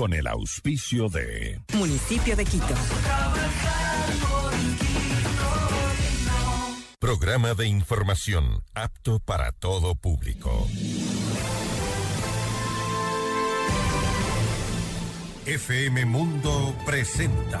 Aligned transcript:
con 0.00 0.14
el 0.14 0.26
auspicio 0.28 1.10
de 1.10 1.60
Municipio 1.74 2.34
de 2.34 2.46
Quito. 2.46 2.74
Programa 6.98 7.52
de 7.52 7.66
información 7.66 8.64
apto 8.72 9.18
para 9.18 9.52
todo 9.52 9.94
público. 9.96 10.66
FM 15.44 16.06
Mundo 16.06 16.74
presenta 16.86 17.60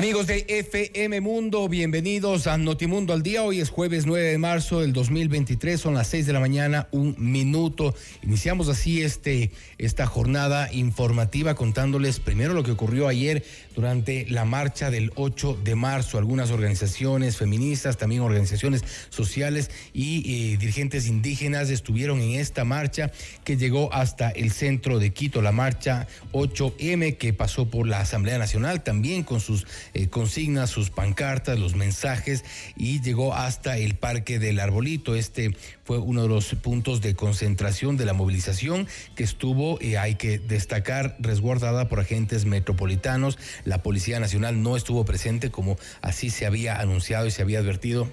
Amigos 0.00 0.26
de 0.28 0.46
FM 0.48 1.20
Mundo, 1.20 1.68
bienvenidos 1.68 2.46
a 2.46 2.56
Notimundo 2.56 3.12
al 3.12 3.22
día. 3.22 3.42
Hoy 3.42 3.60
es 3.60 3.68
jueves 3.68 4.06
9 4.06 4.28
de 4.30 4.38
marzo 4.38 4.80
del 4.80 4.94
2023, 4.94 5.78
son 5.78 5.92
las 5.92 6.08
6 6.08 6.24
de 6.24 6.32
la 6.32 6.40
mañana, 6.40 6.88
un 6.90 7.14
minuto. 7.18 7.94
Iniciamos 8.22 8.70
así 8.70 9.02
este, 9.02 9.50
esta 9.76 10.06
jornada 10.06 10.72
informativa 10.72 11.54
contándoles 11.54 12.18
primero 12.18 12.54
lo 12.54 12.62
que 12.62 12.70
ocurrió 12.70 13.08
ayer 13.08 13.44
durante 13.80 14.26
la 14.28 14.44
marcha 14.44 14.90
del 14.90 15.10
8 15.14 15.58
de 15.64 15.74
marzo. 15.74 16.18
Algunas 16.18 16.50
organizaciones 16.50 17.38
feministas, 17.38 17.96
también 17.96 18.20
organizaciones 18.20 18.84
sociales 19.08 19.70
y 19.94 20.52
eh, 20.52 20.56
dirigentes 20.58 21.06
indígenas 21.06 21.70
estuvieron 21.70 22.20
en 22.20 22.38
esta 22.38 22.64
marcha 22.64 23.10
que 23.42 23.56
llegó 23.56 23.90
hasta 23.94 24.28
el 24.28 24.52
centro 24.52 24.98
de 24.98 25.14
Quito, 25.14 25.40
la 25.40 25.50
marcha 25.50 26.06
8M 26.32 27.16
que 27.16 27.32
pasó 27.32 27.70
por 27.70 27.86
la 27.86 28.00
Asamblea 28.00 28.36
Nacional 28.36 28.82
también 28.82 29.22
con 29.22 29.40
sus 29.40 29.66
eh, 29.94 30.08
consignas, 30.08 30.68
sus 30.68 30.90
pancartas, 30.90 31.58
los 31.58 31.74
mensajes 31.74 32.44
y 32.76 33.00
llegó 33.00 33.32
hasta 33.34 33.78
el 33.78 33.94
Parque 33.94 34.38
del 34.38 34.60
Arbolito. 34.60 35.14
Este 35.14 35.56
fue 35.90 35.98
uno 35.98 36.22
de 36.22 36.28
los 36.28 36.54
puntos 36.54 37.00
de 37.00 37.16
concentración 37.16 37.96
de 37.96 38.04
la 38.04 38.12
movilización 38.12 38.86
que 39.16 39.24
estuvo, 39.24 39.76
eh, 39.80 39.98
hay 39.98 40.14
que 40.14 40.38
destacar, 40.38 41.16
resguardada 41.18 41.88
por 41.88 41.98
agentes 41.98 42.44
metropolitanos. 42.44 43.40
La 43.64 43.82
Policía 43.82 44.20
Nacional 44.20 44.62
no 44.62 44.76
estuvo 44.76 45.04
presente 45.04 45.50
como 45.50 45.76
así 46.00 46.30
se 46.30 46.46
había 46.46 46.78
anunciado 46.78 47.26
y 47.26 47.32
se 47.32 47.42
había 47.42 47.58
advertido 47.58 48.06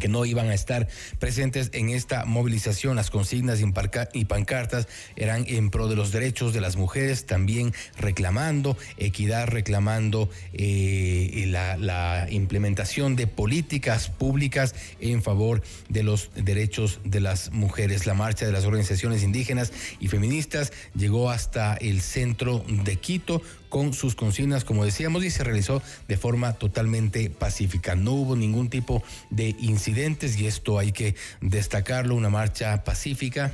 que 0.00 0.08
no 0.08 0.24
iban 0.24 0.48
a 0.48 0.54
estar 0.54 0.88
presentes 1.20 1.70
en 1.72 1.90
esta 1.90 2.24
movilización. 2.24 2.96
Las 2.96 3.10
consignas 3.10 3.60
y 3.60 4.24
pancartas 4.24 4.88
eran 5.14 5.44
en 5.46 5.70
pro 5.70 5.86
de 5.86 5.94
los 5.94 6.10
derechos 6.10 6.52
de 6.52 6.60
las 6.60 6.76
mujeres, 6.76 7.26
también 7.26 7.72
reclamando 7.96 8.76
equidad, 8.96 9.46
reclamando 9.46 10.28
eh, 10.52 11.44
la, 11.46 11.76
la, 11.76 12.26
implementación 12.30 13.14
de 13.14 13.26
políticas 13.26 14.08
públicas 14.08 14.74
en 15.00 15.22
favor 15.22 15.62
de 15.88 16.02
los 16.02 16.30
derechos 16.34 17.00
de 17.04 17.20
las 17.20 17.52
mujeres. 17.52 18.06
La 18.06 18.14
marcha 18.14 18.46
de 18.46 18.52
las 18.52 18.64
organizaciones 18.64 19.22
indígenas 19.22 19.72
y 20.00 20.08
feministas 20.08 20.72
llegó 20.96 21.30
hasta 21.30 21.76
el 21.76 22.00
centro 22.00 22.64
de 22.66 22.96
Quito 22.96 23.42
con 23.70 23.94
sus 23.94 24.14
consignas, 24.14 24.64
como 24.64 24.84
decíamos, 24.84 25.24
y 25.24 25.30
se 25.30 25.42
realizó 25.42 25.82
de 26.08 26.18
forma 26.18 26.52
totalmente 26.52 27.30
pacífica. 27.30 27.94
No 27.94 28.12
hubo 28.12 28.36
ningún 28.36 28.68
tipo 28.68 29.02
de 29.30 29.56
incidentes 29.58 30.38
y 30.38 30.46
esto 30.46 30.78
hay 30.78 30.92
que 30.92 31.14
destacarlo, 31.40 32.14
una 32.14 32.28
marcha 32.28 32.84
pacífica 32.84 33.50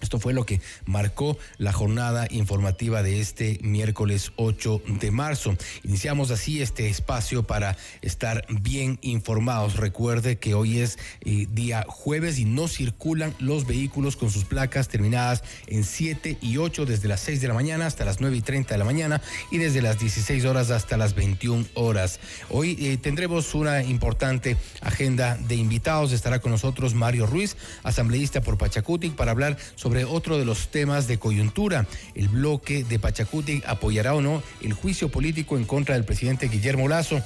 esto 0.00 0.20
fue 0.20 0.32
lo 0.32 0.46
que 0.46 0.60
marcó 0.84 1.36
la 1.58 1.72
jornada 1.72 2.28
informativa 2.30 3.02
de 3.02 3.20
este 3.20 3.58
miércoles 3.62 4.32
8 4.36 4.82
de 5.00 5.10
marzo. 5.10 5.56
Iniciamos 5.82 6.30
así 6.30 6.62
este 6.62 6.88
espacio 6.88 7.42
para 7.42 7.76
estar 8.00 8.46
bien 8.48 8.98
informados. 9.02 9.76
Recuerde 9.76 10.38
que 10.38 10.54
hoy 10.54 10.78
es 10.78 10.98
eh, 11.22 11.48
día 11.50 11.84
jueves 11.88 12.38
y 12.38 12.44
no 12.44 12.68
circulan 12.68 13.34
los 13.40 13.66
vehículos 13.66 14.16
con 14.16 14.30
sus 14.30 14.44
placas 14.44 14.88
terminadas 14.88 15.42
en 15.66 15.82
7 15.82 16.38
y 16.40 16.58
8 16.58 16.86
desde 16.86 17.08
las 17.08 17.20
6 17.20 17.40
de 17.40 17.48
la 17.48 17.54
mañana 17.54 17.86
hasta 17.86 18.04
las 18.04 18.20
9 18.20 18.36
y 18.36 18.40
30 18.40 18.74
de 18.74 18.78
la 18.78 18.84
mañana 18.84 19.20
y 19.50 19.58
desde 19.58 19.82
las 19.82 19.98
16 19.98 20.44
horas 20.44 20.70
hasta 20.70 20.96
las 20.96 21.14
21 21.14 21.66
horas. 21.74 22.20
Hoy 22.50 22.76
eh, 22.80 22.98
tendremos 22.98 23.52
una 23.54 23.82
importante 23.82 24.56
agenda 24.80 25.36
de 25.36 25.56
invitados. 25.56 26.12
Estará 26.12 26.38
con 26.38 26.52
nosotros 26.52 26.94
Mario 26.94 27.26
Ruiz, 27.26 27.56
asambleísta 27.82 28.42
por 28.42 28.58
Pachacutic, 28.58 29.14
para 29.14 29.32
hablar 29.32 29.56
sobre 29.74 29.87
sobre 29.88 30.04
otro 30.04 30.36
de 30.36 30.44
los 30.44 30.68
temas 30.68 31.08
de 31.08 31.18
coyuntura. 31.18 31.86
El 32.14 32.28
bloque 32.28 32.84
de 32.84 32.98
Pachacuti 32.98 33.62
apoyará 33.66 34.12
o 34.14 34.20
no 34.20 34.42
el 34.60 34.74
juicio 34.74 35.08
político 35.08 35.56
en 35.56 35.64
contra 35.64 35.94
del 35.94 36.04
presidente 36.04 36.48
Guillermo 36.48 36.88
Lazo. 36.88 37.22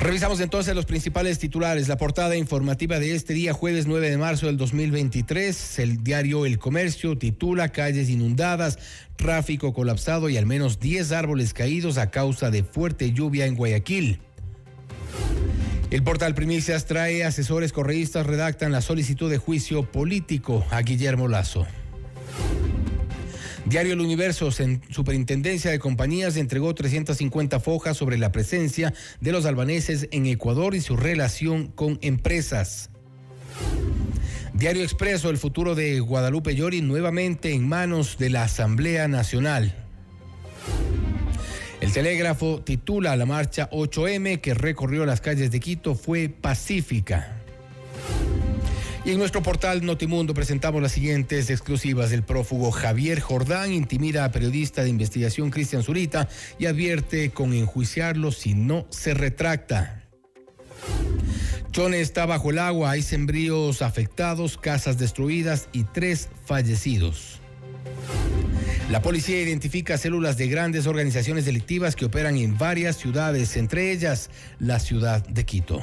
Revisamos 0.00 0.38
entonces 0.40 0.76
los 0.76 0.86
principales 0.86 1.40
titulares. 1.40 1.88
La 1.88 1.96
portada 1.96 2.36
informativa 2.36 3.00
de 3.00 3.16
este 3.16 3.34
día, 3.34 3.52
jueves 3.52 3.86
9 3.86 4.10
de 4.10 4.16
marzo 4.16 4.46
del 4.46 4.56
2023. 4.56 5.80
El 5.80 6.04
diario 6.04 6.46
El 6.46 6.58
Comercio 6.58 7.18
titula 7.18 7.70
Calles 7.70 8.08
inundadas, 8.08 8.78
tráfico 9.16 9.72
colapsado 9.72 10.28
y 10.28 10.36
al 10.36 10.46
menos 10.46 10.78
10 10.78 11.10
árboles 11.12 11.52
caídos 11.52 11.98
a 11.98 12.10
causa 12.10 12.50
de 12.50 12.62
fuerte 12.62 13.12
lluvia 13.12 13.46
en 13.46 13.56
Guayaquil. 13.56 14.20
El 15.90 16.02
portal 16.04 16.34
Primicias 16.34 16.86
trae 16.86 17.24
asesores 17.24 17.72
correístas 17.72 18.24
redactan 18.24 18.70
la 18.70 18.82
solicitud 18.82 19.28
de 19.28 19.38
juicio 19.38 19.90
político 19.90 20.64
a 20.70 20.80
Guillermo 20.82 21.26
Lazo. 21.26 21.66
Diario 23.68 23.92
El 23.92 24.00
Universo, 24.00 24.50
Superintendencia 24.50 25.70
de 25.70 25.78
Compañías 25.78 26.38
entregó 26.38 26.74
350 26.74 27.60
fojas 27.60 27.98
sobre 27.98 28.16
la 28.16 28.32
presencia 28.32 28.94
de 29.20 29.30
los 29.30 29.44
albaneses 29.44 30.08
en 30.10 30.24
Ecuador 30.24 30.74
y 30.74 30.80
su 30.80 30.96
relación 30.96 31.66
con 31.66 31.98
empresas. 32.00 32.88
Diario 34.54 34.82
Expreso, 34.82 35.28
el 35.28 35.36
futuro 35.36 35.74
de 35.74 36.00
Guadalupe 36.00 36.54
Llori 36.54 36.80
nuevamente 36.80 37.52
en 37.52 37.68
manos 37.68 38.16
de 38.16 38.30
la 38.30 38.44
Asamblea 38.44 39.06
Nacional. 39.06 39.74
El 41.82 41.92
telégrafo 41.92 42.62
titula 42.62 43.16
la 43.16 43.26
marcha 43.26 43.68
8M 43.70 44.40
que 44.40 44.54
recorrió 44.54 45.04
las 45.04 45.20
calles 45.20 45.50
de 45.50 45.60
Quito 45.60 45.94
fue 45.94 46.30
pacífica. 46.30 47.37
Y 49.08 49.12
en 49.12 49.18
nuestro 49.20 49.42
portal 49.42 49.86
Notimundo 49.86 50.34
presentamos 50.34 50.82
las 50.82 50.92
siguientes 50.92 51.48
exclusivas. 51.48 52.12
El 52.12 52.24
prófugo 52.24 52.70
Javier 52.70 53.20
Jordán 53.20 53.72
intimida 53.72 54.22
a 54.26 54.30
periodista 54.30 54.82
de 54.82 54.90
investigación 54.90 55.48
Cristian 55.48 55.82
Zurita 55.82 56.28
y 56.58 56.66
advierte 56.66 57.30
con 57.30 57.54
enjuiciarlo 57.54 58.32
si 58.32 58.52
no 58.52 58.86
se 58.90 59.14
retracta. 59.14 60.02
Chone 61.72 62.02
está 62.02 62.26
bajo 62.26 62.50
el 62.50 62.58
agua, 62.58 62.90
hay 62.90 63.00
sembríos 63.00 63.80
afectados, 63.80 64.58
casas 64.58 64.98
destruidas 64.98 65.70
y 65.72 65.84
tres 65.84 66.28
fallecidos. 66.44 67.40
La 68.90 69.00
policía 69.00 69.40
identifica 69.40 69.96
células 69.96 70.36
de 70.36 70.48
grandes 70.48 70.86
organizaciones 70.86 71.46
delictivas 71.46 71.96
que 71.96 72.04
operan 72.04 72.36
en 72.36 72.58
varias 72.58 72.98
ciudades, 72.98 73.56
entre 73.56 73.90
ellas 73.90 74.28
la 74.58 74.78
ciudad 74.78 75.26
de 75.26 75.46
Quito. 75.46 75.82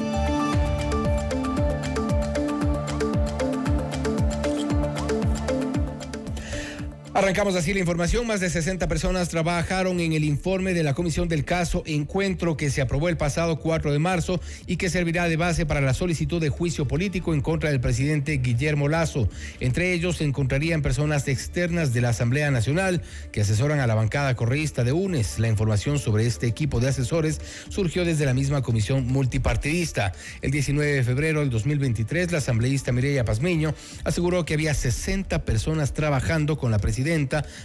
Arrancamos 7.21 7.55
así 7.55 7.71
la 7.71 7.79
información. 7.81 8.25
Más 8.25 8.39
de 8.39 8.49
60 8.49 8.87
personas 8.87 9.29
trabajaron 9.29 9.99
en 9.99 10.13
el 10.13 10.23
informe 10.23 10.73
de 10.73 10.81
la 10.81 10.95
Comisión 10.95 11.27
del 11.27 11.45
Caso 11.45 11.83
Encuentro 11.85 12.57
que 12.57 12.71
se 12.71 12.81
aprobó 12.81 13.09
el 13.09 13.17
pasado 13.17 13.59
4 13.59 13.91
de 13.91 13.99
marzo 13.99 14.41
y 14.65 14.77
que 14.77 14.89
servirá 14.89 15.29
de 15.29 15.37
base 15.37 15.67
para 15.67 15.81
la 15.81 15.93
solicitud 15.93 16.41
de 16.41 16.49
juicio 16.49 16.87
político 16.87 17.35
en 17.35 17.41
contra 17.41 17.69
del 17.69 17.79
presidente 17.79 18.37
Guillermo 18.37 18.89
Lazo. 18.89 19.29
Entre 19.59 19.93
ellos 19.93 20.17
se 20.17 20.23
encontrarían 20.23 20.81
personas 20.81 21.27
externas 21.27 21.93
de 21.93 22.01
la 22.01 22.09
Asamblea 22.09 22.49
Nacional 22.49 23.03
que 23.31 23.41
asesoran 23.41 23.81
a 23.81 23.85
la 23.85 23.93
bancada 23.93 24.35
correísta 24.35 24.83
de 24.83 24.91
UNES. 24.91 25.37
La 25.37 25.47
información 25.47 25.99
sobre 25.99 26.25
este 26.25 26.47
equipo 26.47 26.79
de 26.79 26.87
asesores 26.87 27.39
surgió 27.69 28.03
desde 28.03 28.25
la 28.25 28.33
misma 28.33 28.63
comisión 28.63 29.05
multipartidista. 29.05 30.11
El 30.41 30.49
19 30.49 30.91
de 30.91 31.03
febrero 31.03 31.41
del 31.41 31.51
2023, 31.51 32.31
la 32.31 32.39
asambleísta 32.39 32.91
Mireya 32.91 33.25
Pazmiño 33.25 33.75
aseguró 34.05 34.43
que 34.43 34.55
había 34.55 34.73
60 34.73 35.45
personas 35.45 35.93
trabajando 35.93 36.57
con 36.57 36.71
la 36.71 36.79
presidencia 36.79 37.10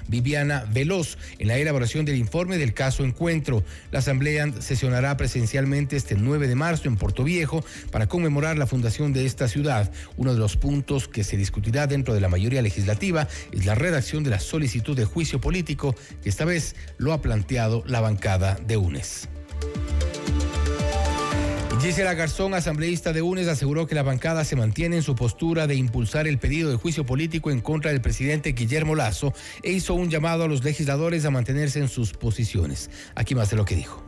Viviana 0.08 0.64
Veloz 0.72 1.18
en 1.38 1.48
la 1.48 1.56
elaboración 1.56 2.04
del 2.04 2.16
informe 2.16 2.58
del 2.58 2.74
caso 2.74 3.04
Encuentro. 3.04 3.62
La 3.92 4.00
Asamblea 4.00 4.52
sesionará 4.60 5.16
presencialmente 5.16 5.96
este 5.96 6.16
9 6.16 6.48
de 6.48 6.54
marzo 6.54 6.88
en 6.88 6.96
Puerto 6.96 7.22
Viejo 7.22 7.64
para 7.92 8.08
conmemorar 8.08 8.58
la 8.58 8.66
fundación 8.66 9.12
de 9.12 9.24
esta 9.24 9.46
ciudad. 9.48 9.90
Uno 10.16 10.32
de 10.32 10.40
los 10.40 10.56
puntos 10.56 11.06
que 11.06 11.24
se 11.24 11.36
discutirá 11.36 11.86
dentro 11.86 12.12
de 12.12 12.20
la 12.20 12.28
mayoría 12.28 12.62
legislativa 12.62 13.28
es 13.52 13.66
la 13.66 13.74
redacción 13.74 14.24
de 14.24 14.30
la 14.30 14.40
solicitud 14.40 14.96
de 14.96 15.04
juicio 15.04 15.40
político 15.40 15.94
que 16.22 16.28
esta 16.28 16.44
vez 16.44 16.74
lo 16.98 17.12
ha 17.12 17.22
planteado 17.22 17.84
la 17.86 18.00
bancada 18.00 18.58
de 18.66 18.76
UNES. 18.76 19.28
Gisela 21.80 22.14
Garzón, 22.14 22.54
asambleísta 22.54 23.12
de 23.12 23.22
UNES, 23.22 23.48
aseguró 23.48 23.86
que 23.86 23.94
la 23.94 24.02
bancada 24.02 24.44
se 24.44 24.56
mantiene 24.56 24.96
en 24.96 25.02
su 25.02 25.14
postura 25.14 25.66
de 25.66 25.74
impulsar 25.74 26.26
el 26.26 26.38
pedido 26.38 26.70
de 26.70 26.76
juicio 26.76 27.04
político 27.04 27.50
en 27.50 27.60
contra 27.60 27.92
del 27.92 28.00
presidente 28.00 28.52
Guillermo 28.52 28.94
Lazo 28.94 29.34
e 29.62 29.72
hizo 29.72 29.94
un 29.94 30.08
llamado 30.08 30.44
a 30.44 30.48
los 30.48 30.64
legisladores 30.64 31.24
a 31.26 31.30
mantenerse 31.30 31.78
en 31.78 31.88
sus 31.88 32.12
posiciones. 32.12 32.90
Aquí 33.14 33.34
más 33.34 33.50
de 33.50 33.56
lo 33.56 33.64
que 33.64 33.76
dijo. 33.76 34.02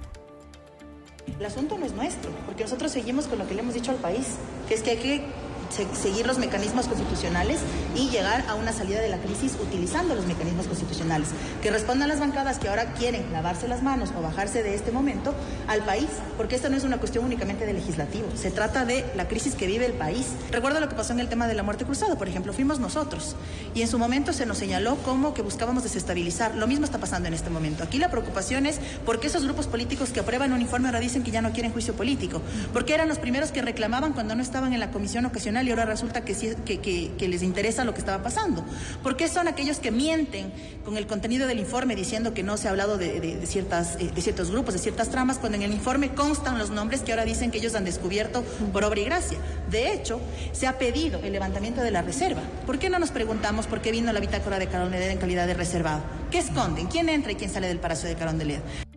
El 1.38 1.44
asunto 1.44 1.78
no 1.78 1.84
es 1.86 1.92
nuestro, 1.92 2.30
porque 2.46 2.64
nosotros 2.64 2.90
seguimos 2.90 3.26
con 3.26 3.38
lo 3.38 3.46
que 3.46 3.54
le 3.54 3.60
hemos 3.60 3.74
dicho 3.74 3.90
al 3.90 3.98
país, 3.98 4.26
que 4.66 4.74
es 4.74 4.80
que 4.80 4.90
hay 4.90 4.96
que 4.96 5.22
seguir 5.70 6.26
los 6.26 6.38
mecanismos 6.38 6.86
constitucionales 6.86 7.60
y 7.94 8.10
llegar 8.10 8.44
a 8.48 8.54
una 8.54 8.72
salida 8.72 9.00
de 9.00 9.08
la 9.08 9.18
crisis 9.18 9.56
utilizando 9.60 10.14
los 10.14 10.26
mecanismos 10.26 10.66
constitucionales. 10.66 11.28
Que 11.62 11.70
respondan 11.70 12.08
las 12.08 12.20
bancadas 12.20 12.58
que 12.58 12.68
ahora 12.68 12.92
quieren 12.94 13.32
lavarse 13.32 13.68
las 13.68 13.82
manos 13.82 14.12
o 14.16 14.22
bajarse 14.22 14.62
de 14.62 14.74
este 14.74 14.92
momento 14.92 15.34
al 15.66 15.82
país, 15.82 16.08
porque 16.36 16.56
esto 16.56 16.68
no 16.68 16.76
es 16.76 16.84
una 16.84 16.98
cuestión 16.98 17.24
únicamente 17.24 17.66
de 17.66 17.72
legislativo, 17.72 18.28
se 18.34 18.50
trata 18.50 18.84
de 18.84 19.04
la 19.16 19.28
crisis 19.28 19.54
que 19.54 19.66
vive 19.66 19.86
el 19.86 19.92
país. 19.92 20.26
Recuerdo 20.50 20.80
lo 20.80 20.88
que 20.88 20.94
pasó 20.94 21.12
en 21.12 21.20
el 21.20 21.28
tema 21.28 21.46
de 21.46 21.54
la 21.54 21.62
muerte 21.62 21.84
cruzada, 21.84 22.16
por 22.16 22.28
ejemplo, 22.28 22.52
fuimos 22.52 22.80
nosotros 22.80 23.36
y 23.74 23.82
en 23.82 23.88
su 23.88 23.98
momento 23.98 24.32
se 24.32 24.46
nos 24.46 24.58
señaló 24.58 24.96
como 24.96 25.34
que 25.34 25.42
buscábamos 25.42 25.82
desestabilizar. 25.82 26.54
Lo 26.54 26.66
mismo 26.66 26.84
está 26.84 26.98
pasando 26.98 27.28
en 27.28 27.34
este 27.34 27.50
momento. 27.50 27.84
Aquí 27.84 27.98
la 27.98 28.10
preocupación 28.10 28.66
es 28.66 28.80
por 29.04 29.20
qué 29.20 29.26
esos 29.26 29.44
grupos 29.44 29.66
políticos 29.66 30.10
que 30.10 30.20
aprueban 30.20 30.52
un 30.52 30.60
informe 30.60 30.88
ahora 30.88 31.00
dicen 31.00 31.22
que 31.22 31.30
ya 31.30 31.42
no 31.42 31.52
quieren 31.52 31.72
juicio 31.72 31.94
político, 31.94 32.42
porque 32.72 32.94
eran 32.94 33.08
los 33.08 33.18
primeros 33.18 33.52
que 33.52 33.62
reclamaban 33.62 34.12
cuando 34.12 34.34
no 34.34 34.42
estaban 34.42 34.72
en 34.72 34.80
la 34.80 34.90
comisión 34.90 35.26
ocasional 35.26 35.57
y 35.66 35.70
ahora 35.70 35.84
resulta 35.84 36.24
que, 36.24 36.34
que, 36.34 37.28
les 37.28 37.42
interesa 37.42 37.84
lo 37.84 37.92
que 37.92 38.00
estaba 38.00 38.22
pasando. 38.22 38.64
¿Por 39.02 39.16
qué 39.16 39.28
son 39.28 39.48
aquellos 39.48 39.78
que 39.78 39.90
mienten 39.90 40.52
con 40.84 40.96
el 40.96 41.06
contenido 41.06 41.46
del 41.46 41.58
informe 41.58 41.96
diciendo 41.96 42.34
que 42.34 42.42
no 42.42 42.56
se 42.56 42.68
ha 42.68 42.70
hablado 42.70 42.98
de, 42.98 43.40
ciertas, 43.46 43.96
eh, 43.96 44.10
de 44.14 44.22
ciertos 44.22 44.50
grupos, 44.50 44.74
de 44.74 44.80
ciertas 44.80 45.10
tramas, 45.10 45.38
cuando 45.38 45.56
en 45.56 45.64
el 45.64 45.72
informe 45.72 46.14
constan 46.14 46.58
los 46.58 46.70
nombres 46.70 47.02
que 47.02 47.12
ahora 47.12 47.24
dicen 47.24 47.50
que 47.50 47.58
ellos 47.58 47.74
han 47.74 47.84
descubierto 47.84 48.42
por 48.72 48.84
obra 48.84 49.00
y 49.00 49.04
gracia? 49.04 49.38
De 49.70 49.92
hecho, 49.92 50.20
se 50.52 50.66
ha 50.66 50.78
pedido 50.78 51.20
el 51.20 51.32
levantamiento 51.32 51.82
de 51.82 51.90
la 51.90 52.02
reserva. 52.02 52.42
¿Por 52.66 52.78
qué 52.78 52.90
no 52.90 52.98
nos 52.98 53.10
preguntamos 53.10 53.66
por 53.66 53.80
qué 53.80 53.90
vino 53.90 54.12
la 54.12 54.20
bitácora 54.20 54.58
de 54.58 54.68
Carondelet 54.68 55.10
en 55.10 55.18
calidad 55.18 55.46
de 55.46 55.54
reservado? 55.54 56.02
¿Qué 56.30 56.38
esconden? 56.38 56.86
¿Quién 56.86 57.08
entra 57.08 57.32
y 57.32 57.36
quién 57.36 57.50
sale 57.50 57.68
del 57.68 57.78
Palacio 57.78 58.08
de 58.08 58.14
Carondelet? 58.14 58.87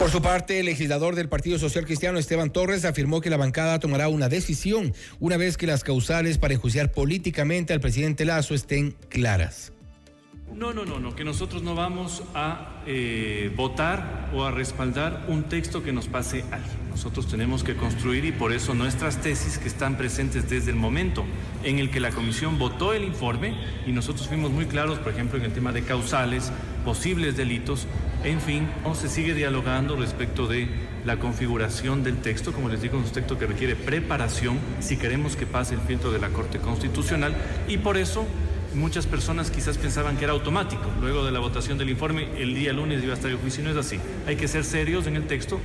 Por 0.00 0.10
su 0.10 0.22
parte, 0.22 0.58
el 0.58 0.64
legislador 0.64 1.14
del 1.14 1.28
Partido 1.28 1.58
Social 1.58 1.84
Cristiano, 1.84 2.18
Esteban 2.18 2.48
Torres, 2.48 2.86
afirmó 2.86 3.20
que 3.20 3.28
la 3.28 3.36
bancada 3.36 3.78
tomará 3.80 4.08
una 4.08 4.30
decisión 4.30 4.94
una 5.18 5.36
vez 5.36 5.58
que 5.58 5.66
las 5.66 5.84
causales 5.84 6.38
para 6.38 6.54
enjuiciar 6.54 6.90
políticamente 6.90 7.74
al 7.74 7.80
presidente 7.80 8.24
Lazo 8.24 8.54
estén 8.54 8.96
claras. 9.10 9.74
No, 10.54 10.74
no, 10.74 10.84
no, 10.84 10.98
no, 10.98 11.14
que 11.14 11.24
nosotros 11.24 11.62
no 11.62 11.74
vamos 11.74 12.22
a 12.34 12.82
eh, 12.84 13.52
votar 13.56 14.28
o 14.34 14.44
a 14.44 14.50
respaldar 14.50 15.24
un 15.28 15.44
texto 15.44 15.82
que 15.82 15.92
nos 15.92 16.08
pase 16.08 16.44
alguien. 16.50 16.90
Nosotros 16.90 17.28
tenemos 17.28 17.62
que 17.62 17.76
construir 17.76 18.24
y 18.24 18.32
por 18.32 18.52
eso 18.52 18.74
nuestras 18.74 19.22
tesis 19.22 19.58
que 19.58 19.68
están 19.68 19.96
presentes 19.96 20.50
desde 20.50 20.70
el 20.70 20.76
momento 20.76 21.24
en 21.62 21.78
el 21.78 21.90
que 21.90 22.00
la 22.00 22.10
comisión 22.10 22.58
votó 22.58 22.92
el 22.92 23.04
informe 23.04 23.54
y 23.86 23.92
nosotros 23.92 24.28
fuimos 24.28 24.50
muy 24.50 24.66
claros, 24.66 24.98
por 24.98 25.12
ejemplo, 25.12 25.38
en 25.38 25.44
el 25.44 25.52
tema 25.52 25.72
de 25.72 25.82
causales, 25.82 26.52
posibles 26.84 27.36
delitos, 27.36 27.86
en 28.24 28.40
fin, 28.40 28.68
se 28.94 29.08
sigue 29.08 29.34
dialogando 29.34 29.96
respecto 29.96 30.46
de 30.46 30.68
la 31.06 31.18
configuración 31.18 32.02
del 32.02 32.18
texto, 32.18 32.52
como 32.52 32.68
les 32.68 32.82
digo, 32.82 32.98
es 32.98 33.06
un 33.06 33.12
texto 33.12 33.38
que 33.38 33.46
requiere 33.46 33.76
preparación 33.76 34.58
si 34.80 34.96
queremos 34.96 35.36
que 35.36 35.46
pase 35.46 35.74
el 35.74 35.80
filtro 35.80 36.12
de 36.12 36.18
la 36.18 36.28
Corte 36.28 36.58
Constitucional 36.58 37.34
y 37.68 37.78
por 37.78 37.96
eso 37.96 38.26
muchas 38.74 39.06
personas 39.06 39.50
quizás 39.50 39.78
pensaban 39.78 40.16
que 40.16 40.24
era 40.24 40.32
automático. 40.32 40.82
Luego 41.00 41.24
de 41.24 41.32
la 41.32 41.40
votación 41.40 41.78
del 41.78 41.90
informe, 41.90 42.28
el 42.36 42.54
día 42.54 42.72
lunes 42.72 43.02
iba 43.02 43.12
a 43.12 43.16
estar 43.16 43.30
el 43.30 43.36
juicio 43.36 43.62
y 43.62 43.64
no 43.64 43.70
es 43.70 43.76
así. 43.76 43.98
Hay 44.26 44.36
que 44.36 44.48
ser 44.48 44.64
serios 44.64 45.06
en 45.06 45.16
el 45.16 45.26
texto. 45.26 45.60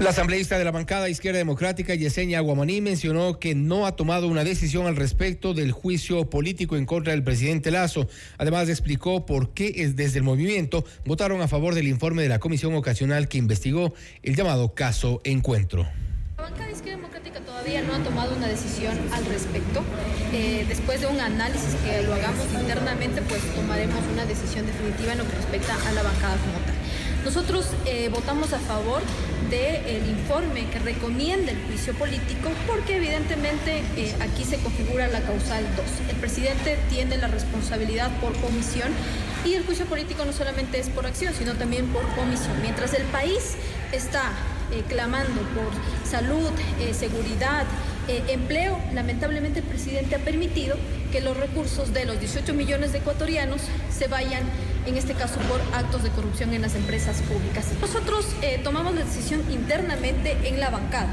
La 0.00 0.10
asambleísta 0.10 0.56
de 0.56 0.64
la 0.64 0.70
bancada 0.70 1.08
Izquierda 1.08 1.38
Democrática, 1.38 1.92
Yesenia 1.92 2.38
Guamaní, 2.38 2.80
mencionó 2.80 3.40
que 3.40 3.56
no 3.56 3.84
ha 3.84 3.96
tomado 3.96 4.28
una 4.28 4.44
decisión 4.44 4.86
al 4.86 4.94
respecto 4.94 5.54
del 5.54 5.72
juicio 5.72 6.30
político 6.30 6.76
en 6.76 6.86
contra 6.86 7.12
del 7.12 7.24
presidente 7.24 7.72
Lazo. 7.72 8.08
Además, 8.38 8.68
explicó 8.68 9.26
por 9.26 9.54
qué 9.54 9.72
desde 9.92 10.18
el 10.18 10.24
movimiento 10.24 10.84
votaron 11.04 11.40
a 11.40 11.48
favor 11.48 11.74
del 11.74 11.88
informe 11.88 12.22
de 12.22 12.28
la 12.28 12.38
comisión 12.38 12.76
ocasional 12.76 13.26
que 13.26 13.38
investigó 13.38 13.92
el 14.22 14.36
llamado 14.36 14.72
caso 14.72 15.20
Encuentro. 15.24 15.88
La 16.38 16.44
bancada 16.44 16.70
Izquierda 16.70 16.98
Democrática 16.98 17.40
todavía 17.40 17.82
no 17.82 17.94
ha 17.96 17.98
tomado 17.98 18.36
una 18.36 18.46
decisión 18.46 18.96
al 19.12 19.24
respecto. 19.26 19.82
Eh, 20.32 20.64
después 20.68 21.00
de 21.00 21.08
un 21.08 21.18
análisis 21.18 21.74
que 21.84 22.02
lo 22.02 22.14
hagamos 22.14 22.46
internamente, 22.52 23.22
pues 23.22 23.42
tomaremos 23.56 23.98
una 24.12 24.24
decisión 24.24 24.64
definitiva 24.64 25.12
en 25.12 25.18
lo 25.18 25.24
que 25.24 25.34
respecta 25.34 25.74
a 25.74 25.92
la 25.92 26.04
bancada 26.04 26.36
como 26.36 26.58
tal. 26.64 26.76
Nosotros 27.24 27.66
eh, 27.86 28.08
votamos 28.10 28.52
a 28.52 28.60
favor 28.60 29.02
del 29.50 30.08
informe 30.08 30.70
que 30.70 30.78
recomienda 30.78 31.50
el 31.50 31.60
juicio 31.66 31.92
político 31.94 32.50
porque 32.68 32.98
evidentemente 32.98 33.82
eh, 33.96 34.14
aquí 34.20 34.44
se 34.44 34.58
configura 34.58 35.08
la 35.08 35.20
causal 35.22 35.64
2. 35.76 36.10
El 36.10 36.16
presidente 36.18 36.78
tiene 36.88 37.18
la 37.18 37.26
responsabilidad 37.26 38.12
por 38.20 38.32
comisión 38.40 38.92
y 39.44 39.54
el 39.54 39.64
juicio 39.64 39.86
político 39.86 40.24
no 40.24 40.32
solamente 40.32 40.78
es 40.78 40.88
por 40.88 41.04
acción, 41.04 41.34
sino 41.34 41.54
también 41.54 41.88
por 41.88 42.06
comisión. 42.14 42.62
Mientras 42.62 42.94
el 42.94 43.02
país 43.06 43.56
está 43.90 44.30
eh, 44.72 44.82
clamando 44.88 45.40
por 45.54 45.70
salud, 46.08 46.50
seguridad, 46.92 47.64
empleo, 48.28 48.78
lamentablemente 48.94 49.60
el 49.60 49.66
presidente 49.66 50.14
ha 50.14 50.18
permitido 50.20 50.76
que 51.12 51.20
los 51.20 51.36
recursos 51.36 51.92
de 51.92 52.06
los 52.06 52.18
18 52.18 52.54
millones 52.54 52.92
de 52.92 52.98
ecuatorianos 52.98 53.60
se 53.90 54.08
vayan 54.08 54.42
en 54.86 54.96
este 54.96 55.14
caso 55.14 55.38
por 55.40 55.60
actos 55.74 56.02
de 56.02 56.10
corrupción 56.10 56.52
en 56.54 56.62
las 56.62 56.74
empresas 56.74 57.20
públicas. 57.22 57.66
Nosotros 57.80 58.26
eh, 58.42 58.60
tomamos 58.64 58.94
la 58.94 59.04
decisión 59.04 59.42
internamente 59.50 60.36
en 60.44 60.58
la 60.60 60.70
bancada. 60.70 61.12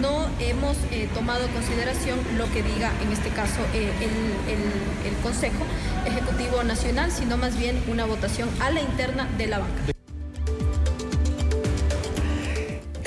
no 0.00 0.26
hemos 0.40 0.76
eh, 0.90 1.08
tomado 1.14 1.44
en 1.46 1.52
consideración 1.52 2.18
lo 2.36 2.50
que 2.52 2.62
diga 2.62 2.92
en 3.02 3.12
este 3.12 3.30
caso 3.30 3.60
eh, 3.72 3.90
el, 4.00 5.08
el 5.08 5.16
Consejo 5.22 5.64
Ejecutivo 6.04 6.62
Nacional, 6.64 7.10
sino 7.10 7.36
más 7.36 7.56
bien 7.56 7.80
una 7.86 8.04
votación 8.04 8.48
a 8.60 8.70
la 8.70 8.80
interna 8.80 9.28
de 9.38 9.46
la 9.46 9.60
banca. 9.60 9.93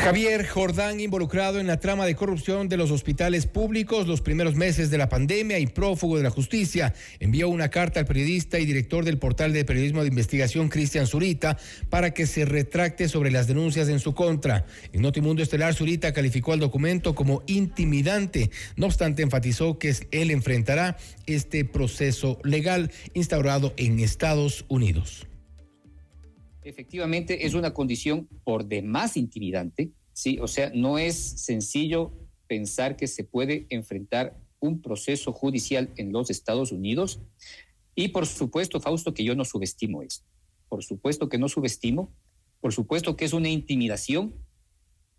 Javier 0.07 0.47
Jordán, 0.47 1.01
involucrado 1.01 1.59
en 1.59 1.67
la 1.67 1.81
trama 1.81 2.05
de 2.05 2.15
corrupción 2.15 2.69
de 2.69 2.77
los 2.77 2.91
hospitales 2.91 3.45
públicos 3.45 4.07
los 4.07 4.21
primeros 4.21 4.55
meses 4.55 4.89
de 4.89 4.97
la 4.97 5.09
pandemia 5.09 5.59
y 5.59 5.67
prófugo 5.67 6.15
de 6.15 6.23
la 6.23 6.29
justicia, 6.29 6.93
envió 7.19 7.49
una 7.49 7.67
carta 7.67 7.99
al 7.99 8.05
periodista 8.05 8.57
y 8.57 8.65
director 8.65 9.03
del 9.03 9.17
portal 9.17 9.51
de 9.51 9.65
periodismo 9.65 10.03
de 10.03 10.07
investigación 10.07 10.69
Cristian 10.69 11.07
Zurita 11.07 11.57
para 11.89 12.13
que 12.13 12.25
se 12.25 12.45
retracte 12.45 13.09
sobre 13.09 13.31
las 13.31 13.47
denuncias 13.47 13.89
en 13.89 13.99
su 13.99 14.13
contra. 14.15 14.65
En 14.93 15.01
Notimundo 15.01 15.43
Estelar, 15.43 15.73
Zurita 15.73 16.13
calificó 16.13 16.53
al 16.53 16.61
documento 16.61 17.13
como 17.13 17.43
intimidante. 17.45 18.49
No 18.77 18.85
obstante, 18.85 19.23
enfatizó 19.23 19.77
que 19.77 19.93
él 20.11 20.31
enfrentará 20.31 20.95
este 21.25 21.65
proceso 21.65 22.39
legal 22.45 22.91
instaurado 23.13 23.73
en 23.75 23.99
Estados 23.99 24.63
Unidos 24.69 25.26
efectivamente 26.69 27.45
es 27.45 27.53
una 27.53 27.73
condición 27.73 28.27
por 28.43 28.65
demás 28.65 29.17
intimidante 29.17 29.91
¿sí? 30.17 30.39
O 30.41 30.47
sea, 30.47 30.71
no 30.73 30.97
es 30.97 31.15
sencillo 31.15 32.11
pensar 32.47 32.97
que 32.97 33.05
se 33.05 33.23
puede 33.23 33.67
enfrentar 33.69 34.35
un 34.59 34.81
proceso 34.81 35.31
judicial 35.31 35.93
en 35.95 36.11
los 36.11 36.31
Estados 36.31 36.71
Unidos. 36.71 37.21
Y 37.93 38.07
por 38.07 38.25
supuesto, 38.25 38.79
Fausto, 38.79 39.13
que 39.13 39.23
yo 39.23 39.35
no 39.35 39.45
subestimo 39.45 40.01
esto. 40.01 40.25
Por 40.69 40.83
supuesto 40.83 41.29
que 41.29 41.37
no 41.37 41.47
subestimo. 41.47 42.11
Por 42.59 42.73
supuesto 42.73 43.15
que 43.15 43.25
es 43.25 43.33
una 43.33 43.49
intimidación. 43.49 44.33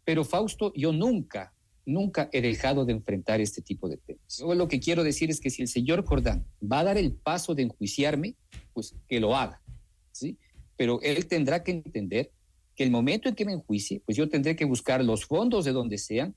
Pero 0.05 0.25
Fausto, 0.25 0.73
yo 0.75 0.93
nunca, 0.93 1.55
nunca 1.87 2.29
he 2.33 2.41
dejado 2.41 2.85
de 2.85 2.95
enfrentar 2.95 3.41
este 3.41 3.63
tipo 3.63 3.89
de 3.89 3.99
temas. 3.99 4.39
Yo 4.39 4.53
lo 4.57 4.67
que 4.67 4.81
quiero 4.81 5.05
decir 5.05 5.31
es 5.31 5.39
que 5.39 5.51
si 5.51 5.63
el 5.63 5.69
señor 5.69 6.05
Jordán 6.05 6.45
va 6.61 6.81
a 6.81 6.85
dar 6.85 6.99
el 6.99 7.13
paso 7.13 7.55
de 7.55 7.63
enjuiciarme, 7.63 8.35
pues 8.73 8.97
que 9.07 9.21
lo 9.21 9.37
haga. 9.37 9.63
¿sí? 10.11 10.37
Pero 10.79 11.01
él 11.03 11.27
tendrá 11.27 11.63
que 11.63 11.73
entender 11.73 12.31
que 12.75 12.85
el 12.85 12.91
momento 12.93 13.29
en 13.29 13.35
que 13.35 13.45
me 13.45 13.53
enjuicie, 13.53 14.01
pues 14.07 14.17
yo 14.17 14.29
tendré 14.29 14.55
que 14.55 14.65
buscar 14.65 15.05
los 15.05 15.27
fondos 15.27 15.65
de 15.65 15.73
donde 15.73 15.99
sean 15.99 16.37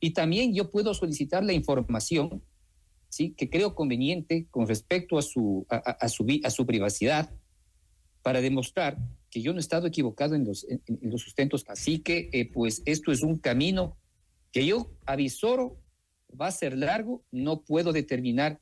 y 0.00 0.10
también 0.10 0.52
yo 0.52 0.70
puedo 0.70 0.92
solicitar 0.92 1.44
la 1.44 1.52
información 1.52 2.42
¿sí? 3.08 3.30
que 3.30 3.48
creo 3.48 3.76
conveniente 3.76 4.48
con 4.50 4.66
respecto 4.66 5.16
a 5.16 5.22
su, 5.22 5.64
a, 5.70 6.08
su, 6.08 6.26
a 6.42 6.50
su 6.50 6.66
privacidad 6.66 7.30
para 8.22 8.40
demostrar 8.40 8.98
que 9.30 9.40
yo 9.40 9.52
no 9.52 9.58
he 9.58 9.60
estado 9.60 9.86
equivocado 9.86 10.34
en 10.34 10.44
los, 10.44 10.66
en, 10.68 10.82
los 11.02 11.22
sustentos. 11.22 11.64
Así 11.68 12.00
que, 12.00 12.28
eh, 12.32 12.50
pues, 12.52 12.82
esto 12.84 13.12
es 13.12 13.22
un 13.22 13.38
camino 13.38 13.96
que 14.50 14.66
yo 14.66 14.90
avisoro, 15.04 15.78
va 16.38 16.48
a 16.48 16.50
ser 16.50 16.76
largo, 16.76 17.22
no 17.30 17.62
puedo 17.62 17.92
determinar 17.92 18.58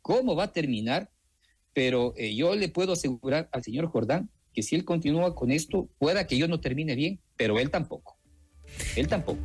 cómo 0.00 0.34
va 0.34 0.44
a 0.44 0.52
terminar, 0.52 1.10
pero 1.74 2.14
eh, 2.16 2.34
yo 2.34 2.54
le 2.54 2.70
puedo 2.70 2.94
asegurar 2.94 3.50
al 3.52 3.62
señor 3.62 3.86
Jordán 3.88 4.30
que 4.52 4.62
si 4.62 4.76
él 4.76 4.84
continúa 4.84 5.34
con 5.34 5.50
esto, 5.50 5.88
pueda 5.98 6.26
que 6.26 6.36
yo 6.36 6.48
no 6.48 6.60
termine 6.60 6.94
bien, 6.94 7.20
pero 7.36 7.58
él 7.58 7.70
tampoco. 7.70 8.18
Él 8.96 9.08
tampoco. 9.08 9.40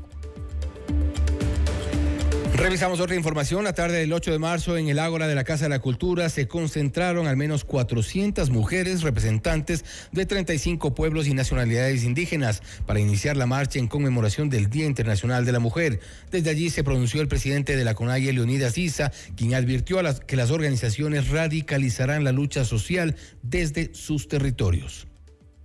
Revisamos 2.58 3.00
otra 3.00 3.16
información. 3.16 3.64
La 3.64 3.74
tarde 3.74 4.00
del 4.00 4.12
8 4.12 4.32
de 4.32 4.40
marzo 4.40 4.78
en 4.78 4.90
el 4.90 4.98
Ágora 4.98 5.28
de 5.28 5.36
la 5.36 5.44
Casa 5.44 5.66
de 5.66 5.70
la 5.70 5.78
Cultura 5.78 6.28
se 6.28 6.48
concentraron 6.48 7.28
al 7.28 7.38
menos 7.38 7.64
400 7.64 8.50
mujeres 8.50 9.04
representantes 9.04 9.86
de 10.12 10.26
35 10.26 10.96
pueblos 10.96 11.28
y 11.28 11.36
nacionalidades 11.36 12.04
indígenas 12.04 12.64
para 12.88 13.00
iniciar 13.00 13.38
la 13.38 13.46
marcha 13.46 13.78
en 13.78 13.88
conmemoración 13.88 14.50
del 14.50 14.72
Día 14.72 14.88
Internacional 14.88 15.46
de 15.46 15.52
la 15.52 15.60
Mujer. 15.60 16.00
Desde 16.32 16.50
allí 16.50 16.72
se 16.72 16.84
pronunció 16.84 17.22
el 17.22 17.28
presidente 17.28 17.76
de 17.76 17.86
la 17.86 17.94
CONAIE, 17.94 18.34
Leonidas 18.34 18.80
Isa, 18.80 19.12
quien 19.36 19.54
advirtió 19.54 20.00
a 20.00 20.04
las, 20.04 20.20
que 20.20 20.36
las 20.36 20.50
organizaciones 20.50 21.30
radicalizarán 21.30 22.24
la 22.24 22.32
lucha 22.32 22.66
social 22.66 23.16
desde 23.44 23.94
sus 23.94 24.28
territorios. 24.28 25.07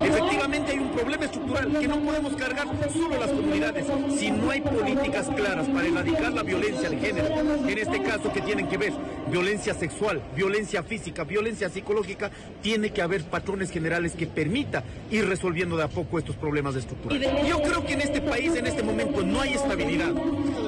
Efectivamente 0.05 0.73
hay 0.73 0.79
un 0.79 0.91
problema 0.91 1.25
estructural 1.25 1.79
que 1.79 1.89
no 1.89 2.01
podemos 2.01 2.37
cargar 2.37 2.67
solo 2.93 3.19
las 3.19 3.31
comunidades 3.31 3.87
si 4.19 4.31
no 4.31 4.51
hay 4.51 4.61
políticas 4.61 5.29
claras 5.35 5.69
para 5.69 5.87
erradicar 5.87 6.33
la 6.33 6.43
violencia 6.43 6.91
de 6.91 6.99
género, 6.99 7.29
en 7.69 7.79
este 7.79 8.03
caso 8.03 8.33
que 8.33 8.41
tienen 8.41 8.69
que 8.69 8.77
ver 8.77 8.93
violencia 9.31 9.75
sexual, 9.75 10.23
violencia 10.37 10.83
física, 10.83 11.25
violencia 11.25 11.69
psicológica, 11.69 12.31
tiene 12.61 12.91
que 12.91 13.03
haber 13.03 13.25
patrones 13.25 13.71
generales 13.71 14.15
que 14.15 14.27
permita 14.27 14.83
ir 15.11 15.27
resolviendo 15.29 15.77
de 15.77 15.85
a 15.85 15.89
poco 15.89 16.19
estos 16.19 16.37
problemas 16.37 16.75
estructurales. 16.75 17.49
Yo 17.49 17.63
creo 17.63 17.85
que 17.85 17.95
en 17.95 18.01
este 18.03 18.21
país 18.21 18.55
en 18.57 18.67
este 18.67 18.83
momento 18.83 19.23
no 19.23 19.41
hay 19.41 19.55
estabilidad. 19.55 20.13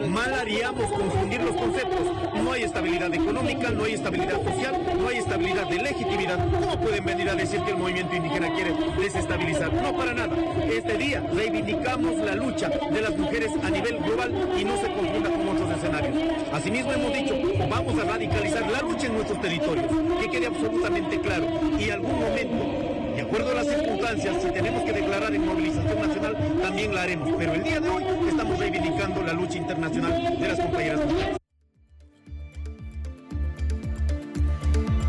Mal 0.09 0.33
haríamos 0.35 0.91
confundir 0.93 1.43
los 1.43 1.57
conceptos. 1.57 2.13
No 2.43 2.53
hay 2.53 2.63
estabilidad 2.63 3.13
económica, 3.13 3.71
no 3.71 3.85
hay 3.85 3.95
estabilidad 3.95 4.43
social, 4.45 4.97
no 4.99 5.09
hay 5.09 5.19
estabilidad 5.19 5.69
de 5.69 5.79
legitimidad. 5.79 6.39
¿Cómo 6.53 6.81
pueden 6.81 7.05
venir 7.05 7.29
a 7.29 7.35
decir 7.35 7.61
que 7.63 7.71
el 7.71 7.79
movimiento 7.79 8.15
indígena 8.15 8.55
quiere 8.55 8.73
desestabilizar 8.99 9.24
No 9.25 9.97
para 9.97 10.13
nada. 10.13 10.37
Este 10.71 10.99
día 10.99 11.23
reivindicamos 11.33 12.19
la 12.19 12.35
lucha 12.35 12.69
de 12.69 13.01
las 13.01 13.17
mujeres 13.17 13.51
a 13.63 13.71
nivel 13.71 13.99
global 13.99 14.31
y 14.59 14.65
no 14.65 14.77
se 14.77 14.93
confunda 14.93 15.31
con 15.31 15.49
otros 15.49 15.71
escenarios. 15.79 16.15
Asimismo 16.53 16.93
hemos 16.93 17.13
dicho, 17.15 17.35
vamos 17.71 17.99
a 17.99 18.05
radicalizar 18.05 18.71
la 18.71 18.83
lucha 18.83 19.07
en 19.07 19.15
nuestros 19.15 19.41
territorios, 19.41 19.87
que 20.21 20.31
quede 20.31 20.47
absolutamente 20.47 21.19
claro. 21.21 21.47
Y 21.79 21.89
algún 21.89 22.21
momento, 22.21 23.15
de 23.17 23.23
acuerdo 23.23 23.51
a 23.53 23.55
las 23.55 23.67
circunstancias, 23.67 24.37
si 24.43 24.51
tenemos 24.51 24.83
que 24.83 24.93
declarar 24.93 25.35
en 25.35 25.47
movilización 25.47 26.01
nacional, 26.07 26.37
también 26.63 26.95
la 26.95 27.03
haremos. 27.03 27.31
Pero 27.39 27.55
el 27.55 27.63
día 27.63 27.81
de 27.81 27.89
hoy 27.89 28.05
estamos 28.29 28.59
reivindicando 28.59 29.23
la 29.23 29.33
lucha 29.33 29.57
internacional 29.57 30.39
de 30.39 30.49
las 30.49 30.61
compañeras 30.61 31.01
mujeres. 31.07 31.44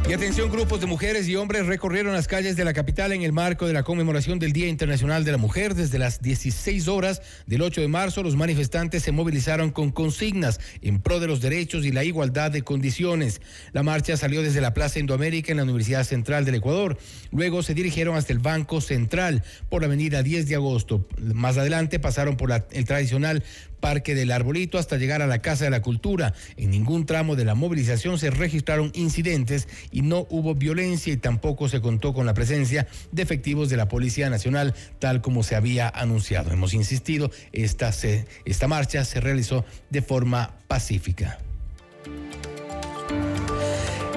Y 0.07 0.13
atención, 0.13 0.51
grupos 0.51 0.79
de 0.81 0.85
mujeres 0.85 1.27
y 1.27 1.35
hombres 1.35 1.65
recorrieron 1.65 2.13
las 2.13 2.27
calles 2.27 2.55
de 2.55 2.63
la 2.63 2.74
capital 2.74 3.12
en 3.12 3.24
el 3.24 3.33
marco 3.33 3.65
de 3.65 3.74
la 3.74 3.81
conmemoración 3.81 4.38
del 4.38 4.53
Día 4.53 4.67
Internacional 4.67 5.25
de 5.25 5.31
la 5.31 5.39
Mujer. 5.39 5.74
Desde 5.74 5.97
las 5.97 6.21
16 6.21 6.88
horas 6.88 7.24
del 7.47 7.63
8 7.63 7.81
de 7.81 7.88
marzo, 7.88 8.21
los 8.21 8.35
manifestantes 8.35 9.01
se 9.01 9.12
movilizaron 9.12 9.71
con 9.71 9.89
consignas 9.89 10.59
en 10.83 11.00
pro 11.00 11.19
de 11.19 11.25
los 11.25 11.41
derechos 11.41 11.85
y 11.85 11.91
la 11.91 12.03
igualdad 12.03 12.51
de 12.51 12.62
condiciones. 12.62 13.41
La 13.74 13.81
marcha 13.81 14.15
salió 14.15 14.43
desde 14.43 14.62
la 14.62 14.75
Plaza 14.75 15.00
Indoamérica 15.00 15.51
en 15.51 15.57
la 15.57 15.63
Universidad 15.63 16.03
Central 16.03 16.45
del 16.45 16.55
Ecuador. 16.55 17.00
Luego 17.31 17.63
se 17.63 17.74
dirigieron 17.74 18.15
hasta 18.15 18.31
el 18.31 18.39
Banco 18.39 18.81
Central 18.81 19.43
por 19.69 19.81
la 19.81 19.88
avenida 19.88 20.21
10 20.21 20.47
de 20.47 20.53
agosto. 20.53 21.07
Más 21.17 21.57
adelante 21.57 22.00
pasaron 22.00 22.38
por 22.38 22.51
el 22.51 22.85
tradicional 22.85 23.43
Parque 23.85 24.15
del 24.15 24.31
Arbolito 24.31 24.79
hasta 24.79 24.97
llegar 24.97 25.21
a 25.21 25.27
la 25.27 25.43
Casa 25.43 25.65
de 25.65 25.69
la 25.69 25.83
Cultura. 25.83 26.33
En 26.57 26.71
ningún 26.71 27.05
tramo 27.05 27.35
de 27.35 27.45
la 27.45 27.53
movilización 27.53 28.17
se 28.17 28.31
registraron 28.31 28.91
incidentes 28.95 29.67
y 29.95 30.01
no 30.01 30.27
hubo 30.29 30.55
violencia 30.55 31.13
y 31.13 31.17
tampoco 31.17 31.69
se 31.69 31.79
contó 31.79 32.13
con 32.13 32.25
la 32.25 32.33
presencia 32.33 32.85
de 33.13 33.23
efectivos 33.23 33.69
de 33.69 33.77
la 33.77 33.87
Policía 33.87 34.29
Nacional, 34.29 34.75
tal 34.99 35.21
como 35.21 35.41
se 35.41 35.55
había 35.55 35.87
anunciado. 35.87 36.51
Hemos 36.51 36.73
insistido, 36.73 37.31
esta, 37.53 37.91
esta 38.43 38.67
marcha 38.67 39.05
se 39.05 39.21
realizó 39.21 39.63
de 39.89 40.01
forma 40.01 40.57
pacífica. 40.67 41.39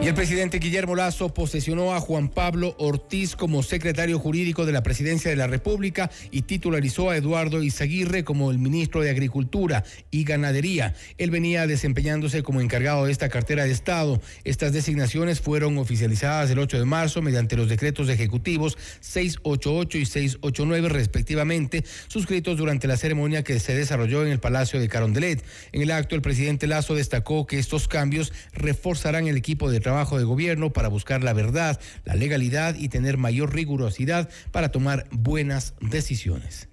Y 0.01 0.07
el 0.07 0.15
presidente 0.15 0.61
Guillermo 0.61 0.95
Lazo 0.95 1.35
posesionó 1.35 1.93
a 1.93 2.01
Juan 2.01 2.29
Pablo 2.29 2.77
Ortiz 2.79 3.35
como 3.35 3.65
secretario 3.65 4.21
jurídico 4.21 4.65
de 4.65 4.71
la 4.71 4.85
Presidencia 4.85 5.29
de 5.29 5.37
la 5.37 5.49
República 5.49 6.09
y 6.31 6.43
titularizó 6.43 7.11
a 7.11 7.17
Eduardo 7.17 7.65
Izaguirre 7.65 8.23
como 8.23 8.53
el 8.53 8.59
ministro 8.59 9.01
de 9.03 9.11
Agricultura 9.11 9.83
y 10.13 10.23
Ganadería. 10.23 10.95
Él 11.19 11.33
venía 11.33 11.67
desempeñándose 11.67 12.45
como 12.45 12.61
encargado 12.61 13.07
de 13.07 13.13
esta 13.13 13.29
cartera 13.29 13.65
de 13.65 13.73
Estado. 13.73 14.23
Estas 14.45 14.73
designaciones 14.73 15.41
fueron 15.41 15.79
oficializadas 15.79 16.49
el 16.51 16.61
8 16.61 16.79
de 16.79 16.85
marzo 16.85 17.21
mediante 17.21 17.57
los 17.57 17.69
decretos 17.69 18.09
ejecutivos 18.09 18.79
688 19.01 19.99
y 19.99 20.07
689 20.07 20.89
respectivamente, 20.91 21.85
suscritos 22.07 22.57
durante 22.57 22.87
la 22.87 22.97
ceremonia 22.97 23.43
que 23.43 23.59
se 23.59 23.75
desarrolló 23.75 24.25
en 24.25 24.31
el 24.31 24.39
Palacio 24.39 24.79
de 24.79 24.89
Carondelet. 24.89 25.43
En 25.73 25.83
el 25.83 25.91
acto, 25.91 26.15
el 26.15 26.23
presidente 26.23 26.69
Lazo 26.69 26.95
destacó 26.95 27.49
que 27.49 27.59
estos 27.59 27.89
cambios 27.89 28.33
reforzarán 28.53 29.27
el 29.27 29.37
equipo 29.37 29.69
de 29.73 29.81
trabajo 29.89 30.19
de 30.19 30.25
gobierno 30.25 30.71
para 30.71 30.89
buscar 30.89 31.25
la 31.25 31.33
verdad, 31.33 31.81
la 32.05 32.15
legalidad 32.15 32.75
y 32.75 32.91
tener 32.91 33.17
mayor 33.17 33.55
rigurosidad 33.55 34.29
para 34.53 34.71
tomar 34.71 35.09
buenas 35.13 35.73
decisiones. 35.81 36.69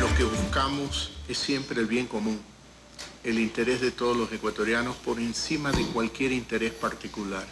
Lo 0.00 0.16
que 0.16 0.24
buscamos 0.24 1.18
es 1.28 1.36
siempre 1.36 1.82
el 1.82 1.86
bien 1.86 2.06
común, 2.06 2.40
el 3.24 3.38
interés 3.38 3.82
de 3.82 3.90
todos 3.90 4.16
los 4.16 4.32
ecuatorianos 4.32 4.96
por 4.96 5.20
encima 5.20 5.70
de 5.70 5.84
cualquier 5.88 6.32
interés 6.32 6.72
particular. 6.72 7.44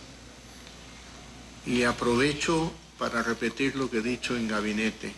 Y 1.67 1.83
aprovecho 1.83 2.73
para 2.99 3.23
repetir 3.23 3.77
lo 3.77 3.91
que 3.91 3.99
he 3.99 4.03
dicho 4.03 4.39
en 4.39 4.49
gabinete 4.49 5.13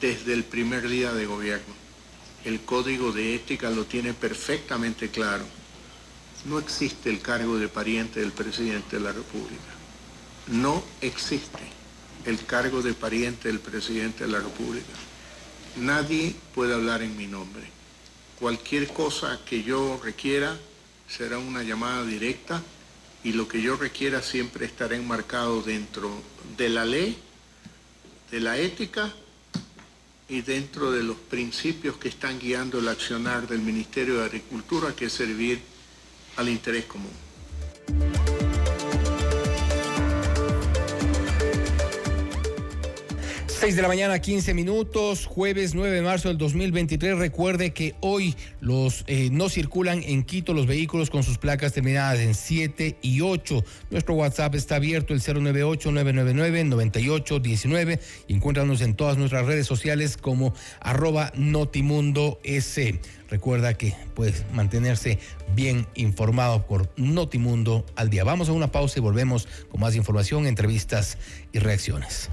desde 0.00 0.32
el 0.32 0.42
primer 0.42 0.88
día 0.88 1.12
de 1.12 1.26
gobierno 1.26 1.79
el 2.44 2.60
código 2.60 3.12
de 3.12 3.34
ética 3.34 3.70
lo 3.70 3.84
tiene 3.84 4.14
perfectamente 4.14 5.10
claro. 5.10 5.44
No 6.46 6.58
existe 6.58 7.10
el 7.10 7.20
cargo 7.20 7.58
de 7.58 7.68
pariente 7.68 8.20
del 8.20 8.32
presidente 8.32 8.96
de 8.96 9.02
la 9.02 9.12
República. 9.12 9.74
No 10.46 10.82
existe 11.00 11.60
el 12.24 12.44
cargo 12.46 12.82
de 12.82 12.94
pariente 12.94 13.48
del 13.48 13.60
presidente 13.60 14.24
de 14.24 14.32
la 14.32 14.38
República. 14.38 14.92
Nadie 15.76 16.34
puede 16.54 16.74
hablar 16.74 17.02
en 17.02 17.16
mi 17.16 17.26
nombre. 17.26 17.62
Cualquier 18.38 18.88
cosa 18.88 19.40
que 19.44 19.62
yo 19.62 20.00
requiera 20.02 20.56
será 21.08 21.38
una 21.38 21.62
llamada 21.62 22.04
directa 22.04 22.62
y 23.22 23.32
lo 23.32 23.46
que 23.46 23.60
yo 23.60 23.76
requiera 23.76 24.22
siempre 24.22 24.64
estará 24.64 24.96
enmarcado 24.96 25.62
dentro 25.62 26.10
de 26.56 26.70
la 26.70 26.86
ley, 26.86 27.18
de 28.30 28.40
la 28.40 28.56
ética 28.56 29.12
y 30.30 30.42
dentro 30.42 30.92
de 30.92 31.02
los 31.02 31.16
principios 31.16 31.96
que 31.96 32.08
están 32.08 32.38
guiando 32.38 32.78
el 32.78 32.86
accionar 32.86 33.48
del 33.48 33.60
Ministerio 33.60 34.20
de 34.20 34.26
Agricultura, 34.26 34.94
que 34.94 35.06
es 35.06 35.12
servir 35.12 35.60
al 36.36 36.48
interés 36.48 36.84
común. 36.84 37.29
6 43.60 43.76
de 43.76 43.82
la 43.82 43.88
mañana, 43.88 44.18
15 44.18 44.54
minutos, 44.54 45.26
jueves 45.26 45.74
9 45.74 45.94
de 45.94 46.00
marzo 46.00 46.28
del 46.28 46.38
2023. 46.38 47.18
Recuerde 47.18 47.74
que 47.74 47.94
hoy 48.00 48.34
los 48.58 49.04
eh, 49.06 49.28
no 49.30 49.50
circulan 49.50 50.02
en 50.02 50.22
Quito 50.22 50.54
los 50.54 50.66
vehículos 50.66 51.10
con 51.10 51.22
sus 51.22 51.36
placas 51.36 51.74
terminadas 51.74 52.20
en 52.20 52.34
7 52.34 52.96
y 53.02 53.20
8. 53.20 53.62
Nuestro 53.90 54.14
WhatsApp 54.14 54.54
está 54.54 54.76
abierto, 54.76 55.12
el 55.12 55.20
098-999-9819. 55.20 58.00
Y 58.28 58.32
encuéntranos 58.32 58.80
en 58.80 58.94
todas 58.94 59.18
nuestras 59.18 59.44
redes 59.44 59.66
sociales 59.66 60.16
como 60.16 60.54
arroba 60.80 61.30
Notimundo 61.36 62.40
S. 62.44 62.98
Recuerda 63.28 63.74
que 63.74 63.94
puedes 64.14 64.46
mantenerse 64.54 65.18
bien 65.54 65.86
informado 65.96 66.66
por 66.66 66.88
Notimundo 66.96 67.84
al 67.94 68.08
día. 68.08 68.24
Vamos 68.24 68.48
a 68.48 68.52
una 68.52 68.72
pausa 68.72 69.00
y 69.00 69.02
volvemos 69.02 69.46
con 69.70 69.82
más 69.82 69.96
información, 69.96 70.46
entrevistas 70.46 71.18
y 71.52 71.58
reacciones. 71.58 72.30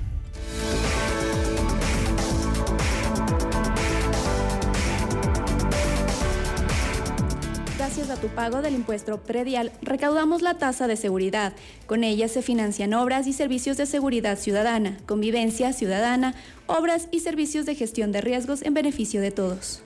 A 7.97 8.15
tu 8.15 8.27
pago 8.27 8.61
del 8.61 8.75
impuesto 8.75 9.17
predial, 9.17 9.71
recaudamos 9.81 10.43
la 10.43 10.59
tasa 10.59 10.85
de 10.85 10.95
seguridad. 10.95 11.53
Con 11.87 12.03
ella 12.03 12.27
se 12.27 12.43
financian 12.43 12.93
obras 12.93 13.25
y 13.25 13.33
servicios 13.33 13.75
de 13.75 13.87
seguridad 13.87 14.37
ciudadana, 14.37 14.99
convivencia 15.07 15.73
ciudadana, 15.73 16.35
obras 16.67 17.07
y 17.09 17.21
servicios 17.21 17.65
de 17.65 17.73
gestión 17.73 18.11
de 18.11 18.21
riesgos 18.21 18.61
en 18.61 18.75
beneficio 18.75 19.19
de 19.19 19.31
todos. 19.31 19.81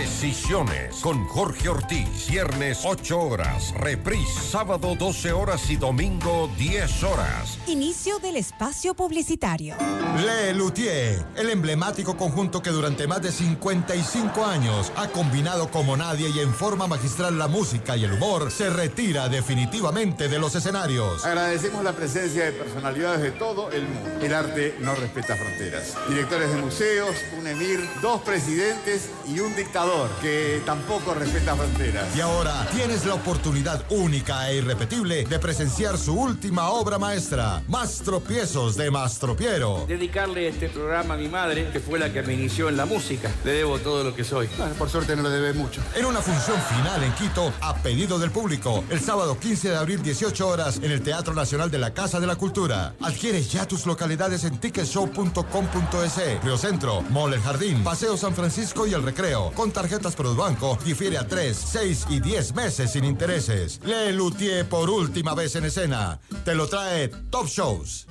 Decisiones 0.00 0.96
con 1.02 1.26
Jorge 1.26 1.68
Ortiz. 1.68 2.26
Viernes 2.30 2.80
8 2.84 3.20
horas. 3.20 3.74
Reprise 3.74 4.40
sábado 4.50 4.96
12 4.98 5.30
horas 5.30 5.68
y 5.68 5.76
domingo 5.76 6.48
10 6.56 7.02
horas. 7.02 7.58
Inicio 7.66 8.18
del 8.18 8.36
espacio 8.36 8.94
publicitario. 8.94 9.76
Le 10.24 10.54
Luthier, 10.54 11.22
el 11.36 11.50
emblemático 11.50 12.16
conjunto 12.16 12.62
que 12.62 12.70
durante 12.70 13.06
más 13.06 13.20
de 13.20 13.30
55 13.30 14.42
años 14.42 14.90
ha 14.96 15.08
combinado 15.08 15.70
como 15.70 15.98
nadie 15.98 16.30
y 16.30 16.40
en 16.40 16.54
forma 16.54 16.86
magistral 16.86 17.36
la 17.36 17.48
música 17.48 17.94
y 17.94 18.04
el 18.04 18.14
humor, 18.14 18.50
se 18.50 18.70
retira 18.70 19.28
definitivamente 19.28 20.28
de 20.28 20.38
los 20.38 20.54
escenarios. 20.54 21.26
Agradecemos 21.26 21.84
la 21.84 21.92
presencia 21.92 22.46
de 22.46 22.52
personalidades 22.52 23.20
de 23.20 23.32
todo 23.32 23.70
el 23.70 23.82
mundo. 23.82 24.10
El 24.22 24.32
arte 24.32 24.76
no 24.80 24.94
respeta 24.94 25.36
fronteras. 25.36 25.94
Directores 26.08 26.54
de 26.54 26.56
museos, 26.56 27.14
un 27.38 27.46
emir, 27.46 27.86
dos 28.00 28.22
presidentes 28.22 29.10
y 29.28 29.40
un 29.40 29.54
dictador 29.54 29.89
que 30.20 30.62
tampoco 30.64 31.14
respeta 31.14 31.54
fronteras. 31.56 32.16
Y 32.16 32.20
ahora 32.20 32.66
tienes 32.74 33.04
la 33.06 33.14
oportunidad 33.14 33.84
única 33.90 34.50
e 34.50 34.56
irrepetible 34.56 35.24
de 35.24 35.38
presenciar 35.38 35.98
su 35.98 36.14
última 36.14 36.70
obra 36.70 36.98
maestra, 36.98 37.62
Más 37.68 37.98
tropiezos 37.98 38.76
de 38.76 38.90
Mastropiero. 38.90 39.84
Dedicarle 39.88 40.48
este 40.48 40.68
programa 40.68 41.14
a 41.14 41.16
mi 41.16 41.28
madre, 41.28 41.70
que 41.72 41.80
fue 41.80 41.98
la 41.98 42.12
que 42.12 42.22
me 42.22 42.34
inició 42.34 42.68
en 42.68 42.76
la 42.76 42.86
música. 42.86 43.30
Le 43.44 43.52
debo 43.52 43.78
todo 43.78 44.04
lo 44.04 44.14
que 44.14 44.24
soy. 44.24 44.48
por 44.78 44.88
suerte 44.88 45.16
no 45.16 45.22
le 45.22 45.30
debe 45.30 45.52
mucho. 45.52 45.80
En 45.94 46.04
una 46.04 46.20
función 46.20 46.56
final 46.62 47.02
en 47.02 47.12
Quito, 47.14 47.52
a 47.60 47.74
pedido 47.76 48.18
del 48.18 48.30
público, 48.30 48.84
el 48.90 49.00
sábado 49.00 49.38
15 49.38 49.70
de 49.70 49.76
abril, 49.76 50.02
18 50.02 50.48
horas, 50.48 50.76
en 50.82 50.90
el 50.90 51.02
Teatro 51.02 51.34
Nacional 51.34 51.70
de 51.70 51.78
la 51.78 51.92
Casa 51.92 52.20
de 52.20 52.26
la 52.26 52.36
Cultura. 52.36 52.94
Adquiere 53.00 53.42
ya 53.42 53.66
tus 53.66 53.86
localidades 53.86 54.44
en 54.44 54.58
ticketshow.com.es, 54.58 56.42
Río 56.42 56.58
Centro, 56.58 57.02
Mall 57.10 57.34
El 57.34 57.40
Jardín, 57.40 57.82
Paseo 57.84 58.16
San 58.16 58.34
Francisco 58.34 58.86
y 58.86 58.94
El 58.94 59.02
Recreo. 59.02 59.52
Con 59.52 59.69
tarjetas 59.72 60.14
Produbanco 60.14 60.78
difiere 60.84 61.18
a 61.18 61.26
3, 61.26 61.56
6 61.56 62.06
y 62.10 62.20
10 62.20 62.54
meses 62.54 62.92
sin 62.92 63.04
intereses. 63.04 63.80
Le 63.84 64.12
Luthier 64.12 64.68
por 64.68 64.90
última 64.90 65.34
vez 65.34 65.56
en 65.56 65.64
escena. 65.64 66.20
Te 66.44 66.54
lo 66.54 66.68
trae 66.68 67.08
Top 67.30 67.46
Shows. 67.46 68.06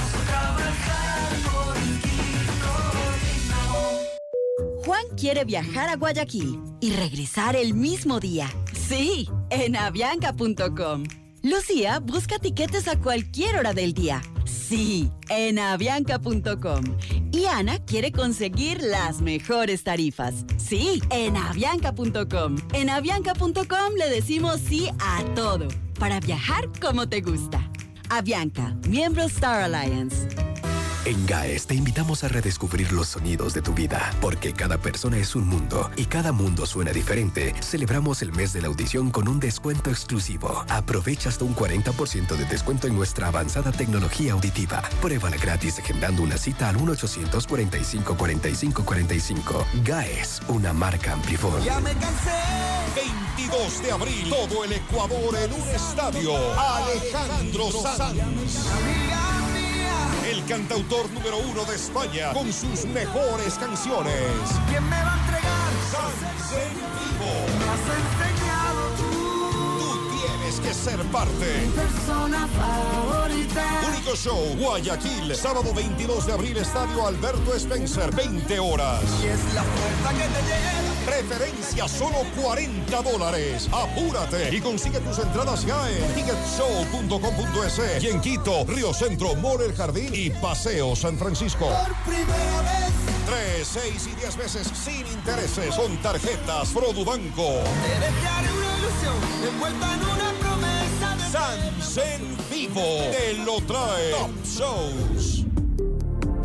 Juan 4.83 5.03
quiere 5.15 5.45
viajar 5.45 5.89
a 5.89 5.95
Guayaquil 5.95 6.59
y 6.79 6.93
regresar 6.93 7.55
el 7.55 7.75
mismo 7.75 8.19
día. 8.19 8.49
Sí, 8.73 9.29
en 9.51 9.75
avianca.com. 9.75 11.03
Lucía 11.43 11.99
busca 11.99 12.39
tiquetes 12.39 12.87
a 12.87 12.99
cualquier 12.99 13.57
hora 13.57 13.73
del 13.73 13.93
día. 13.93 14.23
Sí, 14.67 15.09
en 15.29 15.59
avianca.com. 15.59 16.83
Y 17.31 17.45
Ana 17.45 17.79
quiere 17.85 18.11
conseguir 18.11 18.81
las 18.81 19.21
mejores 19.21 19.83
tarifas. 19.83 20.43
Sí, 20.57 21.01
en 21.09 21.37
avianca.com. 21.37 22.57
En 22.73 22.89
avianca.com 22.89 23.93
le 23.97 24.09
decimos 24.09 24.59
sí 24.59 24.89
a 24.99 25.23
todo, 25.35 25.69
para 25.97 26.19
viajar 26.19 26.69
como 26.81 27.07
te 27.07 27.21
gusta. 27.21 27.71
Avianca, 28.09 28.75
miembro 28.89 29.23
Star 29.23 29.61
Alliance. 29.61 30.46
En 31.07 31.25
GAES 31.25 31.67
te 31.67 31.73
invitamos 31.73 32.25
a 32.25 32.27
redescubrir 32.27 32.91
los 32.91 33.07
sonidos 33.07 33.53
de 33.53 33.61
tu 33.61 33.73
vida, 33.73 34.13
porque 34.19 34.51
cada 34.51 34.77
persona 34.77 35.17
es 35.17 35.37
un 35.37 35.47
mundo 35.47 35.89
y 35.95 36.03
cada 36.03 36.33
mundo 36.33 36.65
suena 36.65 36.91
diferente. 36.91 37.55
Celebramos 37.61 38.21
el 38.21 38.33
mes 38.33 38.51
de 38.51 38.59
la 38.59 38.67
audición 38.67 39.09
con 39.09 39.29
un 39.29 39.39
descuento 39.39 39.89
exclusivo. 39.89 40.65
Aprovecha 40.67 41.29
hasta 41.29 41.45
un 41.45 41.55
40% 41.55 42.35
de 42.35 42.43
descuento 42.43 42.87
en 42.87 42.97
nuestra 42.97 43.29
avanzada 43.29 43.71
tecnología 43.71 44.33
auditiva. 44.33 44.81
Pruébala 45.01 45.37
gratis 45.37 45.79
agendando 45.79 46.23
una 46.23 46.37
cita 46.37 46.67
al 46.67 46.75
1-845 46.75 48.17
45 48.17 48.83
45. 48.83 49.65
GAES, 49.85 50.41
una 50.49 50.73
marca 50.73 51.13
Amplifon. 51.13 51.63
Ya 51.63 51.79
me 51.79 51.93
cansé. 51.93 52.31
22 53.37 53.81
de 53.81 53.91
abril, 53.93 54.29
todo 54.29 54.65
el 54.65 54.73
Ecuador 54.73 55.37
en 55.41 55.53
un 55.53 55.69
estadio. 55.69 56.33
Alejandro 56.59 57.71
Sanz. 57.71 59.36
El 60.29 60.43
cantautor 60.43 61.09
número 61.11 61.37
uno 61.37 61.63
de 61.63 61.75
España 61.75 62.33
con 62.33 62.51
sus 62.51 62.85
mejores 62.87 63.53
canciones. 63.53 64.13
¿Quién 64.67 64.83
me 64.89 65.01
va 65.01 65.13
a 65.13 65.19
entregar? 65.19 65.71
En 66.51 66.73
vivo. 66.75 68.46
Ser 70.73 70.99
parte. 71.11 71.61
Mi 71.65 71.71
persona 71.71 72.47
favorita. 72.47 73.63
Único 73.87 74.15
show, 74.15 74.55
Guayaquil, 74.59 75.35
sábado 75.35 75.73
22 75.73 76.27
de 76.27 76.33
abril, 76.33 76.57
Estadio 76.57 77.07
Alberto 77.07 77.53
Spencer, 77.55 78.13
20 78.13 78.59
horas. 78.59 79.01
Y 79.23 79.27
es 79.27 79.53
la 79.53 79.63
puerta 79.63 80.09
que 80.11 80.27
te 80.27 80.41
lleva. 80.45 80.87
Preferencia 81.05 81.87
solo 81.87 82.17
40 82.41 83.01
dólares. 83.01 83.69
Apúrate 83.71 84.53
y 84.55 84.61
consigue 84.61 84.99
tus 84.99 85.19
entradas 85.19 85.65
ya 85.65 85.89
en 85.89 86.13
ticketshow.com.es 86.13 88.03
y 88.03 88.07
en 88.07 88.21
Quito, 88.21 88.65
Río 88.65 88.93
Centro, 88.93 89.35
Mall 89.35 89.61
El 89.61 89.73
Jardín 89.73 90.11
y 90.13 90.29
Paseo 90.29 90.95
San 90.95 91.17
Francisco. 91.17 91.65
Por 91.65 92.13
primera 92.13 92.61
vez. 92.61 93.07
3, 93.27 93.67
6 93.67 94.07
y 94.07 94.15
10 94.21 94.37
veces 94.37 94.71
sin 94.73 95.05
intereses 95.07 95.75
con 95.75 95.97
tarjetas 95.97 96.69
Produbanco. 96.69 97.61
Te 97.83 97.99
dejaré 97.99 98.51
una 98.53 98.77
ilusión 98.77 99.15
envuelta 99.49 99.93
en 99.93 100.01
una 100.01 100.31
Sans 101.31 101.97
en 101.97 102.37
vivo 102.49 102.81
te 103.11 103.33
lo 103.43 103.59
trae 103.65 104.11
Top 104.11 104.31
Shows. 104.45 105.45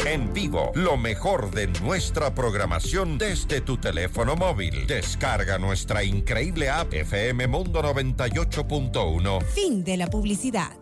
En 0.05 0.33
vivo, 0.33 0.73
lo 0.75 0.97
mejor 0.97 1.53
de 1.53 1.69
nuestra 1.81 2.35
programación 2.35 3.17
desde 3.17 3.61
tu 3.61 3.77
teléfono 3.77 4.35
móvil. 4.35 4.87
Descarga 4.89 5.59
nuestra 5.59 6.03
increíble 6.03 6.69
app 6.69 6.93
FM 6.93 7.47
Mundo 7.47 7.81
98.1. 7.81 9.43
Fin 9.45 9.85
de 9.85 9.97
la 9.97 10.09
publicidad. 10.09 10.82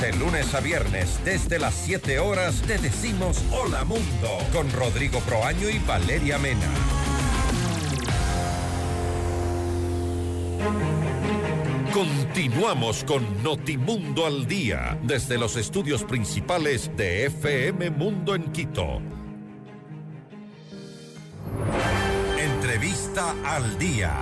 De 0.00 0.14
lunes 0.14 0.54
a 0.54 0.60
viernes, 0.60 1.20
desde 1.26 1.58
las 1.58 1.74
7 1.74 2.20
horas, 2.20 2.62
te 2.62 2.78
decimos 2.78 3.44
Hola 3.50 3.84
Mundo 3.84 4.38
con 4.50 4.72
Rodrigo 4.72 5.20
Proaño 5.20 5.68
y 5.68 5.78
Valeria 5.80 6.38
Mena. 6.38 6.66
Continuamos 11.92 13.04
con 13.04 13.42
Notimundo 13.42 14.24
al 14.24 14.46
Día, 14.46 14.98
desde 15.02 15.36
los 15.36 15.56
estudios 15.56 16.04
principales 16.04 16.90
de 16.96 17.26
FM 17.26 17.90
Mundo 17.90 18.34
en 18.34 18.50
Quito. 18.52 19.02
Entrevista 22.38 23.34
al 23.44 23.78
Día. 23.78 24.16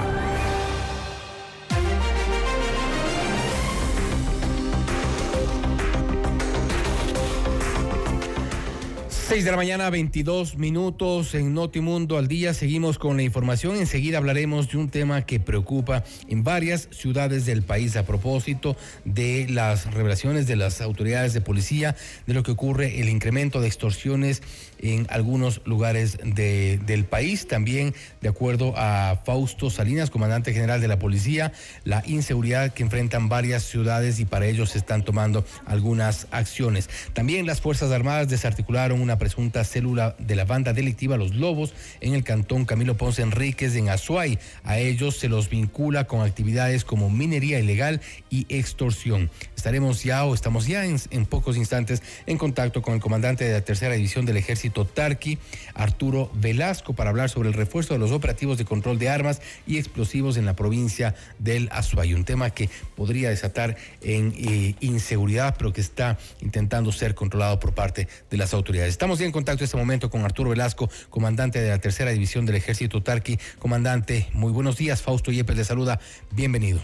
Seis 9.28 9.44
de 9.44 9.50
la 9.50 9.58
mañana, 9.58 9.90
22 9.90 10.56
minutos 10.56 11.34
en 11.34 11.52
Notimundo 11.52 12.16
al 12.16 12.28
día. 12.28 12.54
Seguimos 12.54 12.98
con 12.98 13.18
la 13.18 13.22
información. 13.22 13.76
Enseguida 13.76 14.16
hablaremos 14.16 14.70
de 14.70 14.78
un 14.78 14.88
tema 14.88 15.26
que 15.26 15.38
preocupa 15.38 16.02
en 16.28 16.44
varias 16.44 16.88
ciudades 16.92 17.44
del 17.44 17.60
país 17.60 17.94
a 17.96 18.06
propósito 18.06 18.74
de 19.04 19.46
las 19.50 19.92
revelaciones 19.92 20.46
de 20.46 20.56
las 20.56 20.80
autoridades 20.80 21.34
de 21.34 21.42
policía, 21.42 21.94
de 22.26 22.32
lo 22.32 22.42
que 22.42 22.52
ocurre, 22.52 23.02
el 23.02 23.10
incremento 23.10 23.60
de 23.60 23.66
extorsiones 23.66 24.42
en 24.80 25.06
algunos 25.10 25.60
lugares 25.64 26.18
de- 26.24 26.78
del 26.86 27.04
país. 27.04 27.46
También, 27.48 27.94
de 28.20 28.28
acuerdo 28.28 28.74
a 28.76 29.20
Fausto 29.24 29.70
Salinas, 29.70 30.10
comandante 30.10 30.52
general 30.52 30.80
de 30.80 30.88
la 30.88 30.98
policía, 30.98 31.52
la 31.84 32.02
inseguridad 32.06 32.72
que 32.72 32.82
enfrentan 32.82 33.28
varias 33.28 33.62
ciudades 33.64 34.20
y 34.20 34.24
para 34.24 34.46
ello 34.46 34.66
se 34.66 34.78
están 34.78 35.04
tomando 35.04 35.44
algunas 35.66 36.26
acciones. 36.30 36.88
También 37.12 37.46
las 37.46 37.60
Fuerzas 37.60 37.90
Armadas 37.90 38.28
desarticularon 38.28 39.00
una 39.00 39.18
presunta 39.18 39.64
célula 39.64 40.14
de 40.18 40.36
la 40.36 40.44
banda 40.44 40.72
delictiva 40.72 41.16
Los 41.16 41.34
Lobos 41.34 41.74
en 42.00 42.14
el 42.14 42.24
cantón 42.24 42.64
Camilo 42.64 42.96
Ponce 42.96 43.22
Enríquez 43.22 43.74
en 43.76 43.88
Azuay. 43.88 44.38
A 44.64 44.78
ellos 44.78 45.16
se 45.18 45.28
los 45.28 45.48
vincula 45.50 46.04
con 46.06 46.20
actividades 46.22 46.84
como 46.84 47.10
minería 47.10 47.58
ilegal 47.58 48.00
y 48.30 48.46
extorsión. 48.48 49.30
Estaremos 49.56 50.02
ya 50.04 50.24
o 50.24 50.34
estamos 50.34 50.66
ya 50.66 50.84
en, 50.84 50.96
en 51.10 51.26
pocos 51.26 51.56
instantes 51.56 52.02
en 52.26 52.38
contacto 52.38 52.82
con 52.82 52.94
el 52.94 53.00
comandante 53.00 53.44
de 53.44 53.52
la 53.52 53.60
tercera 53.62 53.94
división 53.94 54.24
del 54.26 54.36
ejército 54.36 54.67
Tarqui, 54.70 55.38
Arturo 55.74 56.30
Velasco, 56.34 56.94
para 56.94 57.10
hablar 57.10 57.30
sobre 57.30 57.48
el 57.48 57.54
refuerzo 57.54 57.94
de 57.94 58.00
los 58.00 58.12
operativos 58.12 58.58
de 58.58 58.64
control 58.64 58.98
de 58.98 59.08
armas 59.08 59.40
y 59.66 59.78
explosivos 59.78 60.36
en 60.36 60.46
la 60.46 60.54
provincia 60.54 61.14
del 61.38 61.68
Azuay. 61.72 62.14
Un 62.14 62.24
tema 62.24 62.50
que 62.50 62.70
podría 62.96 63.30
desatar 63.30 63.76
en 64.02 64.34
eh, 64.36 64.74
inseguridad, 64.80 65.56
pero 65.58 65.72
que 65.72 65.80
está 65.80 66.18
intentando 66.40 66.92
ser 66.92 67.14
controlado 67.14 67.60
por 67.60 67.74
parte 67.74 68.08
de 68.30 68.36
las 68.36 68.54
autoridades. 68.54 68.90
Estamos 68.90 69.20
en 69.20 69.32
contacto 69.32 69.62
en 69.62 69.66
este 69.66 69.76
momento 69.76 70.10
con 70.10 70.24
Arturo 70.24 70.50
Velasco, 70.50 70.90
comandante 71.10 71.60
de 71.60 71.68
la 71.68 71.78
tercera 71.78 72.10
división 72.10 72.46
del 72.46 72.56
ejército 72.56 73.02
Tarqui. 73.02 73.38
Comandante, 73.58 74.28
muy 74.32 74.52
buenos 74.52 74.76
días. 74.76 75.02
Fausto 75.02 75.32
Yepes 75.32 75.56
le 75.56 75.64
saluda. 75.64 76.00
Bienvenido. 76.32 76.80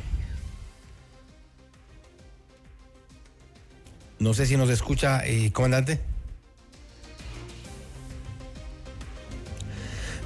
No 4.19 4.33
sé 4.33 4.47
si 4.47 4.57
nos 4.57 4.71
escucha, 4.71 5.27
eh, 5.27 5.51
comandante. 5.53 6.14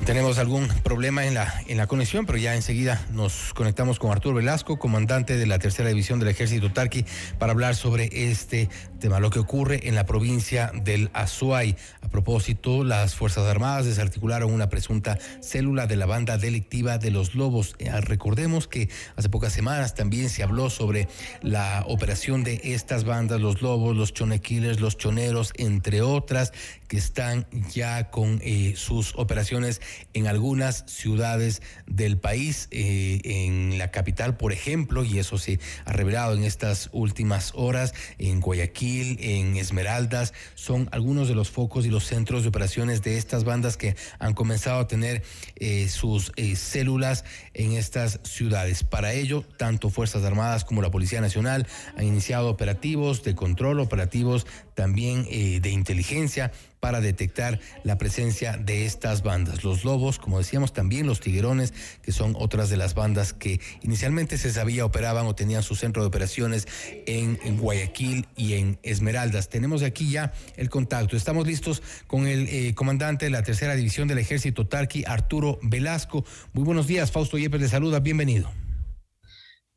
Tenemos 0.04 0.38
algún 0.38 0.68
problema 0.82 1.26
en 1.26 1.34
la, 1.34 1.52
en 1.66 1.76
la 1.76 1.86
conexión, 1.86 2.24
pero 2.24 2.38
ya 2.38 2.54
enseguida 2.54 3.04
nos 3.12 3.52
conectamos 3.52 3.98
con 3.98 4.10
Arturo 4.10 4.36
Velasco, 4.36 4.78
comandante 4.78 5.36
de 5.36 5.46
la 5.46 5.58
tercera 5.58 5.90
división 5.90 6.18
del 6.18 6.28
ejército 6.28 6.72
Tarqui, 6.72 7.04
para 7.38 7.52
hablar 7.52 7.76
sobre 7.76 8.08
este 8.30 8.70
tema, 9.00 9.20
lo 9.20 9.28
que 9.30 9.38
ocurre 9.38 9.86
en 9.86 9.94
la 9.94 10.06
provincia 10.06 10.72
del 10.74 11.10
Azuay. 11.12 11.76
A 12.00 12.08
propósito, 12.08 12.84
las 12.84 13.14
Fuerzas 13.14 13.46
Armadas 13.46 13.84
desarticularon 13.84 14.52
una 14.52 14.70
presunta 14.70 15.18
célula 15.42 15.86
de 15.86 15.96
la 15.96 16.06
banda 16.06 16.38
delictiva 16.38 16.96
de 16.96 17.10
los 17.10 17.34
Lobos. 17.34 17.76
Eh, 17.78 17.90
recordemos 18.00 18.66
que 18.66 18.88
hace 19.16 19.28
pocas 19.28 19.52
semanas 19.52 19.94
también 19.94 20.30
se 20.30 20.42
habló 20.42 20.70
sobre 20.70 21.06
la 21.42 21.84
operación 21.86 22.44
de 22.44 22.60
estas 22.64 23.04
bandas, 23.04 23.40
los 23.40 23.60
Lobos, 23.60 23.94
los 23.94 24.14
Chonequiles, 24.14 24.80
los 24.80 24.96
Choneros, 24.96 25.52
entre 25.56 26.00
otras, 26.00 26.52
que 26.88 26.96
están 26.96 27.46
ya 27.70 28.10
con 28.10 28.40
eh, 28.42 28.72
sus 28.76 29.14
operaciones 29.16 29.80
en 30.14 30.26
algunas 30.26 30.84
ciudades 30.86 31.62
del 31.86 32.18
país, 32.18 32.68
eh, 32.70 33.20
en 33.24 33.78
la 33.78 33.90
capital, 33.90 34.36
por 34.36 34.52
ejemplo, 34.52 35.04
y 35.04 35.18
eso 35.18 35.38
se 35.38 35.60
ha 35.84 35.92
revelado 35.92 36.34
en 36.34 36.44
estas 36.44 36.90
últimas 36.92 37.52
horas, 37.54 37.94
en 38.18 38.40
Guayaquil, 38.40 39.18
en 39.20 39.56
Esmeraldas, 39.56 40.34
son 40.54 40.88
algunos 40.92 41.28
de 41.28 41.34
los 41.34 41.50
focos 41.50 41.86
y 41.86 41.90
los 41.90 42.04
centros 42.04 42.42
de 42.42 42.48
operaciones 42.48 43.02
de 43.02 43.16
estas 43.16 43.44
bandas 43.44 43.76
que 43.76 43.96
han 44.18 44.34
comenzado 44.34 44.80
a 44.80 44.88
tener 44.88 45.22
eh, 45.56 45.88
sus 45.88 46.32
eh, 46.36 46.56
células 46.56 47.24
en 47.54 47.72
estas 47.72 48.20
ciudades. 48.24 48.84
Para 48.84 49.12
ello, 49.12 49.44
tanto 49.56 49.90
Fuerzas 49.90 50.24
Armadas 50.24 50.64
como 50.64 50.82
la 50.82 50.90
Policía 50.90 51.20
Nacional 51.20 51.66
han 51.96 52.04
iniciado 52.04 52.48
operativos 52.48 53.22
de 53.22 53.34
control, 53.34 53.80
operativos 53.80 54.46
también 54.74 55.24
de 55.24 55.70
inteligencia 55.70 56.52
para 56.80 57.00
detectar 57.00 57.60
la 57.84 57.98
presencia 57.98 58.56
de 58.56 58.86
estas 58.86 59.22
bandas. 59.22 59.64
Los 59.64 59.84
lobos, 59.84 60.18
como 60.18 60.38
decíamos, 60.38 60.72
también 60.72 61.06
los 61.06 61.20
tiguerones, 61.20 61.72
que 62.02 62.12
son 62.12 62.34
otras 62.38 62.70
de 62.70 62.76
las 62.76 62.94
bandas 62.94 63.32
que 63.32 63.60
inicialmente 63.82 64.38
se 64.38 64.52
sabía 64.52 64.84
operaban 64.84 65.26
o 65.26 65.34
tenían 65.34 65.62
su 65.62 65.74
centro 65.74 66.02
de 66.02 66.08
operaciones 66.08 66.66
en, 67.06 67.36
Guayaquil 67.58 68.26
y 68.36 68.54
en 68.54 68.78
Esmeraldas. 68.82 69.48
Tenemos 69.48 69.82
aquí 69.82 70.10
ya 70.10 70.32
el 70.56 70.70
contacto. 70.70 71.16
Estamos 71.16 71.46
listos 71.46 71.82
con 72.06 72.26
el 72.26 72.48
eh, 72.48 72.74
comandante 72.74 73.26
de 73.26 73.30
la 73.30 73.42
tercera 73.42 73.74
división 73.74 74.08
del 74.08 74.18
ejército 74.18 74.66
Tarqui, 74.66 75.04
Arturo 75.06 75.58
Velasco. 75.62 76.24
Muy 76.52 76.64
buenos 76.64 76.86
días, 76.86 77.10
Fausto 77.10 77.38
Yepes 77.38 77.60
le 77.60 77.68
saluda, 77.68 78.00
bienvenido. 78.00 78.50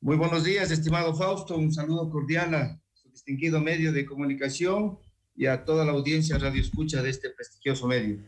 Muy 0.01 0.17
buenos 0.17 0.43
días, 0.43 0.71
estimado 0.71 1.15
Fausto, 1.15 1.55
un 1.57 1.71
saludo 1.71 2.09
cordial 2.09 2.55
a 2.55 2.81
su 2.93 3.09
distinguido 3.09 3.61
medio 3.61 3.93
de 3.93 4.05
comunicación 4.05 4.97
y 5.41 5.47
a 5.47 5.65
toda 5.65 5.83
la 5.83 5.93
audiencia 5.93 6.37
radio 6.37 6.61
escucha 6.61 7.01
de 7.01 7.09
este 7.09 7.31
prestigioso 7.31 7.87
medio. 7.87 8.19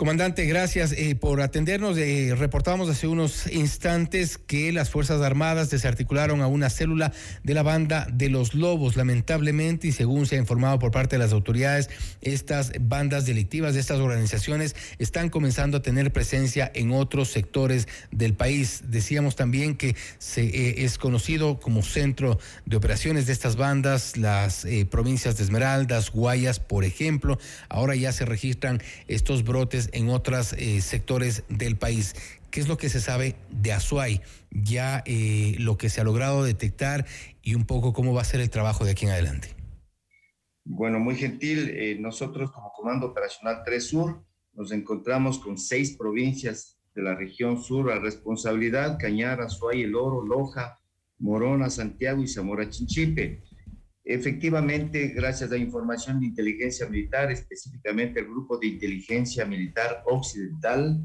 Comandante, 0.00 0.46
gracias 0.46 0.92
eh, 0.92 1.14
por 1.14 1.42
atendernos. 1.42 1.98
Eh, 1.98 2.34
reportábamos 2.34 2.88
hace 2.88 3.06
unos 3.06 3.46
instantes 3.52 4.38
que 4.38 4.72
las 4.72 4.88
Fuerzas 4.88 5.20
Armadas 5.20 5.68
desarticularon 5.68 6.40
a 6.40 6.46
una 6.46 6.70
célula 6.70 7.12
de 7.44 7.52
la 7.52 7.62
banda 7.62 8.06
de 8.10 8.30
los 8.30 8.54
Lobos. 8.54 8.96
Lamentablemente, 8.96 9.88
y 9.88 9.92
según 9.92 10.24
se 10.24 10.36
ha 10.36 10.38
informado 10.38 10.78
por 10.78 10.90
parte 10.90 11.16
de 11.16 11.18
las 11.22 11.34
autoridades, 11.34 11.90
estas 12.22 12.72
bandas 12.80 13.26
delictivas 13.26 13.74
de 13.74 13.80
estas 13.80 13.98
organizaciones 13.98 14.74
están 14.98 15.28
comenzando 15.28 15.76
a 15.76 15.82
tener 15.82 16.10
presencia 16.14 16.72
en 16.74 16.92
otros 16.92 17.28
sectores 17.28 17.86
del 18.10 18.32
país. 18.32 18.84
Decíamos 18.86 19.36
también 19.36 19.76
que 19.76 19.96
se, 20.16 20.44
eh, 20.44 20.84
es 20.86 20.96
conocido 20.96 21.60
como 21.60 21.82
centro 21.82 22.38
de 22.64 22.76
operaciones 22.78 23.26
de 23.26 23.34
estas 23.34 23.56
bandas, 23.56 24.16
las 24.16 24.66
provincias 24.88 25.36
de 25.36 25.44
Esmeraldas, 25.44 26.10
Guayas, 26.10 26.58
por 26.58 26.84
ejemplo. 26.84 27.38
Ahora 27.68 27.94
ya 27.96 28.12
se 28.12 28.24
registran 28.24 28.82
estos 29.06 29.44
brotes 29.44 29.89
en 29.92 30.10
otros 30.10 30.52
eh, 30.54 30.80
sectores 30.80 31.44
del 31.48 31.76
país. 31.76 32.14
¿Qué 32.50 32.60
es 32.60 32.68
lo 32.68 32.76
que 32.76 32.88
se 32.88 33.00
sabe 33.00 33.36
de 33.50 33.72
Azuay? 33.72 34.22
Ya 34.50 35.02
eh, 35.06 35.54
lo 35.58 35.78
que 35.78 35.88
se 35.88 36.00
ha 36.00 36.04
logrado 36.04 36.42
detectar 36.42 37.06
y 37.42 37.54
un 37.54 37.64
poco 37.64 37.92
cómo 37.92 38.12
va 38.12 38.22
a 38.22 38.24
ser 38.24 38.40
el 38.40 38.50
trabajo 38.50 38.84
de 38.84 38.92
aquí 38.92 39.06
en 39.06 39.12
adelante. 39.12 39.54
Bueno, 40.64 40.98
muy 40.98 41.16
gentil. 41.16 41.70
Eh, 41.70 41.96
nosotros 41.98 42.50
como 42.50 42.72
Comando 42.72 43.06
Operacional 43.06 43.62
3 43.64 43.84
Sur 43.84 44.24
nos 44.52 44.72
encontramos 44.72 45.38
con 45.38 45.58
seis 45.58 45.96
provincias 45.96 46.78
de 46.94 47.02
la 47.02 47.14
región 47.14 47.62
sur 47.62 47.90
a 47.92 48.00
responsabilidad, 48.00 48.98
Cañar, 48.98 49.40
Azuay, 49.40 49.82
El 49.82 49.94
Oro, 49.94 50.24
Loja, 50.24 50.80
Morona, 51.18 51.70
Santiago 51.70 52.22
y 52.22 52.28
Zamora 52.28 52.68
Chinchipe. 52.68 53.42
Efectivamente, 54.12 55.06
gracias 55.14 55.52
a 55.52 55.56
información 55.56 56.18
de 56.18 56.26
inteligencia 56.26 56.84
militar, 56.88 57.30
específicamente 57.30 58.18
el 58.18 58.26
Grupo 58.26 58.58
de 58.58 58.66
Inteligencia 58.66 59.44
Militar 59.44 60.02
Occidental, 60.04 61.00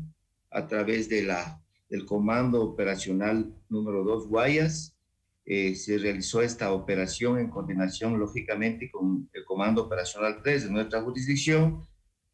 a 0.50 0.66
través 0.66 1.08
de 1.08 1.22
la, 1.22 1.62
del 1.88 2.04
Comando 2.08 2.64
Operacional 2.64 3.54
número 3.70 4.04
2 4.04 4.28
Guayas, 4.28 4.98
eh, 5.46 5.76
se 5.76 6.00
realizó 6.00 6.42
esta 6.42 6.72
operación 6.72 7.38
en 7.38 7.52
coordinación, 7.52 8.18
lógicamente, 8.18 8.90
con 8.90 9.30
el 9.34 9.46
Comando 9.46 9.84
Operacional 9.84 10.42
3 10.42 10.64
de 10.64 10.72
nuestra 10.72 11.04
jurisdicción, 11.04 11.84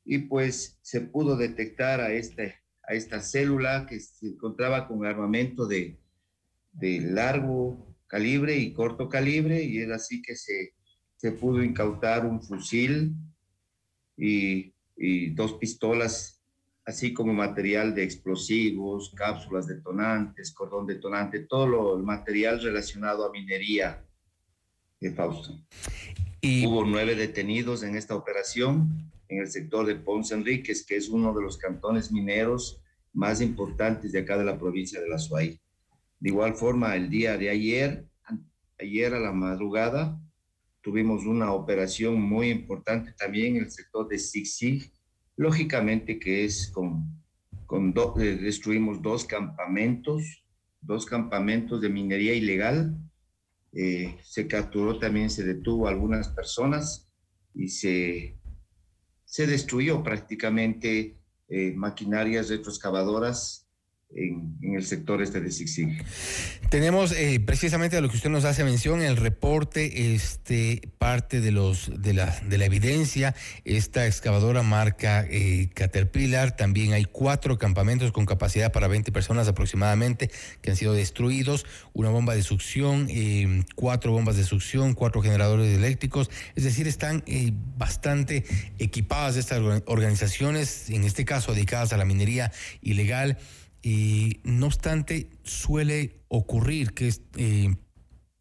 y 0.05 0.19
pues 0.19 0.79
se 0.81 1.01
pudo 1.01 1.35
detectar 1.35 1.99
a, 1.99 2.13
este, 2.13 2.55
a 2.87 2.93
esta 2.93 3.19
célula 3.19 3.87
que 3.89 3.99
se 3.99 4.25
encontraba 4.25 4.87
con 4.87 5.05
armamento 5.05 5.67
de, 5.67 5.99
de 6.71 7.01
largo 7.01 7.90
calibre 8.11 8.57
y 8.57 8.73
corto 8.73 9.07
calibre, 9.07 9.63
y 9.63 9.79
es 9.79 9.89
así 9.89 10.21
que 10.21 10.35
se, 10.35 10.73
se 11.15 11.31
pudo 11.31 11.63
incautar 11.63 12.25
un 12.25 12.41
fusil 12.41 13.13
y, 14.17 14.73
y 14.97 15.29
dos 15.29 15.53
pistolas, 15.53 16.43
así 16.85 17.13
como 17.13 17.31
material 17.31 17.95
de 17.95 18.03
explosivos, 18.03 19.13
cápsulas 19.15 19.65
detonantes, 19.65 20.51
cordón 20.51 20.87
detonante, 20.87 21.45
todo 21.47 21.65
lo, 21.65 21.95
el 21.95 22.03
material 22.03 22.61
relacionado 22.61 23.25
a 23.25 23.31
minería 23.31 24.05
de 24.99 25.13
Fausto. 25.13 25.57
Y... 26.41 26.65
Hubo 26.65 26.83
nueve 26.83 27.15
detenidos 27.15 27.81
en 27.83 27.95
esta 27.95 28.15
operación 28.15 29.09
en 29.29 29.39
el 29.39 29.47
sector 29.47 29.85
de 29.85 29.95
Ponce 29.95 30.33
Enríquez, 30.33 30.85
que 30.85 30.97
es 30.97 31.07
uno 31.07 31.33
de 31.33 31.43
los 31.43 31.57
cantones 31.57 32.11
mineros 32.11 32.81
más 33.13 33.39
importantes 33.39 34.11
de 34.11 34.19
acá 34.19 34.37
de 34.37 34.43
la 34.43 34.59
provincia 34.59 34.99
de 34.99 35.07
La 35.07 35.17
Suay. 35.17 35.57
De 36.21 36.29
igual 36.29 36.53
forma, 36.53 36.95
el 36.95 37.09
día 37.09 37.35
de 37.35 37.49
ayer, 37.49 38.05
ayer 38.79 39.13
a 39.15 39.19
la 39.19 39.31
madrugada, 39.31 40.21
tuvimos 40.81 41.25
una 41.25 41.51
operación 41.51 42.21
muy 42.21 42.51
importante 42.51 43.11
también 43.13 43.55
en 43.55 43.63
el 43.63 43.71
sector 43.71 44.07
de 44.07 44.19
Sig 44.19 44.91
lógicamente 45.35 46.19
que 46.19 46.45
es 46.45 46.69
con, 46.71 47.23
con 47.65 47.91
eh, 48.19 48.37
destruimos 48.37 49.01
dos 49.01 49.25
campamentos, 49.25 50.45
dos 50.79 51.07
campamentos 51.07 51.81
de 51.81 51.89
minería 51.89 52.35
ilegal, 52.35 52.95
eh, 53.73 54.15
se 54.21 54.47
capturó 54.47 54.99
también, 54.99 55.31
se 55.31 55.43
detuvo 55.43 55.87
a 55.87 55.89
algunas 55.89 56.29
personas 56.29 57.09
y 57.55 57.69
se, 57.69 58.37
se 59.25 59.47
destruyó 59.47 60.03
prácticamente 60.03 61.17
eh, 61.47 61.73
maquinarias 61.75 62.49
retroexcavadoras 62.49 63.67
en, 64.15 64.57
el 64.61 64.85
sector 64.85 65.21
este 65.21 65.41
de 65.41 65.51
Zig 65.51 66.03
Tenemos 66.69 67.11
eh, 67.11 67.39
precisamente 67.45 67.97
a 67.97 68.01
lo 68.01 68.09
que 68.09 68.15
usted 68.15 68.29
nos 68.29 68.45
hace 68.45 68.63
mención, 68.63 69.01
el 69.01 69.17
reporte, 69.17 70.13
este, 70.13 70.81
parte 70.97 71.41
de 71.41 71.51
los 71.51 71.91
de 72.01 72.13
la, 72.13 72.39
de 72.41 72.57
la 72.57 72.65
evidencia, 72.65 73.35
esta 73.65 74.07
excavadora 74.07 74.63
marca 74.63 75.25
eh, 75.29 75.69
Caterpillar, 75.73 76.55
también 76.55 76.93
hay 76.93 77.05
cuatro 77.05 77.57
campamentos 77.57 78.11
con 78.11 78.25
capacidad 78.25 78.71
para 78.71 78.87
20 78.87 79.11
personas 79.11 79.47
aproximadamente 79.47 80.31
que 80.61 80.71
han 80.71 80.77
sido 80.77 80.93
destruidos, 80.93 81.65
una 81.93 82.09
bomba 82.09 82.35
de 82.35 82.43
succión, 82.43 83.07
eh, 83.09 83.63
cuatro 83.75 84.11
bombas 84.11 84.37
de 84.37 84.43
succión, 84.43 84.93
cuatro 84.93 85.21
generadores 85.21 85.75
eléctricos, 85.75 86.29
es 86.55 86.63
decir, 86.63 86.87
están 86.87 87.23
bastante 87.77 88.45
equipadas 88.79 89.35
estas 89.37 89.59
organizaciones, 89.85 90.89
en 90.89 91.03
este 91.03 91.25
caso 91.25 91.53
dedicadas 91.53 91.93
a 91.93 91.97
la 91.97 92.05
minería 92.05 92.51
ilegal. 92.81 93.37
Y 93.81 94.39
no 94.43 94.67
obstante, 94.67 95.29
suele 95.43 96.21
ocurrir 96.27 96.93
que 96.93 97.13
eh, 97.37 97.75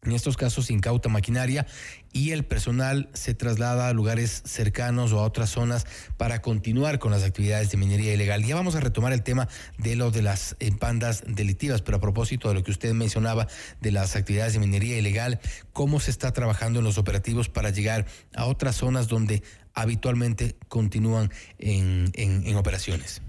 en 0.02 0.12
estos 0.12 0.38
casos 0.38 0.66
se 0.66 0.72
incauta 0.72 1.10
maquinaria 1.10 1.66
y 2.12 2.30
el 2.30 2.44
personal 2.44 3.10
se 3.12 3.34
traslada 3.34 3.88
a 3.88 3.92
lugares 3.92 4.42
cercanos 4.46 5.12
o 5.12 5.20
a 5.20 5.24
otras 5.24 5.50
zonas 5.50 5.86
para 6.16 6.40
continuar 6.40 6.98
con 6.98 7.10
las 7.10 7.22
actividades 7.22 7.70
de 7.70 7.76
minería 7.76 8.14
ilegal. 8.14 8.42
Ya 8.44 8.54
vamos 8.54 8.76
a 8.76 8.80
retomar 8.80 9.12
el 9.12 9.22
tema 9.22 9.48
de 9.78 9.96
lo 9.96 10.10
de 10.10 10.22
las 10.22 10.56
eh, 10.58 10.70
bandas 10.78 11.22
delictivas, 11.26 11.82
pero 11.82 11.98
a 11.98 12.00
propósito 12.00 12.48
de 12.48 12.54
lo 12.54 12.64
que 12.64 12.70
usted 12.70 12.94
mencionaba 12.94 13.46
de 13.80 13.92
las 13.92 14.16
actividades 14.16 14.54
de 14.54 14.60
minería 14.60 14.98
ilegal, 14.98 15.38
¿cómo 15.72 16.00
se 16.00 16.10
está 16.10 16.32
trabajando 16.32 16.78
en 16.78 16.86
los 16.86 16.96
operativos 16.96 17.50
para 17.50 17.70
llegar 17.70 18.06
a 18.34 18.46
otras 18.46 18.76
zonas 18.76 19.06
donde 19.06 19.42
habitualmente 19.74 20.56
continúan 20.68 21.30
en, 21.58 22.10
en 22.14 22.56
operaciones? 22.56 23.20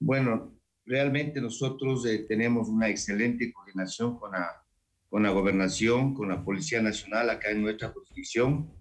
Bueno, 0.00 0.51
realmente 0.84 1.40
nosotros 1.40 2.06
eh, 2.06 2.24
tenemos 2.28 2.68
una 2.68 2.88
excelente 2.88 3.52
coordinación 3.52 4.18
con 4.18 4.32
la, 4.32 4.62
con 5.08 5.22
la 5.22 5.30
gobernación, 5.30 6.14
con 6.14 6.28
la 6.28 6.44
Policía 6.44 6.82
Nacional 6.82 7.30
acá 7.30 7.50
en 7.50 7.62
nuestra 7.62 7.90
jurisdicción. 7.90 8.72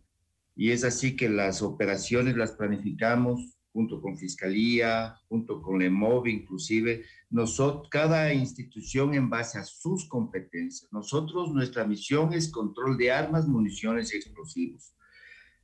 Y 0.55 0.71
es 0.71 0.83
así 0.83 1.15
que 1.15 1.29
las 1.29 1.61
operaciones 1.61 2.35
las 2.35 2.51
planificamos 2.53 3.57
junto 3.73 4.01
con 4.01 4.17
Fiscalía, 4.17 5.15
junto 5.29 5.61
con 5.61 5.79
la 5.79 5.85
EMOV 5.85 6.27
inclusive, 6.27 7.05
nosotros, 7.29 7.87
cada 7.89 8.33
institución 8.33 9.13
en 9.13 9.29
base 9.29 9.57
a 9.57 9.63
sus 9.63 10.07
competencias. 10.09 10.91
Nosotros, 10.91 11.53
nuestra 11.53 11.85
misión 11.85 12.33
es 12.33 12.51
control 12.51 12.97
de 12.97 13.11
armas, 13.11 13.47
municiones 13.47 14.13
y 14.13 14.17
explosivos. 14.17 14.93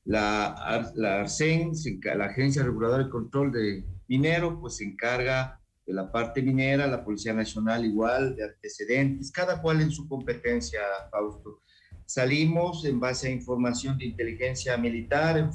La, 0.05 0.89
la 0.95 1.19
ARCEN, 1.19 1.73
la 2.15 2.25
Agencia 2.25 2.63
Reguladora 2.63 3.03
de 3.03 3.09
Control 3.09 3.51
de 3.51 3.85
Minero, 4.07 4.57
pues 4.61 4.77
se 4.77 4.85
encarga 4.85 5.61
de 5.87 5.93
la 5.93 6.11
parte 6.11 6.41
minera, 6.41 6.85
la 6.85 7.03
Policía 7.03 7.33
Nacional 7.33 7.85
igual, 7.85 8.35
de 8.35 8.43
antecedentes, 8.43 9.31
cada 9.31 9.61
cual 9.61 9.81
en 9.81 9.89
su 9.89 10.05
competencia, 10.07 10.81
Fausto. 11.09 11.61
Salimos 12.05 12.83
en 12.83 12.99
base 12.99 13.29
a 13.29 13.31
información 13.31 13.97
de 13.97 14.05
inteligencia 14.05 14.75
militar, 14.77 15.37
en, 15.37 15.49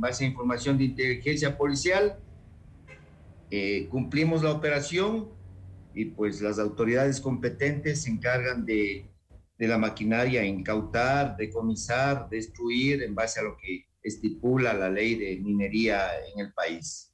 base 0.00 0.24
a 0.24 0.28
información 0.28 0.78
de 0.78 0.84
inteligencia 0.84 1.56
policial, 1.56 2.18
eh, 3.50 3.86
cumplimos 3.90 4.42
la 4.42 4.52
operación 4.52 5.28
y 5.94 6.06
pues 6.06 6.40
las 6.40 6.58
autoridades 6.58 7.20
competentes 7.20 8.02
se 8.02 8.10
encargan 8.10 8.64
de, 8.64 9.06
de 9.58 9.68
la 9.68 9.76
maquinaria, 9.76 10.44
incautar, 10.44 11.36
decomisar, 11.36 12.28
destruir 12.30 13.02
en 13.02 13.14
base 13.14 13.40
a 13.40 13.44
lo 13.44 13.56
que 13.58 13.86
estipula 14.02 14.72
la 14.72 14.88
ley 14.88 15.14
de 15.14 15.36
minería 15.40 16.08
en 16.32 16.46
el 16.46 16.52
país 16.54 17.13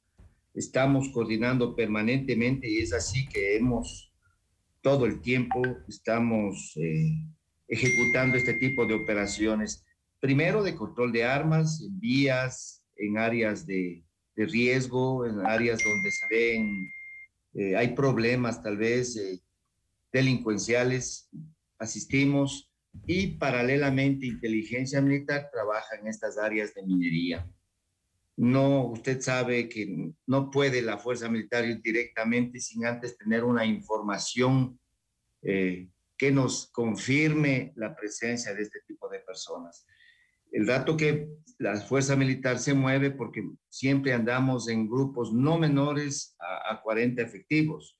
estamos 0.53 1.09
coordinando 1.09 1.75
permanentemente 1.75 2.69
y 2.69 2.79
es 2.79 2.93
así 2.93 3.27
que 3.27 3.55
hemos 3.55 4.11
todo 4.81 5.05
el 5.05 5.21
tiempo 5.21 5.61
estamos 5.87 6.73
eh, 6.75 7.27
ejecutando 7.67 8.37
este 8.37 8.55
tipo 8.55 8.85
de 8.85 8.95
operaciones. 8.95 9.85
Primero 10.19 10.63
de 10.63 10.75
control 10.75 11.11
de 11.11 11.23
armas 11.23 11.81
en 11.81 11.99
vías, 11.99 12.83
en 12.95 13.17
áreas 13.17 13.65
de, 13.65 14.03
de 14.35 14.45
riesgo, 14.45 15.25
en 15.25 15.45
áreas 15.45 15.79
donde 15.83 16.11
se 16.11 16.25
ven, 16.29 16.87
eh, 17.53 17.75
hay 17.75 17.89
problemas 17.95 18.61
tal 18.61 18.77
vez 18.77 19.15
eh, 19.17 19.39
delincuenciales, 20.11 21.29
asistimos 21.77 22.71
y 23.05 23.37
paralelamente 23.37 24.25
inteligencia 24.25 25.01
militar 25.01 25.49
trabaja 25.51 25.95
en 25.95 26.07
estas 26.07 26.37
áreas 26.37 26.73
de 26.73 26.83
minería. 26.83 27.47
No, 28.41 28.87
usted 28.87 29.21
sabe 29.21 29.69
que 29.69 30.13
no 30.25 30.49
puede 30.49 30.81
la 30.81 30.97
fuerza 30.97 31.29
militar 31.29 31.63
ir 31.63 31.79
directamente 31.79 32.59
sin 32.59 32.87
antes 32.87 33.15
tener 33.15 33.43
una 33.43 33.67
información 33.67 34.79
eh, 35.43 35.87
que 36.17 36.31
nos 36.31 36.71
confirme 36.71 37.71
la 37.75 37.95
presencia 37.95 38.55
de 38.55 38.63
este 38.63 38.79
tipo 38.87 39.07
de 39.09 39.19
personas. 39.19 39.85
El 40.51 40.65
dato 40.65 40.97
que 40.97 41.29
la 41.59 41.79
fuerza 41.81 42.15
militar 42.15 42.57
se 42.57 42.73
mueve 42.73 43.11
porque 43.11 43.47
siempre 43.69 44.11
andamos 44.11 44.67
en 44.69 44.89
grupos 44.89 45.31
no 45.31 45.59
menores 45.59 46.35
a, 46.39 46.73
a 46.73 46.81
40 46.81 47.21
efectivos. 47.21 47.95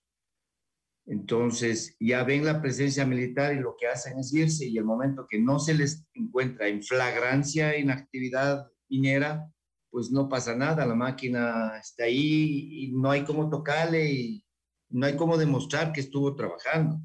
Entonces, 1.05 1.95
ya 1.99 2.23
ven 2.23 2.45
la 2.45 2.63
presencia 2.63 3.05
militar 3.05 3.53
y 3.53 3.59
lo 3.59 3.75
que 3.79 3.85
hacen 3.85 4.17
es 4.17 4.33
irse 4.33 4.65
y 4.65 4.75
el 4.79 4.85
momento 4.85 5.27
que 5.29 5.39
no 5.39 5.59
se 5.59 5.75
les 5.75 6.03
encuentra 6.15 6.67
en 6.67 6.81
flagrancia 6.81 7.75
en 7.75 7.91
actividad 7.91 8.65
minera, 8.89 9.47
pues 9.91 10.09
no 10.09 10.29
pasa 10.29 10.55
nada, 10.55 10.85
la 10.85 10.95
máquina 10.95 11.73
está 11.79 12.05
ahí 12.05 12.85
y 12.85 12.91
no 12.93 13.11
hay 13.11 13.23
cómo 13.25 13.49
tocarle 13.49 14.09
y 14.09 14.45
no 14.89 15.05
hay 15.05 15.17
cómo 15.17 15.37
demostrar 15.37 15.91
que 15.91 15.99
estuvo 15.99 16.33
trabajando. 16.33 16.99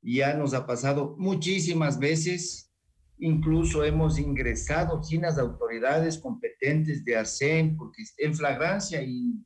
Ya 0.00 0.34
nos 0.34 0.54
ha 0.54 0.64
pasado 0.64 1.16
muchísimas 1.18 1.98
veces, 1.98 2.70
incluso 3.18 3.84
hemos 3.84 4.18
ingresado 4.18 5.02
sin 5.02 5.22
las 5.22 5.38
autoridades 5.38 6.18
competentes 6.18 7.04
de 7.04 7.16
ARCEN 7.16 7.76
porque 7.76 8.04
en 8.18 8.34
flagrancia 8.34 9.02
y 9.02 9.44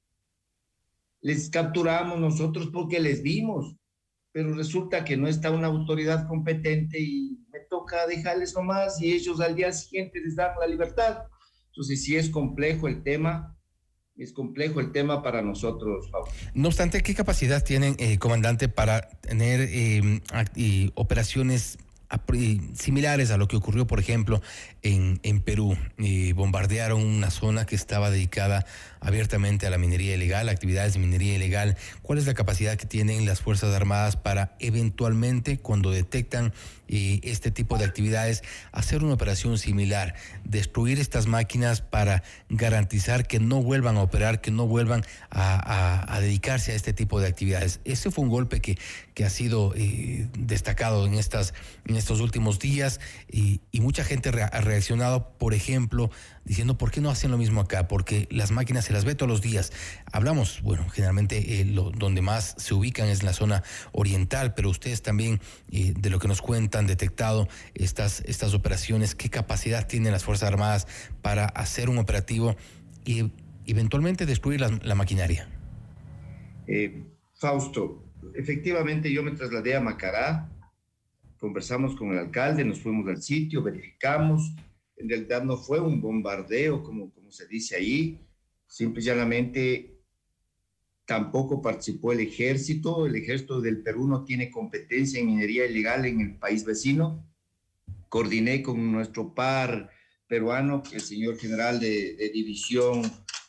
les 1.22 1.48
capturamos 1.48 2.18
nosotros 2.18 2.68
porque 2.72 3.00
les 3.00 3.22
vimos, 3.22 3.76
pero 4.30 4.54
resulta 4.54 5.04
que 5.04 5.16
no 5.16 5.26
está 5.26 5.50
una 5.50 5.68
autoridad 5.68 6.28
competente 6.28 7.00
y 7.00 7.38
me 7.50 7.60
toca 7.70 8.06
dejarles 8.06 8.54
nomás 8.54 9.00
y 9.00 9.12
ellos 9.12 9.40
al 9.40 9.54
día 9.54 9.72
siguiente 9.72 10.20
les 10.20 10.36
dan 10.36 10.52
la 10.60 10.66
libertad. 10.66 11.22
Entonces 11.78 12.02
sí 12.02 12.16
es 12.16 12.28
complejo 12.28 12.88
el 12.88 13.04
tema, 13.04 13.56
es 14.16 14.32
complejo 14.32 14.80
el 14.80 14.90
tema 14.90 15.22
para 15.22 15.42
nosotros. 15.42 16.10
No 16.52 16.66
obstante, 16.66 17.04
¿qué 17.04 17.14
capacidad 17.14 17.62
tienen, 17.62 17.94
eh, 18.00 18.18
comandante, 18.18 18.68
para 18.68 19.02
tener 19.20 19.60
eh, 19.60 20.90
operaciones 20.96 21.78
similares 22.74 23.30
a 23.30 23.36
lo 23.36 23.46
que 23.46 23.54
ocurrió, 23.54 23.86
por 23.86 24.00
ejemplo, 24.00 24.42
en, 24.82 25.20
en 25.22 25.40
Perú. 25.40 25.76
bombardearon 26.34 27.04
una 27.04 27.30
zona 27.30 27.64
que 27.64 27.76
estaba 27.76 28.10
dedicada 28.10 28.66
abiertamente 28.98 29.68
a 29.68 29.70
la 29.70 29.78
minería 29.78 30.16
ilegal, 30.16 30.48
actividades 30.48 30.94
de 30.94 30.98
minería 30.98 31.36
ilegal. 31.36 31.76
¿Cuál 32.02 32.18
es 32.18 32.26
la 32.26 32.34
capacidad 32.34 32.76
que 32.76 32.86
tienen 32.86 33.24
las 33.24 33.40
Fuerzas 33.40 33.72
Armadas 33.72 34.16
para 34.16 34.56
eventualmente, 34.58 35.58
cuando 35.58 35.92
detectan 35.92 36.52
eh, 36.88 37.20
este 37.22 37.50
tipo 37.50 37.78
de 37.78 37.84
actividades, 37.84 38.42
hacer 38.72 39.04
una 39.04 39.14
operación 39.14 39.58
similar, 39.58 40.14
destruir 40.44 40.98
estas 40.98 41.26
máquinas 41.26 41.80
para 41.80 42.22
garantizar 42.48 43.26
que 43.26 43.40
no 43.40 43.62
vuelvan 43.62 43.96
a 43.96 44.02
operar, 44.02 44.40
que 44.40 44.50
no 44.50 44.66
vuelvan 44.66 45.04
a, 45.30 46.18
dedicarse 46.20 46.72
a 46.72 46.74
este 46.74 46.92
tipo 46.92 47.20
de 47.20 47.28
actividades? 47.28 47.80
Ese 47.84 48.10
fue 48.10 48.24
un 48.24 48.30
golpe 48.30 48.60
que, 48.60 48.78
que 49.14 49.24
ha 49.24 49.30
sido 49.30 49.74
eh, 49.76 50.28
destacado 50.38 51.06
en, 51.06 51.14
estas, 51.14 51.54
en 51.86 51.96
estos 51.96 52.20
últimos 52.20 52.58
días 52.58 53.00
y, 53.30 53.60
mucha 53.78 54.02
gente 54.02 54.28
ha 54.28 54.60
reaccionado, 54.60 55.30
por 55.38 55.54
ejemplo, 55.54 56.10
diciendo, 56.48 56.78
¿por 56.78 56.90
qué 56.90 57.00
no 57.00 57.10
hacen 57.10 57.30
lo 57.30 57.38
mismo 57.38 57.60
acá? 57.60 57.86
Porque 57.86 58.26
las 58.30 58.50
máquinas 58.50 58.86
se 58.86 58.92
las 58.92 59.04
ve 59.04 59.14
todos 59.14 59.30
los 59.30 59.42
días. 59.42 59.70
Hablamos, 60.10 60.62
bueno, 60.62 60.88
generalmente 60.88 61.60
eh, 61.60 61.64
lo, 61.64 61.90
donde 61.90 62.22
más 62.22 62.54
se 62.56 62.74
ubican 62.74 63.08
es 63.08 63.20
en 63.20 63.26
la 63.26 63.34
zona 63.34 63.62
oriental, 63.92 64.54
pero 64.54 64.70
ustedes 64.70 65.02
también, 65.02 65.40
eh, 65.70 65.92
de 65.96 66.10
lo 66.10 66.18
que 66.18 66.26
nos 66.26 66.40
cuentan, 66.40 66.86
detectado 66.86 67.48
estas, 67.74 68.22
estas 68.22 68.54
operaciones, 68.54 69.14
¿qué 69.14 69.28
capacidad 69.28 69.86
tienen 69.86 70.10
las 70.10 70.24
Fuerzas 70.24 70.48
Armadas 70.48 70.86
para 71.20 71.44
hacer 71.44 71.90
un 71.90 71.98
operativo 71.98 72.56
y 73.04 73.30
eventualmente 73.66 74.24
destruir 74.24 74.60
la, 74.60 74.94
maquinaria? 74.94 75.48
Eh, 76.66 77.04
Fausto, 77.34 78.02
efectivamente 78.34 79.12
yo 79.12 79.22
me 79.22 79.32
trasladé 79.32 79.76
a 79.76 79.80
Macará, 79.80 80.48
conversamos 81.38 81.94
con 81.94 82.12
el 82.12 82.18
alcalde, 82.18 82.64
nos 82.64 82.80
fuimos 82.80 83.06
al 83.08 83.22
sitio, 83.22 83.62
verificamos, 83.62 84.54
en 84.98 85.08
realidad 85.08 85.44
no 85.44 85.56
fue 85.56 85.80
un 85.80 86.00
bombardeo 86.00 86.82
como, 86.82 87.12
se 87.30 87.46
dice 87.46 87.76
ahí, 87.76 88.20
simple 88.66 89.02
y 89.02 89.04
llanamente 89.04 89.98
tampoco 91.06 91.62
participó 91.62 92.12
el 92.12 92.20
ejército, 92.20 93.06
el 93.06 93.16
ejército 93.16 93.60
del 93.60 93.82
Perú 93.82 94.06
no 94.06 94.24
tiene 94.24 94.50
competencia 94.50 95.20
en 95.20 95.26
minería 95.26 95.66
ilegal 95.66 96.04
en 96.04 96.20
el 96.20 96.36
país 96.36 96.64
vecino. 96.64 97.24
Coordiné 98.08 98.62
con 98.62 98.92
nuestro 98.92 99.34
par 99.34 99.90
peruano, 100.26 100.82
el 100.92 101.00
señor 101.00 101.38
general 101.38 101.80
de, 101.80 102.30
división 102.32 103.02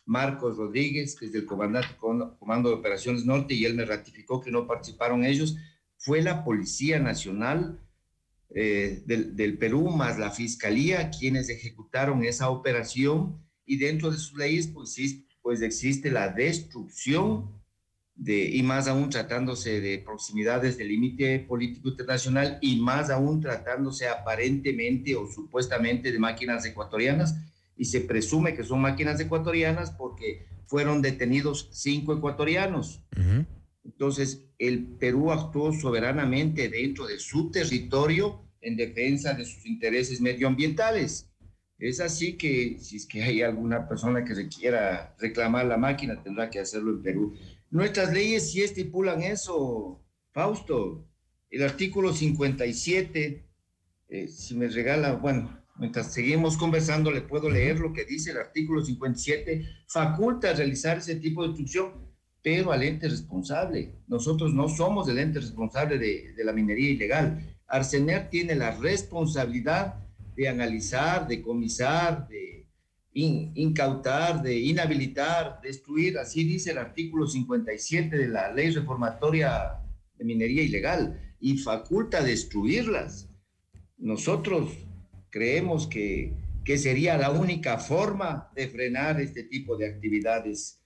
Marcos 0.06 0.58
Rodríguez, 0.58 1.16
que 1.16 1.26
es 1.26 1.32
del 1.32 1.46
comandante, 1.46 1.96
Comando 1.98 2.70
de 2.70 2.76
Operaciones 2.76 3.26
Norte, 3.26 3.54
y 3.54 3.66
él 3.66 3.76
me 3.76 3.86
ratificó 3.86 4.42
que 4.42 4.52
no 4.52 4.66
participaron 4.66 5.24
ellos. 5.26 5.58
Fue 5.98 6.22
la 6.22 6.44
Policía 6.44 7.00
Nacional 7.00 7.80
eh, 8.56 9.04
del, 9.06 9.36
del 9.36 9.58
Perú 9.58 9.90
más 9.90 10.18
la 10.18 10.32
Fiscalía 10.32 11.12
quienes 11.12 11.50
ejecutaron 11.50 12.24
esa 12.24 12.50
operación 12.50 13.38
y 13.66 13.78
dentro 13.78 14.10
de 14.10 14.18
sus 14.18 14.38
leyes 14.38 14.68
pues, 14.68 14.96
pues 15.42 15.62
existe 15.62 16.10
la 16.10 16.30
destrucción 16.30 17.60
de, 18.16 18.50
y 18.50 18.64
más 18.64 18.88
aún 18.88 19.10
tratándose 19.10 19.80
de 19.80 20.00
proximidades 20.00 20.78
del 20.78 20.90
límite 20.90 21.40
político 21.40 21.90
internacional 21.90 22.58
y 22.62 22.78
más 22.78 23.10
aún 23.10 23.40
tratándose 23.40 24.08
aparentemente 24.08 25.16
o 25.16 25.28
supuestamente 25.28 26.12
de 26.12 26.20
máquinas 26.20 26.66
ecuatorianas 26.66 27.36
y 27.78 27.86
se 27.86 28.02
presume 28.02 28.56
que 28.56 28.64
son 28.64 28.82
máquinas 28.82 29.20
ecuatorianas 29.20 29.92
porque 29.92 30.48
fueron 30.66 31.02
detenidos 31.02 31.70
cinco 31.72 32.14
ecuatorianos. 32.14 33.02
Entonces, 33.84 34.46
el 34.58 34.86
Perú 34.86 35.32
actuó 35.32 35.74
soberanamente 35.74 36.70
dentro 36.70 37.08
de 37.08 37.20
su 37.20 37.50
territorio 37.52 38.44
en 38.62 38.76
defensa 38.76 39.34
de 39.34 39.46
sus 39.46 39.66
intereses 39.66 40.22
medioambientales. 40.22 41.30
Es 41.80 42.02
así 42.02 42.34
que 42.34 42.78
si 42.80 42.98
es 42.98 43.06
que 43.06 43.24
hay 43.24 43.42
alguna 43.42 43.88
persona 43.88 44.26
que 44.26 44.36
se 44.36 44.50
quiera 44.50 45.16
reclamar 45.18 45.66
la 45.66 45.78
máquina, 45.78 46.22
tendrá 46.22 46.50
que 46.50 46.60
hacerlo 46.60 46.92
en 46.92 47.02
Perú. 47.02 47.34
Nuestras 47.72 48.12
leyes 48.12 48.52
sí 48.52 48.62
estipulan 48.62 49.22
eso, 49.22 50.04
Fausto. 50.32 51.08
El 51.50 51.64
artículo 51.64 52.14
57, 52.14 53.46
eh, 54.10 54.28
si 54.28 54.56
me 54.56 54.68
regala, 54.68 55.14
bueno, 55.14 55.64
mientras 55.78 56.14
seguimos 56.14 56.58
conversando, 56.58 57.12
le 57.12 57.22
puedo 57.22 57.50
leer 57.50 57.80
lo 57.80 57.94
que 57.94 58.04
dice 58.04 58.32
el 58.32 58.38
artículo 58.38 58.84
57, 58.84 59.66
faculta 59.88 60.54
realizar 60.54 60.98
ese 60.98 61.16
tipo 61.16 61.44
de 61.44 61.50
instrucción, 61.50 62.09
pero 62.42 62.72
al 62.72 62.84
ente 62.84 63.10
responsable. 63.10 63.94
Nosotros 64.08 64.54
no 64.54 64.70
somos 64.70 65.08
el 65.10 65.20
ente 65.20 65.40
responsable 65.40 65.98
de, 65.98 66.34
de 66.34 66.44
la 66.44 66.54
minería 66.54 66.90
ilegal. 66.90 67.56
Arsener 67.68 68.30
tiene 68.30 68.56
la 68.56 68.72
responsabilidad 68.72 69.96
de 70.36 70.48
analizar, 70.48 71.28
de 71.28 71.42
comisar, 71.42 72.28
de 72.28 72.60
incautar, 73.14 74.42
de 74.42 74.58
inhabilitar, 74.58 75.60
destruir, 75.62 76.18
así 76.18 76.44
dice 76.44 76.72
el 76.72 76.78
artículo 76.78 77.28
57 77.28 78.18
de 78.18 78.28
la 78.28 78.52
ley 78.54 78.72
reformatoria 78.72 79.80
de 80.18 80.26
minería 80.26 80.64
ilegal, 80.64 81.20
y 81.40 81.58
faculta 81.58 82.22
destruirlas. 82.22 83.30
Nosotros 83.98 84.72
creemos 85.30 85.88
que, 85.88 86.34
que 86.64 86.78
sería 86.78 87.18
la 87.18 87.32
única 87.32 87.78
forma 87.78 88.50
de 88.56 88.68
frenar 88.68 89.20
este 89.20 89.44
tipo 89.44 89.78
de 89.78 89.88
actividades 89.88 90.79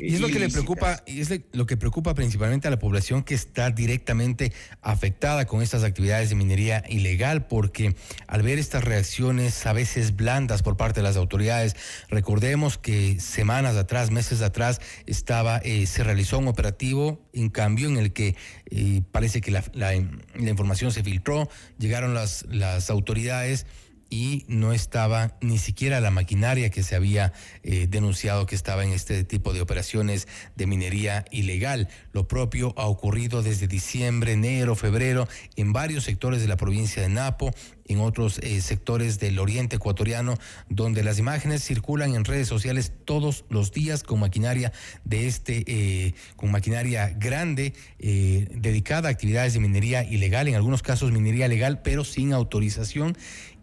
y 0.00 0.14
es 0.14 0.20
lo 0.20 0.28
que 0.28 0.38
le 0.38 0.48
preocupa, 0.48 1.02
y 1.06 1.20
es 1.20 1.32
lo 1.52 1.66
que 1.66 1.76
preocupa 1.76 2.14
principalmente 2.14 2.68
a 2.68 2.70
la 2.70 2.78
población 2.78 3.22
que 3.22 3.34
está 3.34 3.70
directamente 3.70 4.52
afectada 4.82 5.46
con 5.46 5.62
estas 5.62 5.84
actividades 5.84 6.28
de 6.28 6.34
minería 6.34 6.84
ilegal, 6.88 7.46
porque 7.46 7.94
al 8.26 8.42
ver 8.42 8.58
estas 8.58 8.84
reacciones 8.84 9.66
a 9.66 9.72
veces 9.72 10.16
blandas 10.16 10.62
por 10.62 10.76
parte 10.76 11.00
de 11.00 11.04
las 11.04 11.16
autoridades, 11.16 11.76
recordemos 12.08 12.78
que 12.78 13.20
semanas 13.20 13.76
atrás, 13.76 14.10
meses 14.10 14.42
atrás, 14.42 14.80
estaba, 15.06 15.58
eh, 15.58 15.86
se 15.86 16.04
realizó 16.04 16.38
un 16.38 16.48
operativo, 16.48 17.20
en 17.32 17.50
cambio, 17.50 17.88
en 17.88 17.96
el 17.96 18.12
que 18.12 18.36
eh, 18.70 19.02
parece 19.12 19.40
que 19.40 19.50
la, 19.50 19.94
información 20.36 20.92
se 20.92 21.02
filtró, 21.02 21.48
llegaron 21.78 22.14
las, 22.14 22.44
las 22.48 22.90
autoridades 22.90 23.66
y 24.08 24.44
no 24.48 24.72
estaba 24.72 25.36
ni 25.40 25.58
siquiera 25.58 26.00
la 26.00 26.10
maquinaria 26.10 26.70
que 26.70 26.82
se 26.82 26.94
había 26.94 27.32
eh, 27.62 27.86
denunciado 27.88 28.46
que 28.46 28.54
estaba 28.54 28.84
en 28.84 28.92
este 28.92 29.24
tipo 29.24 29.52
de 29.52 29.60
operaciones 29.60 30.28
de 30.54 30.66
minería 30.66 31.24
ilegal. 31.30 31.88
Lo 32.12 32.28
propio 32.28 32.74
ha 32.76 32.86
ocurrido 32.86 33.42
desde 33.42 33.66
diciembre, 33.66 34.32
enero, 34.32 34.76
febrero 34.76 35.28
en 35.56 35.72
varios 35.72 36.04
sectores 36.04 36.40
de 36.40 36.48
la 36.48 36.56
provincia 36.56 37.02
de 37.02 37.08
Napo, 37.08 37.52
en 37.88 38.00
otros 38.00 38.38
eh, 38.38 38.60
sectores 38.60 39.20
del 39.20 39.38
oriente 39.38 39.76
ecuatoriano, 39.76 40.36
donde 40.68 41.04
las 41.04 41.18
imágenes 41.18 41.62
circulan 41.62 42.14
en 42.14 42.24
redes 42.24 42.48
sociales 42.48 42.92
todos 43.04 43.44
los 43.48 43.72
días 43.72 44.02
con 44.02 44.20
maquinaria 44.20 44.72
de 45.04 45.26
este, 45.28 45.64
eh, 45.66 46.14
con 46.36 46.50
maquinaria 46.50 47.10
grande 47.10 47.74
dedicada 47.98 49.08
a 49.08 49.12
actividades 49.12 49.54
de 49.54 49.60
minería 49.60 50.04
ilegal, 50.04 50.48
en 50.48 50.54
algunos 50.54 50.82
casos 50.82 51.12
minería 51.12 51.48
legal, 51.48 51.82
pero 51.82 52.04
sin 52.04 52.32
autorización 52.32 53.16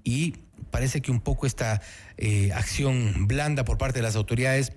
y 0.04 0.36
parece 0.72 1.02
que 1.02 1.12
un 1.12 1.22
poco 1.22 1.46
esta 1.46 1.82
eh, 2.18 2.52
acción 2.54 3.28
blanda 3.28 3.64
por 3.64 3.78
parte 3.78 4.00
de 4.00 4.04
las 4.04 4.16
autoridades 4.16 4.74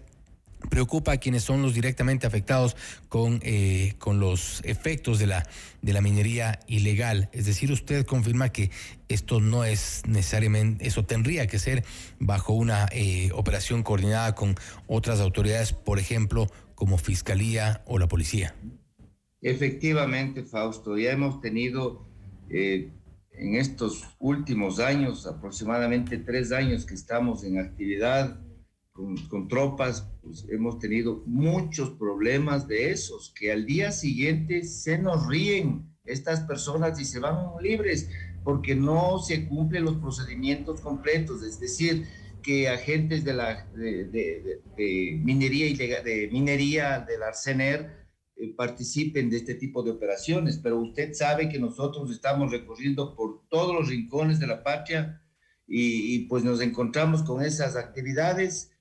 preocupa 0.69 1.13
a 1.13 1.17
quienes 1.19 1.43
son 1.43 1.63
los 1.63 1.75
directamente 1.75 2.27
afectados 2.27 2.77
con, 3.09 3.41
eh, 3.43 3.95
con 3.99 4.21
los 4.21 4.61
efectos 4.65 5.19
de 5.19 5.27
la, 5.27 5.47
de 5.83 5.93
la 5.93 6.01
minería 6.01 6.61
ilegal. 6.67 7.29
Es 7.33 7.47
decir, 7.47 7.71
usted 7.73 8.05
confirma 8.05 8.51
que 8.51 8.71
esto 9.09 9.41
no 9.41 9.65
es 9.65 10.03
necesariamente, 10.07 10.87
eso 10.87 11.05
tendría 11.05 11.47
que 11.47 11.59
ser 11.59 11.85
bajo 12.19 12.53
una 12.53 12.89
eh, 12.93 13.31
operación 13.35 13.83
coordinada 13.83 14.35
con 14.35 14.57
otras 14.87 15.21
autoridades, 15.21 15.73
por 15.73 15.99
ejemplo, 15.99 16.47
como 16.75 16.99
Fiscalía 16.99 17.83
o 17.87 17.99
la 17.99 18.09
Policía. 18.09 18.55
Efectivamente, 19.43 20.43
Fausto, 20.43 20.99
ya 20.99 21.13
hemos 21.13 21.41
tenido 21.41 22.05
en 23.39 23.55
estos 23.55 24.05
últimos 24.19 24.81
años, 24.81 25.27
aproximadamente 25.27 26.19
tres 26.19 26.53
años 26.53 26.85
que 26.85 26.95
estamos 26.95 27.45
en 27.45 27.59
actividad 27.59 28.41
con, 28.93 29.47
tropas, 29.49 30.09
pues 30.23 30.47
hemos 30.49 30.79
tenido 30.79 31.23
muchos 31.27 31.91
problemas 31.91 32.67
de 32.67 32.91
esos, 32.91 33.33
que 33.39 33.53
al 33.53 33.67
día 33.67 33.93
siguiente 33.93 34.65
se 34.65 34.99
nos 34.99 35.27
ríen 35.27 35.95
estas 36.05 36.41
personas 36.41 36.99
y 36.99 37.05
se 37.05 37.19
van 37.19 37.51
libres 37.61 38.09
porque 38.43 38.75
no 38.75 39.19
se 39.19 39.47
cumplen 39.49 39.85
los 39.85 39.97
procedimientos 39.97 40.81
completos, 40.81 41.43
es 41.43 41.61
decir, 41.61 42.07
que 42.43 42.69
agentes 42.69 43.25
de 43.25 43.35
la 43.35 43.67
de, 43.75 44.63
minería 45.23 45.67
de 46.03 46.29
minería 46.33 47.01
del 47.01 47.23
Arsener 47.25 48.06
eh, 48.39 48.53
participen 48.55 49.31
de 49.31 49.39
este 49.39 49.55
tipo 49.55 49.83
de 49.83 49.93
operaciones, 49.93 50.59
pero 50.59 50.79
usted 50.79 51.15
sabe 51.15 51.49
que 51.49 51.59
nosotros 51.59 52.11
estamos 52.11 52.51
recorriendo 52.53 53.17
por 53.17 53.49
todos 53.49 53.75
los 53.75 53.89
rincones 53.89 54.39
de 54.39 54.47
la 54.47 54.63
patria 54.63 55.23
y, 55.67 56.27
pues 56.29 56.45
nos 56.45 56.61
encontramos 56.61 57.23
con 57.23 57.43
esas 57.43 57.77
actividades 57.77 58.73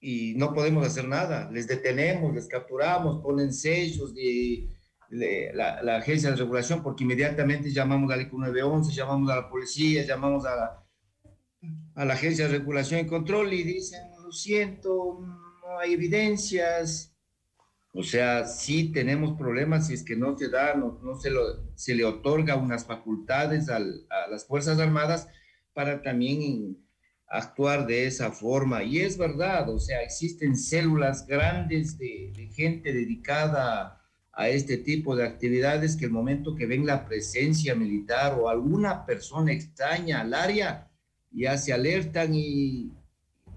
y 0.00 0.34
no 0.36 0.52
podemos 0.52 0.86
hacer 0.86 1.08
nada. 1.08 1.50
Les 1.50 1.66
detenemos, 1.66 2.34
les 2.34 2.46
capturamos, 2.46 3.22
ponen 3.22 3.54
sellos 3.54 4.14
de, 4.14 4.68
la, 5.54 5.96
agencia 5.96 6.30
de 6.30 6.36
regulación 6.36 6.82
porque 6.82 7.04
inmediatamente 7.04 7.70
llamamos 7.70 8.12
al 8.12 8.20
IQ 8.20 8.34
911, 8.34 8.92
llamamos 8.92 9.30
a 9.30 9.36
la 9.36 9.48
policía, 9.48 10.04
llamamos 10.04 10.44
a 10.44 10.56
la, 10.56 10.86
a 11.94 12.04
la 12.04 12.12
agencia 12.12 12.46
de 12.46 12.58
regulación 12.58 13.00
y 13.00 13.06
control 13.06 13.50
y 13.54 13.62
dicen, 13.62 14.10
lo 14.22 14.30
siento, 14.30 15.20
no 15.20 15.78
hay 15.80 15.94
evidencias, 15.94 17.11
o 17.94 18.02
sea, 18.02 18.46
sí 18.46 18.90
tenemos 18.90 19.36
problemas 19.38 19.86
si 19.86 19.94
es 19.94 20.02
que 20.02 20.16
no 20.16 20.36
se 20.38 20.48
da, 20.48 20.74
no, 20.74 21.14
se, 21.20 21.30
se 21.74 21.94
le 21.94 22.04
otorga 22.04 22.56
unas 22.56 22.86
facultades 22.86 23.68
a 23.68 23.78
las 23.78 24.46
Fuerzas 24.46 24.78
Armadas 24.78 25.28
para 25.74 26.02
también 26.02 26.78
actuar 27.32 27.86
de 27.86 28.06
esa 28.06 28.30
forma. 28.30 28.84
Y 28.84 29.00
es 29.00 29.18
verdad, 29.18 29.68
o 29.68 29.78
sea, 29.78 30.02
existen 30.02 30.56
células 30.56 31.26
grandes 31.26 31.98
de, 31.98 32.50
gente 32.54 32.92
dedicada 32.92 34.00
a 34.32 34.48
este 34.48 34.78
tipo 34.78 35.16
de 35.16 35.26
actividades 35.26 35.96
que 35.96 36.06
el 36.06 36.10
momento 36.10 36.54
que 36.54 36.66
ven 36.66 36.86
la 36.86 37.06
presencia 37.06 37.74
militar 37.74 38.38
o 38.38 38.48
alguna 38.48 39.04
persona 39.04 39.52
extraña 39.52 40.20
al 40.20 40.32
área, 40.32 40.90
ya 41.30 41.56
se 41.58 41.72
alertan 41.72 42.34
y 42.34 42.92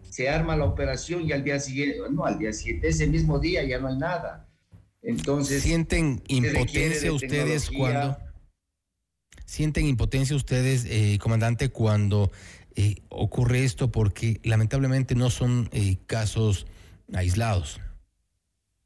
se 0.10 0.30
arma 0.30 0.56
la 0.56 0.66
operación 0.66 1.28
y 1.28 1.32
al 1.32 1.44
día 1.44 1.60
siguiente, 1.60 2.00
no, 2.12 2.26
al 2.26 2.40
día 2.40 2.54
siguiente, 2.54 2.88
ese 2.88 3.08
mismo 3.08 3.40
día 3.40 3.64
ya 3.64 3.80
no 3.80 3.88
hay 3.88 3.98
nada. 3.98 4.48
Entonces... 5.02 5.64
¿Sienten 5.64 6.22
impotencia 6.28 7.12
ustedes 7.12 7.70
cuando... 7.70 8.18
¿Sienten 9.46 9.86
impotencia 9.86 10.36
ustedes, 10.36 10.86
eh, 10.90 11.20
comandante, 11.22 11.70
cuando 11.70 12.32
eh, 12.76 12.96
ocurre 13.10 13.64
esto? 13.64 13.92
Porque 13.92 14.40
lamentablemente 14.44 15.14
no 15.14 15.30
son 15.30 15.70
eh, 15.72 15.98
casos 16.08 16.66
aislados. 17.14 17.80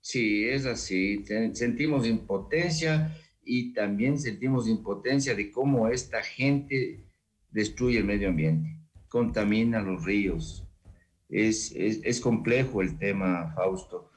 Sí, 0.02 0.46
es 0.46 0.66
así. 0.66 1.24
Sentimos 1.54 2.06
impotencia 2.06 3.16
y 3.44 3.74
también 3.74 4.20
sentimos 4.20 4.68
impotencia 4.68 5.34
de 5.34 5.52
cómo 5.52 5.88
esta 5.88 6.22
gente 6.22 7.06
destruye 7.52 7.98
el 7.98 8.06
medio 8.06 8.30
ambiente, 8.30 8.78
contamina 9.08 9.82
los 9.82 10.04
ríos, 10.04 10.69
es, 11.30 11.72
es, 11.76 12.20
complejo 12.20 12.82
el 12.82 12.98
tema, 12.98 13.54
Fausto. 13.56 14.10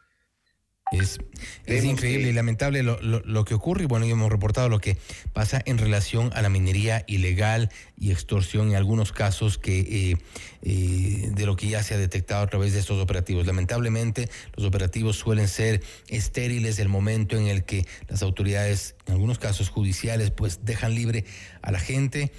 Es, 0.90 1.18
es 1.64 1.84
increíble 1.84 2.28
y 2.28 2.32
lamentable 2.34 2.82
lo, 2.82 3.00
lo, 3.00 3.44
que 3.46 3.54
ocurre. 3.54 3.84
Y 3.84 3.86
bueno, 3.86 4.04
ya 4.04 4.12
hemos 4.12 4.30
reportado 4.30 4.68
lo 4.68 4.78
que 4.78 4.98
pasa 5.32 5.62
en 5.64 5.78
relación 5.78 6.30
a 6.34 6.42
la 6.42 6.50
minería 6.50 7.04
ilegal 7.06 7.70
y 7.96 8.10
extorsión 8.10 8.68
en 8.68 8.76
algunos 8.76 9.10
casos 9.10 9.56
que 9.56 9.80
eh, 9.80 10.16
eh, 10.60 11.30
de 11.34 11.46
lo 11.46 11.56
que 11.56 11.68
ya 11.68 11.82
se 11.82 11.94
ha 11.94 11.96
detectado 11.96 12.42
a 12.42 12.46
través 12.46 12.74
de 12.74 12.80
estos 12.80 13.00
operativos. 13.00 13.46
Lamentablemente, 13.46 14.28
los 14.54 14.66
operativos 14.66 15.16
suelen 15.16 15.48
ser 15.48 15.82
estériles 16.08 16.78
el 16.78 16.90
momento 16.90 17.38
en 17.38 17.46
el 17.46 17.64
que 17.64 17.86
las 18.08 18.22
autoridades, 18.22 18.94
en 19.06 19.14
algunos 19.14 19.38
casos 19.38 19.70
judiciales, 19.70 20.30
pues 20.30 20.66
dejan 20.66 20.94
libre 20.94 21.24
a 21.62 21.72
la 21.72 21.78
gente 21.78 22.32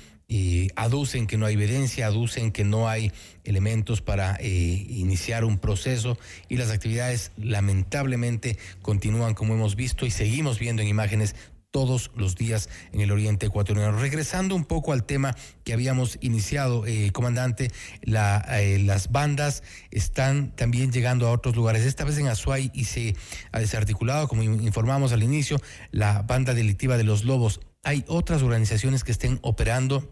aducen 0.75 1.27
que 1.27 1.37
no 1.37 1.45
hay 1.45 1.53
evidencia, 1.53 2.07
aducen 2.07 2.51
que 2.51 2.63
no 2.63 2.87
hay 2.89 3.11
elementos 3.43 4.01
para 4.01 4.37
eh, 4.39 4.85
iniciar 4.89 5.45
un 5.45 5.57
proceso 5.57 6.17
y 6.49 6.57
las 6.57 6.71
actividades 6.71 7.31
lamentablemente 7.37 8.57
continúan 8.81 9.33
como 9.33 9.53
hemos 9.53 9.75
visto 9.75 10.05
y 10.05 10.11
seguimos 10.11 10.59
viendo 10.59 10.81
en 10.81 10.87
imágenes 10.87 11.35
todos 11.73 12.11
los 12.15 12.35
días 12.35 12.69
en 12.91 13.01
el 13.01 13.11
oriente 13.11 13.47
ecuatoriano. 13.47 13.97
Regresando 13.97 14.55
un 14.55 14.63
poco 14.63 14.93
al 14.93 15.05
tema 15.05 15.35
que 15.63 15.73
habíamos 15.73 16.19
iniciado, 16.21 16.85
eh, 16.85 17.09
comandante, 17.11 17.71
la, 18.03 18.45
eh, 18.59 18.77
las 18.77 19.11
bandas 19.11 19.63
están 19.89 20.55
también 20.55 20.91
llegando 20.91 21.27
a 21.27 21.31
otros 21.31 21.55
lugares, 21.55 21.83
esta 21.83 22.03
vez 22.03 22.19
en 22.19 22.27
Azuay 22.27 22.69
y 22.75 22.83
se 22.85 23.15
ha 23.51 23.59
desarticulado, 23.59 24.27
como 24.27 24.43
informamos 24.43 25.13
al 25.13 25.23
inicio, 25.23 25.57
la 25.89 26.21
banda 26.21 26.53
delictiva 26.53 26.95
de 26.95 27.05
los 27.05 27.23
lobos. 27.23 27.59
Hay 27.81 28.05
otras 28.07 28.43
organizaciones 28.43 29.03
que 29.03 29.11
estén 29.11 29.39
operando 29.41 30.07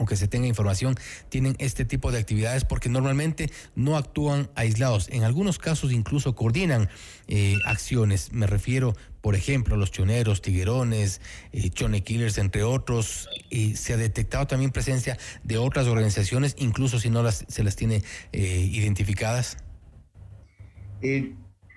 aunque 0.00 0.16
se 0.16 0.28
tenga 0.28 0.46
información, 0.46 0.96
tienen 1.28 1.56
este 1.58 1.84
tipo 1.84 2.10
de 2.10 2.18
actividades 2.18 2.64
porque 2.64 2.88
normalmente 2.88 3.50
no 3.74 3.98
actúan 3.98 4.48
aislados. 4.54 5.10
En 5.10 5.24
algunos 5.24 5.58
casos 5.58 5.92
incluso 5.92 6.34
coordinan 6.34 6.88
eh, 7.28 7.58
acciones. 7.66 8.32
Me 8.32 8.46
refiero, 8.46 8.96
por 9.20 9.34
ejemplo, 9.34 9.74
a 9.74 9.76
los 9.76 9.90
choneros, 9.90 10.40
tiguerones, 10.40 11.20
eh, 11.52 11.68
chone 11.68 12.02
killers, 12.02 12.38
entre 12.38 12.62
otros. 12.62 13.28
y 13.50 13.76
se 13.76 13.92
ha 13.92 13.98
detectado 13.98 14.46
también 14.46 14.70
presencia 14.70 15.18
de 15.44 15.58
otras 15.58 15.86
organizaciones, 15.86 16.56
incluso 16.56 16.98
si 16.98 17.10
no 17.10 17.22
las, 17.22 17.44
se 17.46 17.62
las 17.62 17.76
tiene 17.76 18.02
eh, 18.32 18.70
identificadas. 18.72 19.58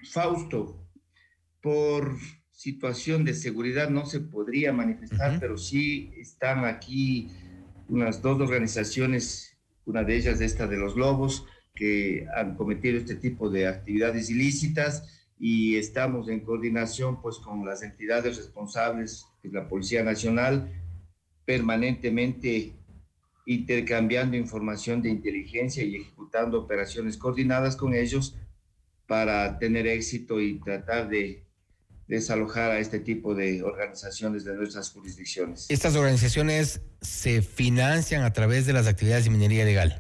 Fausto, 0.10 0.78
por 1.62 2.16
situación 2.54 3.26
de 3.26 3.34
seguridad 3.34 3.90
no 3.90 4.06
se 4.06 4.22
podría 4.22 4.72
manifestar, 4.72 5.42
pero 5.42 5.58
sí 5.58 6.14
están 6.16 6.64
aquí 6.64 7.30
unas 7.90 8.22
dos 8.22 8.40
organizaciones, 8.42 9.58
una 9.86 10.04
de 10.04 10.16
ellas 10.16 10.42
esta 10.42 10.68
de 10.68 10.78
los 10.78 10.96
Lobos, 10.96 11.46
que 11.76 12.28
han 12.36 12.56
cometido 12.56 12.98
este 12.98 13.16
tipo 13.16 13.50
de 13.50 13.68
actividades 13.68 14.30
ilícitas 14.30 15.28
y 15.40 15.76
estamos 15.76 16.30
en 16.30 16.42
coordinación 16.42 17.22
pues 17.22 17.38
con 17.38 17.66
las 17.66 17.84
entidades 17.84 18.38
responsables, 18.38 19.26
que 19.42 19.50
la 19.50 19.68
Policía 19.68 20.04
Nacional, 20.04 20.72
permanentemente 21.46 22.74
intercambiando 23.46 24.38
información 24.38 25.02
de 25.02 25.10
inteligencia 25.10 25.84
y 25.84 25.96
ejecutando 25.96 26.62
operaciones 26.62 27.18
coordinadas 27.18 27.76
con 27.76 27.94
ellos 27.94 28.38
para 29.06 29.60
tener 29.60 29.86
éxito 29.88 30.40
y 30.40 30.60
tratar 30.60 31.10
de 31.10 31.43
desalojar 32.14 32.70
a 32.70 32.78
este 32.78 33.00
tipo 33.00 33.34
de 33.34 33.64
organizaciones 33.64 34.46
de 34.46 34.54
nuestras 34.54 34.92
jurisdicciones. 34.92 35.66
¿Estas 35.70 35.96
organizaciones 35.96 36.82
se 37.02 37.42
financian 37.42 38.22
a 38.22 38.32
través 38.32 38.68
de 38.68 38.74
las 38.74 38.86
actividades 38.86 39.24
de 39.24 39.32
minería 39.32 39.64
ilegal? 39.64 40.00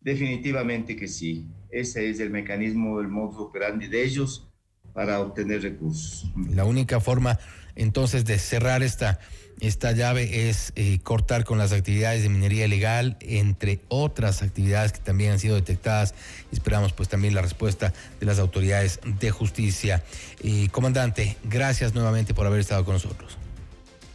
Definitivamente 0.00 0.96
que 0.96 1.06
sí. 1.06 1.46
Ese 1.70 2.08
es 2.08 2.18
el 2.18 2.30
mecanismo, 2.30 2.98
el 3.00 3.08
modus 3.08 3.40
operandi 3.40 3.88
de 3.88 4.04
ellos 4.04 4.48
para 4.94 5.20
obtener 5.20 5.60
recursos. 5.60 6.32
La 6.48 6.64
única 6.64 6.98
forma 6.98 7.38
entonces 7.74 8.24
de 8.24 8.38
cerrar 8.38 8.82
esta, 8.82 9.18
esta 9.60 9.92
llave 9.92 10.48
es 10.48 10.72
eh, 10.76 10.98
cortar 11.02 11.44
con 11.44 11.58
las 11.58 11.72
actividades 11.72 12.22
de 12.22 12.28
minería 12.28 12.66
ilegal, 12.66 13.16
entre 13.20 13.80
otras 13.88 14.42
actividades 14.42 14.92
que 14.92 14.98
también 14.98 15.32
han 15.32 15.38
sido 15.38 15.54
detectadas. 15.54 16.14
Esperamos 16.52 16.92
pues 16.92 17.08
también 17.08 17.34
la 17.34 17.42
respuesta 17.42 17.92
de 18.20 18.26
las 18.26 18.38
autoridades 18.38 19.00
de 19.20 19.30
justicia. 19.30 20.04
Eh, 20.42 20.68
comandante, 20.70 21.36
gracias 21.44 21.94
nuevamente 21.94 22.34
por 22.34 22.46
haber 22.46 22.60
estado 22.60 22.84
con 22.84 22.94
nosotros. 22.94 23.38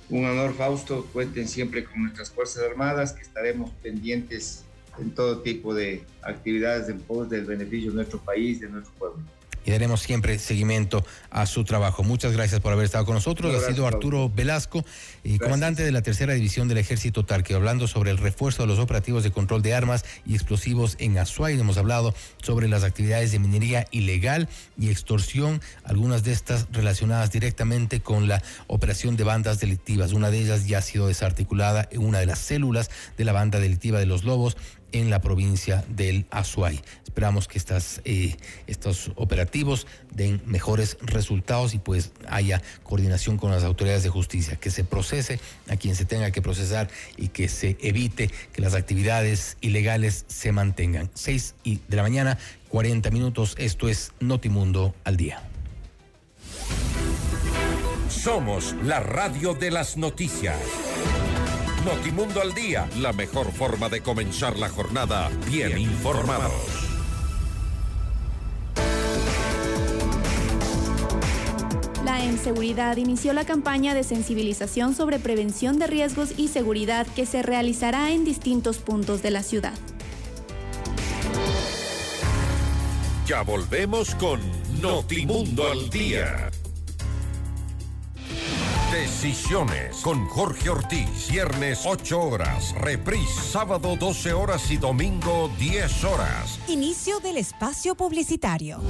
Un 0.09 0.25
honor, 0.25 0.55
Fausto. 0.55 1.07
Cuenten 1.13 1.47
siempre 1.47 1.83
con 1.83 2.03
nuestras 2.03 2.31
Fuerzas 2.31 2.63
Armadas, 2.69 3.13
que 3.13 3.21
estaremos 3.21 3.71
pendientes 3.81 4.65
en 4.99 5.11
todo 5.11 5.41
tipo 5.41 5.73
de 5.73 6.03
actividades 6.21 6.89
en 6.89 6.99
pos 6.99 7.29
del 7.29 7.45
beneficio 7.45 7.91
de 7.91 7.95
nuestro 7.95 8.19
país, 8.19 8.59
de 8.59 8.69
nuestro 8.69 8.93
pueblo 8.95 9.23
y 9.69 9.71
daremos 9.71 10.01
siempre 10.01 10.39
seguimiento 10.39 11.05
a 11.29 11.45
su 11.45 11.63
trabajo. 11.63 12.01
Muchas 12.01 12.33
gracias 12.33 12.59
por 12.59 12.73
haber 12.73 12.85
estado 12.85 13.05
con 13.05 13.13
nosotros. 13.13 13.53
ha 13.53 13.67
sido 13.67 13.85
Arturo 13.85 14.27
Velasco, 14.27 14.83
eh, 15.23 15.37
comandante 15.37 15.83
de 15.83 15.91
la 15.91 16.01
tercera 16.01 16.33
división 16.33 16.67
del 16.67 16.79
Ejército 16.79 17.23
Tarque, 17.23 17.53
hablando 17.53 17.87
sobre 17.87 18.09
el 18.09 18.17
refuerzo 18.17 18.63
de 18.63 18.67
los 18.67 18.79
operativos 18.79 19.23
de 19.23 19.29
control 19.29 19.61
de 19.61 19.75
armas 19.75 20.05
y 20.25 20.33
explosivos 20.33 20.95
en 20.97 21.19
Azuay. 21.19 21.59
Hemos 21.59 21.77
hablado 21.77 22.15
sobre 22.41 22.67
las 22.67 22.83
actividades 22.83 23.31
de 23.31 23.37
minería 23.37 23.85
ilegal 23.91 24.49
y 24.75 24.89
extorsión, 24.89 25.61
algunas 25.83 26.23
de 26.23 26.31
estas 26.31 26.65
relacionadas 26.71 27.31
directamente 27.31 27.99
con 27.99 28.27
la 28.27 28.41
operación 28.65 29.17
de 29.17 29.23
bandas 29.23 29.59
delictivas. 29.59 30.13
Una 30.13 30.31
de 30.31 30.39
ellas 30.39 30.67
ya 30.67 30.79
ha 30.79 30.81
sido 30.81 31.05
desarticulada 31.05 31.87
en 31.91 32.03
una 32.03 32.17
de 32.17 32.25
las 32.25 32.39
células 32.39 32.89
de 33.19 33.23
la 33.23 33.33
banda 33.33 33.59
delictiva 33.59 33.99
de 33.99 34.07
los 34.07 34.23
Lobos 34.23 34.57
en 34.91 35.09
la 35.09 35.21
provincia 35.21 35.83
del 35.87 36.25
Azuay. 36.31 36.81
Esperamos 37.03 37.47
que 37.47 37.57
estas, 37.57 38.01
eh, 38.05 38.37
estos 38.67 39.11
operativos 39.15 39.87
den 40.11 40.41
mejores 40.45 40.97
resultados 41.01 41.73
y 41.73 41.79
pues 41.79 42.11
haya 42.27 42.61
coordinación 42.83 43.37
con 43.37 43.51
las 43.51 43.63
autoridades 43.63 44.03
de 44.03 44.09
justicia, 44.09 44.55
que 44.55 44.71
se 44.71 44.83
procese 44.83 45.39
a 45.67 45.75
quien 45.75 45.95
se 45.95 46.05
tenga 46.05 46.31
que 46.31 46.41
procesar 46.41 46.89
y 47.17 47.29
que 47.29 47.49
se 47.49 47.77
evite 47.81 48.29
que 48.53 48.61
las 48.61 48.73
actividades 48.73 49.57
ilegales 49.61 50.25
se 50.27 50.51
mantengan. 50.51 51.09
6 51.13 51.55
de 51.63 51.95
la 51.97 52.03
mañana, 52.03 52.37
40 52.69 53.11
minutos, 53.11 53.55
esto 53.57 53.89
es 53.89 54.13
Notimundo 54.19 54.95
al 55.03 55.17
día. 55.17 55.43
Somos 58.09 58.75
la 58.83 58.99
radio 58.99 59.53
de 59.53 59.71
las 59.71 59.97
noticias. 59.97 60.57
Notimundo 61.85 62.41
al 62.41 62.53
día, 62.53 62.89
la 62.97 63.13
mejor 63.13 63.51
forma 63.53 63.87
de 63.87 64.01
comenzar 64.01 64.57
la 64.59 64.67
jornada 64.67 65.29
bien 65.49 65.77
informados. 65.77 66.51
La 72.03 72.19
Seguridad 72.43 72.95
inició 72.97 73.33
la 73.33 73.45
campaña 73.45 73.93
de 73.93 74.03
sensibilización 74.03 74.95
sobre 74.95 75.19
prevención 75.19 75.77
de 75.77 75.87
riesgos 75.87 76.33
y 76.37 76.47
seguridad 76.47 77.05
que 77.05 77.25
se 77.25 77.43
realizará 77.43 78.11
en 78.11 78.23
distintos 78.23 78.77
puntos 78.77 79.21
de 79.21 79.31
la 79.31 79.43
ciudad. 79.43 79.73
Ya 83.27 83.41
volvemos 83.43 84.15
con 84.15 84.39
Notimundo 84.81 85.69
al 85.69 85.89
día. 85.89 86.48
Decisiones 88.91 89.97
con 89.97 90.27
Jorge 90.29 90.71
Ortiz. 90.71 91.29
Viernes 91.29 91.81
8 91.85 92.19
horas. 92.19 92.73
Reprise 92.73 93.39
sábado 93.39 93.95
12 93.95 94.33
horas 94.33 94.71
y 94.71 94.77
domingo 94.77 95.51
10 95.59 96.03
horas. 96.05 96.59
Inicio 96.67 97.19
del 97.19 97.37
espacio 97.37 97.93
publicitario. 97.93 98.81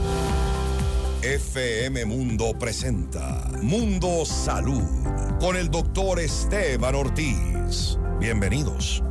FM 1.22 2.06
Mundo 2.06 2.58
presenta 2.58 3.52
Mundo 3.62 4.24
Salud 4.24 4.84
con 5.38 5.58
el 5.58 5.70
doctor 5.70 6.22
Esteban 6.22 6.96
Ortiz. 6.96 7.98
Bienvenidos. 8.22 9.04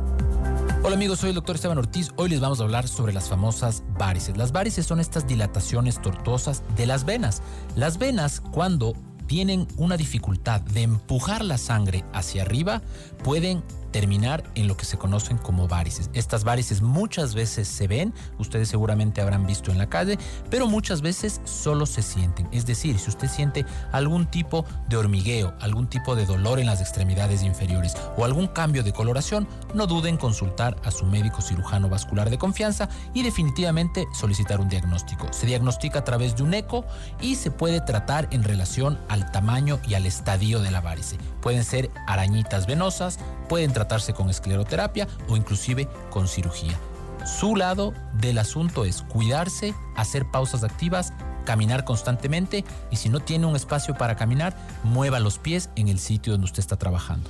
Hola 0.81 0.95
amigos, 0.95 1.19
soy 1.19 1.29
el 1.29 1.35
doctor 1.35 1.57
Esteban 1.57 1.77
Ortiz. 1.77 2.09
Hoy 2.15 2.29
les 2.29 2.39
vamos 2.39 2.61
a 2.61 2.63
hablar 2.63 2.87
sobre 2.87 3.13
las 3.13 3.29
famosas 3.29 3.83
varices. 3.99 4.37
Las 4.37 4.51
varices 4.51 4.87
son 4.87 4.99
estas 4.99 5.27
dilataciones 5.27 6.01
tortuosas 6.01 6.63
de 6.75 6.87
las 6.87 7.05
venas. 7.05 7.43
Las 7.75 7.99
venas, 7.99 8.41
cuando 8.41 8.95
tienen 9.29 9.67
una 9.77 9.95
dificultad 9.95 10.59
de 10.59 10.81
empujar 10.81 11.45
la 11.45 11.59
sangre 11.59 12.03
hacia 12.13 12.41
arriba, 12.41 12.81
pueden 13.23 13.61
terminar 13.91 14.43
en 14.55 14.67
lo 14.67 14.75
que 14.75 14.85
se 14.85 14.97
conocen 14.97 15.37
como 15.37 15.67
varices. 15.67 16.09
Estas 16.13 16.43
varices 16.43 16.81
muchas 16.81 17.33
veces 17.33 17.67
se 17.67 17.87
ven, 17.87 18.13
ustedes 18.37 18.69
seguramente 18.69 19.21
habrán 19.21 19.45
visto 19.45 19.71
en 19.71 19.77
la 19.77 19.89
calle, 19.89 20.17
pero 20.49 20.67
muchas 20.67 21.01
veces 21.01 21.41
solo 21.45 21.85
se 21.85 22.01
sienten. 22.01 22.47
Es 22.51 22.65
decir, 22.65 22.99
si 22.99 23.09
usted 23.09 23.29
siente 23.29 23.65
algún 23.91 24.25
tipo 24.25 24.65
de 24.87 24.97
hormigueo, 24.97 25.53
algún 25.59 25.87
tipo 25.87 26.15
de 26.15 26.25
dolor 26.25 26.59
en 26.59 26.65
las 26.65 26.81
extremidades 26.81 27.43
inferiores 27.43 27.95
o 28.17 28.25
algún 28.25 28.47
cambio 28.47 28.83
de 28.83 28.93
coloración, 28.93 29.47
no 29.73 29.87
duden 29.87 30.09
en 30.09 30.17
consultar 30.17 30.75
a 30.83 30.91
su 30.91 31.05
médico 31.05 31.41
cirujano 31.41 31.87
vascular 31.89 32.29
de 32.29 32.37
confianza 32.37 32.89
y 33.13 33.21
definitivamente 33.21 34.07
solicitar 34.13 34.59
un 34.59 34.69
diagnóstico. 34.69 35.31
Se 35.31 35.45
diagnostica 35.45 35.99
a 35.99 36.03
través 36.03 36.35
de 36.35 36.43
un 36.43 36.53
eco 36.53 36.83
y 37.21 37.35
se 37.35 37.51
puede 37.51 37.81
tratar 37.81 38.27
en 38.31 38.43
relación 38.43 38.99
al 39.07 39.31
tamaño 39.31 39.79
y 39.87 39.93
al 39.93 40.05
estadio 40.05 40.59
de 40.61 40.71
la 40.71 40.81
varice. 40.81 41.17
Pueden 41.41 41.63
ser 41.63 41.91
arañitas 42.07 42.65
venosas, 42.65 43.19
pueden 43.47 43.71
tratarse 43.79 44.13
con 44.13 44.29
escleroterapia 44.29 45.07
o 45.29 45.37
inclusive 45.37 45.87
con 46.09 46.27
cirugía. 46.27 46.77
Su 47.25 47.55
lado 47.55 47.93
del 48.19 48.37
asunto 48.37 48.83
es 48.83 49.03
cuidarse, 49.03 49.73
hacer 49.95 50.25
pausas 50.29 50.63
activas, 50.63 51.13
caminar 51.45 51.85
constantemente 51.85 52.65
y 52.91 52.97
si 52.97 53.07
no 53.07 53.21
tiene 53.21 53.45
un 53.45 53.55
espacio 53.55 53.95
para 53.95 54.17
caminar, 54.17 54.55
mueva 54.83 55.19
los 55.19 55.37
pies 55.37 55.69
en 55.77 55.87
el 55.87 55.99
sitio 55.99 56.33
donde 56.33 56.45
usted 56.45 56.59
está 56.59 56.75
trabajando. 56.75 57.29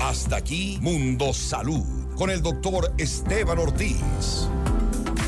Hasta 0.00 0.36
aquí 0.36 0.78
Mundo 0.82 1.32
Salud 1.32 2.14
con 2.16 2.28
el 2.28 2.42
doctor 2.42 2.92
Esteban 2.98 3.58
Ortiz. 3.58 4.46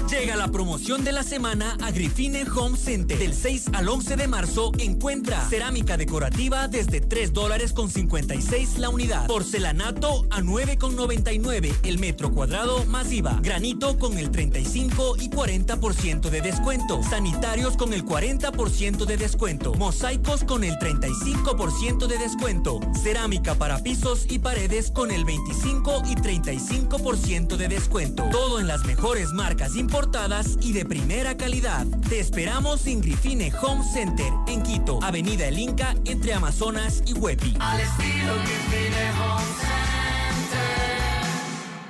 Llega 0.08 0.36
la 0.36 0.46
promoción 0.46 1.02
de 1.02 1.10
la 1.10 1.24
semana 1.24 1.76
a 1.82 1.90
Grifine 1.90 2.44
Home 2.54 2.78
Center. 2.78 3.18
Del 3.18 3.34
6 3.34 3.70
al 3.72 3.88
11 3.88 4.14
de 4.14 4.28
marzo 4.28 4.70
encuentra 4.78 5.44
cerámica 5.48 5.96
decorativa 5.96 6.68
desde 6.68 7.00
3 7.00 7.32
dólares 7.32 7.72
con 7.72 7.90
56 7.90 8.78
la 8.78 8.88
unidad. 8.88 9.26
Porcelanato 9.26 10.24
a 10.30 10.42
9 10.42 10.78
con 10.78 10.94
99 10.94 11.74
el 11.82 11.98
metro 11.98 12.30
cuadrado 12.30 12.84
más 12.84 13.10
IVA. 13.10 13.40
Granito 13.42 13.98
con 13.98 14.16
el 14.16 14.30
35 14.30 15.16
y 15.18 15.28
40% 15.28 16.30
de 16.30 16.40
descuento. 16.40 17.02
Sanitarios 17.02 17.76
con 17.76 17.92
el 17.92 18.04
40% 18.04 19.06
de 19.06 19.16
descuento. 19.16 19.74
Mosaicos 19.74 20.44
con 20.44 20.62
el 20.62 20.74
35% 20.78 22.06
de 22.06 22.18
descuento. 22.18 22.78
Cerámica 23.02 23.56
para 23.56 23.82
pisos 23.82 24.26
y 24.30 24.38
paredes 24.38 24.92
con 24.92 25.10
el 25.10 25.24
25 25.24 26.02
y 26.08 26.14
35% 26.14 27.56
de 27.56 27.66
descuento. 27.66 28.22
Todo 28.30 28.60
en 28.60 28.68
las 28.68 28.84
mejores 28.84 29.32
marcas 29.32 29.74
importantes 29.74 29.95
y 30.60 30.72
de 30.72 30.84
primera 30.84 31.38
calidad. 31.38 31.86
Te 32.10 32.20
esperamos 32.20 32.86
en 32.86 33.00
Grifine 33.00 33.50
Home 33.62 33.82
Center, 33.82 34.30
en 34.46 34.62
Quito, 34.62 34.98
Avenida 35.02 35.48
El 35.48 35.58
Inca, 35.58 35.94
entre 36.04 36.34
Amazonas 36.34 37.02
y 37.06 37.14
Huepi. 37.14 37.56
Al 37.58 37.80
estilo 37.80 38.34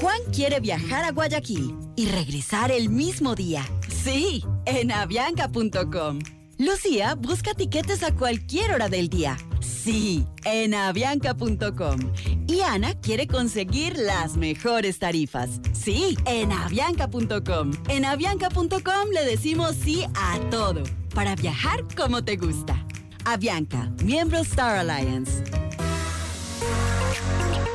Juan 0.00 0.20
quiere 0.32 0.60
viajar 0.60 1.04
a 1.04 1.12
Guayaquil 1.12 1.76
y 1.96 2.06
regresar 2.06 2.70
el 2.70 2.88
mismo 2.88 3.34
día. 3.34 3.64
Sí, 3.88 4.44
en 4.64 4.90
avianca.com. 4.90 6.18
Lucía 6.58 7.14
busca 7.14 7.54
tiquetes 7.54 8.02
a 8.02 8.14
cualquier 8.14 8.72
hora 8.72 8.88
del 8.88 9.08
día 9.08 9.36
Sí, 9.82 10.26
en 10.44 10.74
avianca.com. 10.74 12.00
Y 12.46 12.60
Ana 12.60 12.94
quiere 13.00 13.26
conseguir 13.26 13.96
las 13.96 14.36
mejores 14.36 14.98
tarifas. 14.98 15.60
Sí, 15.72 16.16
en 16.26 16.52
avianca.com. 16.52 17.70
En 17.88 18.04
avianca.com 18.04 19.08
le 19.12 19.24
decimos 19.24 19.76
sí 19.82 20.04
a 20.14 20.38
todo 20.50 20.82
para 21.14 21.34
viajar 21.34 21.86
como 21.96 22.22
te 22.24 22.36
gusta. 22.36 22.86
Avianca, 23.24 23.90
miembro 24.02 24.38
Star 24.40 24.76
Alliance. 24.76 25.44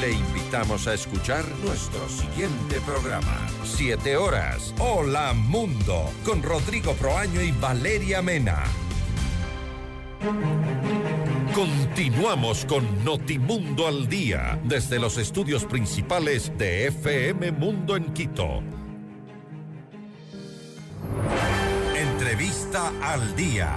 Le 0.00 0.12
invitamos 0.12 0.86
a 0.88 0.94
escuchar 0.94 1.44
nuestro 1.64 2.06
siguiente 2.08 2.80
programa. 2.84 3.46
Siete 3.64 4.16
horas. 4.16 4.74
Hola 4.78 5.32
Mundo. 5.32 6.10
Con 6.24 6.42
Rodrigo 6.42 6.92
Proaño 6.94 7.40
y 7.40 7.50
Valeria 7.52 8.20
Mena. 8.20 8.64
Continuamos 11.54 12.66
con 12.66 13.04
Notimundo 13.04 13.86
al 13.86 14.06
Día. 14.06 14.60
Desde 14.64 14.98
los 14.98 15.16
estudios 15.16 15.64
principales 15.64 16.52
de 16.58 16.88
FM 16.88 17.52
Mundo 17.52 17.96
en 17.96 18.12
Quito. 18.12 18.62
Entrevista 21.96 22.92
al 23.02 23.34
Día. 23.34 23.72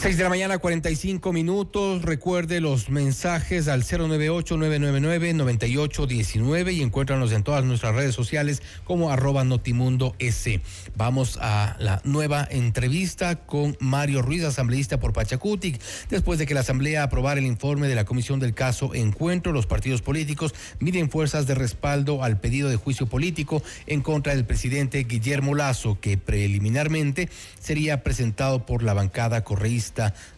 6 0.00 0.16
de 0.16 0.22
la 0.22 0.28
mañana, 0.28 0.58
45 0.58 1.32
minutos. 1.32 2.02
Recuerde 2.02 2.60
los 2.60 2.88
mensajes 2.88 3.66
al 3.66 3.82
098-999-9819 3.82 6.72
y 6.72 6.82
encuéntranos 6.82 7.32
en 7.32 7.42
todas 7.42 7.64
nuestras 7.64 7.96
redes 7.96 8.14
sociales 8.14 8.62
como 8.84 9.10
arroba 9.10 9.42
Notimundo 9.42 10.14
S. 10.20 10.60
Vamos 10.94 11.36
a 11.42 11.74
la 11.80 12.00
nueva 12.04 12.46
entrevista 12.48 13.44
con 13.44 13.76
Mario 13.80 14.22
Ruiz, 14.22 14.44
asambleísta 14.44 15.00
por 15.00 15.12
Pachacutic. 15.12 15.80
Después 16.08 16.38
de 16.38 16.46
que 16.46 16.54
la 16.54 16.60
Asamblea 16.60 17.02
aprobara 17.02 17.40
el 17.40 17.46
informe 17.46 17.88
de 17.88 17.96
la 17.96 18.04
Comisión 18.04 18.38
del 18.38 18.54
Caso 18.54 18.94
Encuentro, 18.94 19.50
los 19.50 19.66
partidos 19.66 20.00
políticos 20.00 20.54
miden 20.78 21.10
fuerzas 21.10 21.48
de 21.48 21.56
respaldo 21.56 22.22
al 22.22 22.38
pedido 22.38 22.68
de 22.68 22.76
juicio 22.76 23.08
político 23.08 23.64
en 23.88 24.02
contra 24.02 24.36
del 24.36 24.44
presidente 24.44 25.02
Guillermo 25.02 25.56
Lazo, 25.56 25.98
que 26.00 26.18
preliminarmente 26.18 27.28
sería 27.58 28.04
presentado 28.04 28.64
por 28.64 28.84
la 28.84 28.94
bancada 28.94 29.42
correísta 29.42 29.87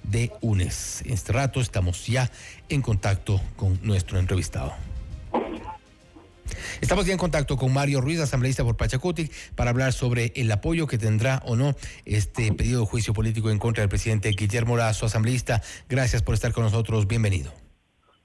de 0.03 0.33
UNES. 0.41 1.03
En 1.05 1.13
este 1.13 1.33
rato 1.33 1.61
estamos 1.61 2.07
ya 2.07 2.31
en 2.69 2.83
contacto 2.83 3.41
con 3.57 3.79
nuestro 3.83 4.19
entrevistado. 4.19 4.73
Estamos 6.81 7.07
ya 7.07 7.13
en 7.13 7.19
contacto 7.19 7.57
con 7.57 7.73
Mario 7.73 8.01
Ruiz, 8.01 8.21
asambleísta 8.21 8.65
por 8.65 8.77
Pachacutic, 8.77 9.31
para 9.55 9.71
hablar 9.71 9.93
sobre 9.93 10.33
el 10.35 10.51
apoyo 10.51 10.87
que 10.87 10.99
tendrá 10.99 11.43
o 11.45 11.57
no 11.57 11.75
este 12.05 12.53
pedido 12.53 12.81
de 12.81 12.87
juicio 12.87 13.13
político 13.13 13.51
en 13.51 13.59
contra 13.59 13.83
del 13.83 13.89
presidente 13.89 14.31
Guillermo 14.31 14.77
Lazo, 14.77 15.07
asambleísta. 15.07 15.63
Gracias 15.89 16.23
por 16.23 16.35
estar 16.35 16.53
con 16.53 16.65
nosotros. 16.65 17.07
Bienvenido. 17.07 17.53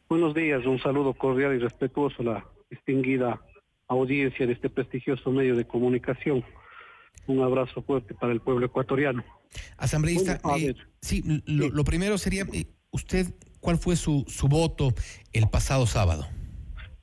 Buenos 0.09 0.33
días, 0.33 0.65
un 0.65 0.79
saludo 0.79 1.13
cordial 1.13 1.55
y 1.55 1.59
respetuoso 1.59 2.21
a 2.21 2.25
la 2.25 2.45
distinguida 2.69 3.41
audiencia 3.87 4.45
de 4.45 4.53
este 4.53 4.69
prestigioso 4.69 5.31
medio 5.31 5.55
de 5.55 5.65
comunicación. 5.65 6.43
Un 7.27 7.41
abrazo 7.41 7.81
fuerte 7.81 8.13
para 8.13 8.33
el 8.33 8.41
pueblo 8.41 8.65
ecuatoriano. 8.65 9.23
Asambleísta, 9.77 10.39
eh, 10.57 10.75
sí, 11.01 11.23
lo, 11.45 11.83
primero 11.83 12.17
sería, 12.17 12.43
eh, 12.53 12.65
¿usted 12.91 13.27
cuál 13.59 13.77
fue 13.77 13.95
su, 13.95 14.25
su 14.27 14.47
voto 14.47 14.89
el 15.33 15.49
pasado 15.49 15.85
sábado? 15.85 16.25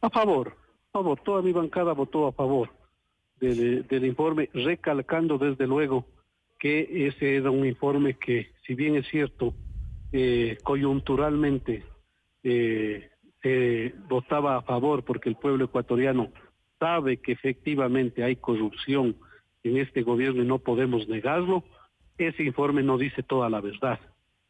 A 0.00 0.10
favor, 0.10 0.56
a 0.88 0.92
favor, 0.92 1.20
toda 1.24 1.42
mi 1.42 1.52
bancada 1.52 1.92
votó 1.92 2.26
a 2.26 2.32
favor 2.32 2.70
del, 3.40 3.86
del 3.86 4.04
informe, 4.04 4.48
recalcando 4.52 5.38
desde 5.38 5.66
luego 5.66 6.06
que 6.58 7.08
ese 7.08 7.36
era 7.36 7.50
un 7.50 7.66
informe 7.66 8.14
que, 8.14 8.52
si 8.66 8.74
bien 8.74 8.94
es 8.94 9.08
cierto, 9.08 9.54
eh, 10.12 10.58
coyunturalmente 10.62 11.84
eh, 12.44 13.94
votaba 14.08 14.56
a 14.56 14.62
favor 14.62 15.04
porque 15.04 15.28
el 15.28 15.36
pueblo 15.36 15.64
ecuatoriano 15.64 16.30
sabe 16.78 17.16
que 17.16 17.32
efectivamente 17.32 18.22
hay 18.22 18.36
corrupción 18.36 19.16
en 19.64 19.76
este 19.76 20.02
gobierno 20.02 20.42
y 20.42 20.46
no 20.46 20.58
podemos 20.58 21.08
negarlo, 21.08 21.64
ese 22.18 22.42
informe 22.42 22.82
no 22.82 22.98
dice 22.98 23.22
toda 23.22 23.48
la 23.48 23.60
verdad. 23.60 24.00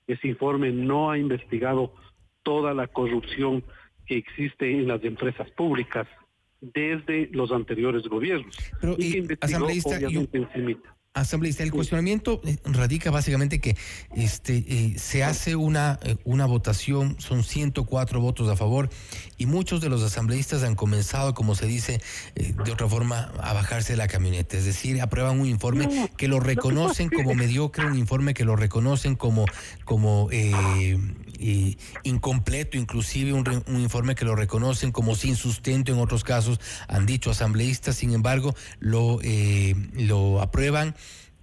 Ese 0.06 0.28
informe 0.28 0.70
no 0.72 1.10
ha 1.10 1.18
investigado 1.18 1.94
toda 2.42 2.74
la 2.74 2.86
corrupción 2.88 3.64
que 4.06 4.16
existe 4.16 4.70
en 4.70 4.88
las 4.88 5.02
empresas 5.04 5.50
públicas 5.52 6.08
desde 6.60 7.28
los 7.32 7.52
anteriores 7.52 8.04
gobiernos. 8.04 8.56
Pero, 8.80 8.94
y, 8.98 9.16
investigó, 9.16 9.66
obviamente, 9.66 10.46
Asambleísta, 11.14 11.62
el 11.62 11.70
cuestionamiento 11.70 12.40
eh, 12.42 12.56
radica 12.64 13.10
básicamente 13.10 13.60
que 13.60 13.76
este 14.16 14.64
eh, 14.66 14.94
se 14.98 15.22
hace 15.22 15.56
una, 15.56 15.98
eh, 16.04 16.16
una 16.24 16.46
votación, 16.46 17.16
son 17.18 17.44
104 17.44 18.18
votos 18.18 18.48
a 18.48 18.56
favor 18.56 18.88
y 19.36 19.44
muchos 19.44 19.82
de 19.82 19.90
los 19.90 20.02
asambleístas 20.02 20.62
han 20.62 20.74
comenzado, 20.74 21.34
como 21.34 21.54
se 21.54 21.66
dice 21.66 22.00
de 22.34 22.72
otra 22.72 22.88
forma, 22.88 23.30
a 23.42 23.52
bajarse 23.52 23.92
de 23.92 23.98
la 23.98 24.08
camioneta. 24.08 24.56
Es 24.56 24.64
decir, 24.64 25.02
aprueban 25.02 25.38
un 25.38 25.46
informe 25.46 26.08
que 26.16 26.28
lo 26.28 26.40
reconocen 26.40 27.10
como 27.10 27.34
mediocre, 27.34 27.84
un 27.84 27.98
informe 27.98 28.32
que 28.32 28.46
lo 28.46 28.56
reconocen 28.56 29.14
como, 29.14 29.44
como 29.84 30.30
incompleto, 32.04 32.76
inclusive 32.76 33.32
un, 33.32 33.44
un 33.66 33.80
informe 33.80 34.14
que 34.14 34.24
lo 34.24 34.36
reconocen 34.36 34.92
como 34.92 35.14
sin 35.14 35.36
sustento 35.36 35.92
en 35.92 35.98
otros 35.98 36.24
casos, 36.24 36.60
han 36.88 37.06
dicho 37.06 37.30
asambleístas, 37.30 37.96
sin 37.96 38.12
embargo, 38.12 38.54
lo, 38.80 39.18
lo 39.94 40.40
aprueban 40.40 40.94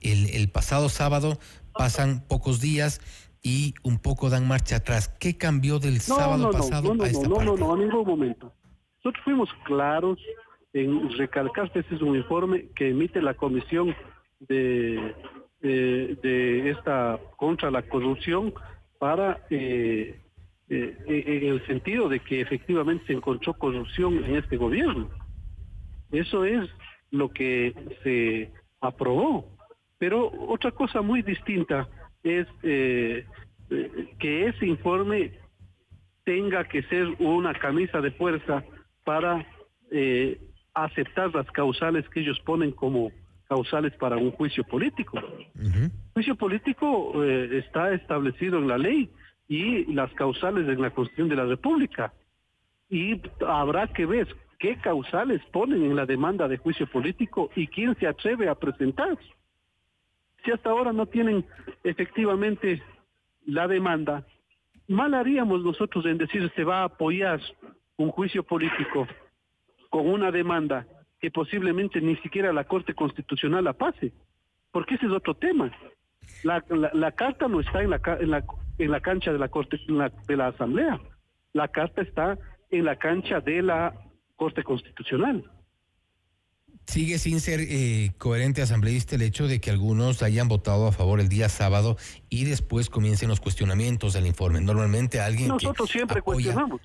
el, 0.02 0.50
pasado 0.50 0.90
sábado, 0.90 1.40
pasan 1.74 2.24
pocos 2.28 2.62
días 2.62 3.02
y 3.42 3.74
un 3.84 4.00
poco 4.00 4.30
dan 4.30 4.48
marcha 4.48 4.78
atrás. 4.78 5.10
¿Qué 5.20 5.38
cambió 5.38 5.80
del 5.80 6.00
sábado 6.00 6.52
pasado 6.52 6.94
no, 6.94 7.04
a 7.04 7.08
esta 7.08 7.28
no, 7.28 7.36
parte? 7.36 7.46
No, 7.46 7.58
no, 7.58 7.68
no, 7.68 7.74
a 7.74 7.78
ningún 7.78 8.06
momento. 8.06 8.54
Nosotros 8.98 9.24
fuimos 9.24 9.50
claros 9.66 10.20
en 10.74 11.10
recalcar 11.18 11.72
que 11.72 11.80
este 11.80 11.96
es 11.96 12.02
un 12.02 12.16
informe 12.16 12.68
que 12.76 12.90
emite 12.90 13.22
la 13.22 13.34
Comisión 13.34 13.96
de, 14.40 15.16
de, 15.62 16.70
esta 16.70 17.20
contra 17.38 17.72
la 17.72 17.82
corrupción 17.84 18.54
para 19.00 19.46
eh, 19.50 20.20
eh, 20.70 20.98
en 21.08 21.54
el 21.54 21.66
sentido 21.66 22.08
de 22.10 22.20
que 22.20 22.42
efectivamente 22.42 23.06
se 23.08 23.14
encontró 23.14 23.54
corrupción 23.56 24.24
en 24.24 24.36
este 24.36 24.58
gobierno. 24.58 25.10
Eso 26.12 26.46
es 26.46 26.70
lo 27.12 27.30
que 27.30 27.74
se 28.04 28.52
aprobó. 28.82 29.58
Pero 29.98 30.32
otra 30.48 30.72
cosa 30.72 31.02
muy 31.02 31.22
distinta 31.22 31.88
es 32.24 32.48
eh, 32.64 33.26
eh, 33.70 34.08
que 34.20 34.48
ese 34.48 34.66
informe 34.66 35.34
tenga 36.24 36.64
que 36.64 36.84
ser 36.84 37.06
una 37.20 37.54
camisa 37.54 38.02
de 38.02 38.12
fuerza 38.12 38.64
para 39.04 39.46
eh, 39.92 40.40
aceptar 40.74 41.34
las 41.34 41.50
causales 41.52 42.08
que 42.10 42.22
ellos 42.22 42.40
ponen 42.42 42.72
como 42.72 43.12
causales 43.50 43.94
para 43.96 44.16
un 44.16 44.32
juicio 44.32 44.64
político. 44.64 45.20
juicio 46.14 46.36
político 46.36 47.24
está 47.24 47.92
establecido 47.92 48.60
en 48.60 48.68
la 48.68 48.78
ley 48.78 49.10
y 49.48 49.92
las 49.92 50.14
causales 50.14 50.70
en 50.70 50.80
la 50.80 50.92
Constitución 50.92 51.30
de 51.30 51.36
la 51.36 51.46
República. 51.46 52.14
Y 52.90 53.20
habrá 53.46 53.88
que 53.88 54.06
ver 54.06 54.28
qué 54.60 54.78
causales 54.78 55.42
ponen 55.52 55.84
en 55.84 55.96
la 55.96 56.06
demanda 56.06 56.48
de 56.48 56.58
juicio 56.58 56.86
político 56.86 57.50
y 57.56 57.68
quién 57.68 57.96
se 57.98 58.08
atreve 58.08 58.48
a 58.48 58.56
presentar. 58.56 59.18
Si 60.46 60.52
hasta 60.52 60.70
ahora 60.70 60.94
no 60.94 61.08
tienen 61.08 61.44
efectivamente 61.84 62.84
la 63.48 63.68
demanda, 63.68 64.26
mal 64.88 65.16
haríamos 65.16 65.64
nosotros 65.64 66.06
en 66.06 66.20
decir 66.20 66.52
se 66.56 66.64
va 66.64 66.82
a 66.82 66.86
apoyar 66.86 67.42
un 67.98 68.12
juicio 68.12 68.44
político 68.44 69.08
con 69.90 70.08
una 70.08 70.32
demanda 70.32 70.86
que 71.20 71.32
posiblemente 71.32 72.02
ni 72.02 72.16
siquiera 72.18 72.54
la 72.54 72.64
Corte 72.64 72.94
Constitucional 72.94 73.64
la 73.64 73.74
pase, 73.74 74.14
porque 74.72 74.96
ese 74.96 75.06
es 75.08 75.12
otro 75.12 75.36
tema. 75.36 75.72
La, 76.44 76.64
la, 76.94 77.12
carta 77.12 77.48
no 77.48 77.60
está 77.60 77.82
en 77.82 77.90
la, 77.90 78.02
en 78.20 78.32
la, 78.32 78.46
en 78.78 78.92
la 78.92 79.00
cancha 79.02 79.32
de 79.34 79.40
la 79.40 79.50
Corte 79.50 79.78
de 80.28 80.38
la 80.38 80.48
Asamblea. 80.48 81.00
La 81.54 81.68
carta 81.68 82.02
está 82.02 82.38
en 82.70 82.86
la 82.86 82.96
cancha 82.98 83.42
de 83.42 83.62
la 83.62 83.94
Corte 84.36 84.64
Constitucional. 84.64 85.44
Sigue 86.86 87.20
sin 87.20 87.40
ser 87.40 87.60
eh, 87.62 88.12
coherente 88.18 88.62
asambleísta 88.64 89.16
el 89.16 89.22
hecho 89.22 89.48
de 89.48 89.60
que 89.62 89.70
algunos 89.70 90.24
hayan 90.24 90.48
votado 90.48 90.88
a 90.88 90.92
favor 90.92 91.20
el 91.20 91.30
día 91.30 91.48
sábado 91.50 91.98
y 92.30 92.46
después 92.46 92.90
comiencen 92.90 93.30
los 93.30 93.40
cuestionamientos 93.40 94.14
del 94.14 94.26
informe. 94.26 94.60
Normalmente 94.62 95.20
alguien 95.20 95.50
Nosotros 95.50 95.88
que 95.88 95.98
siempre 96.00 96.20
apoya- 96.22 96.24
cuestionamos. 96.46 96.82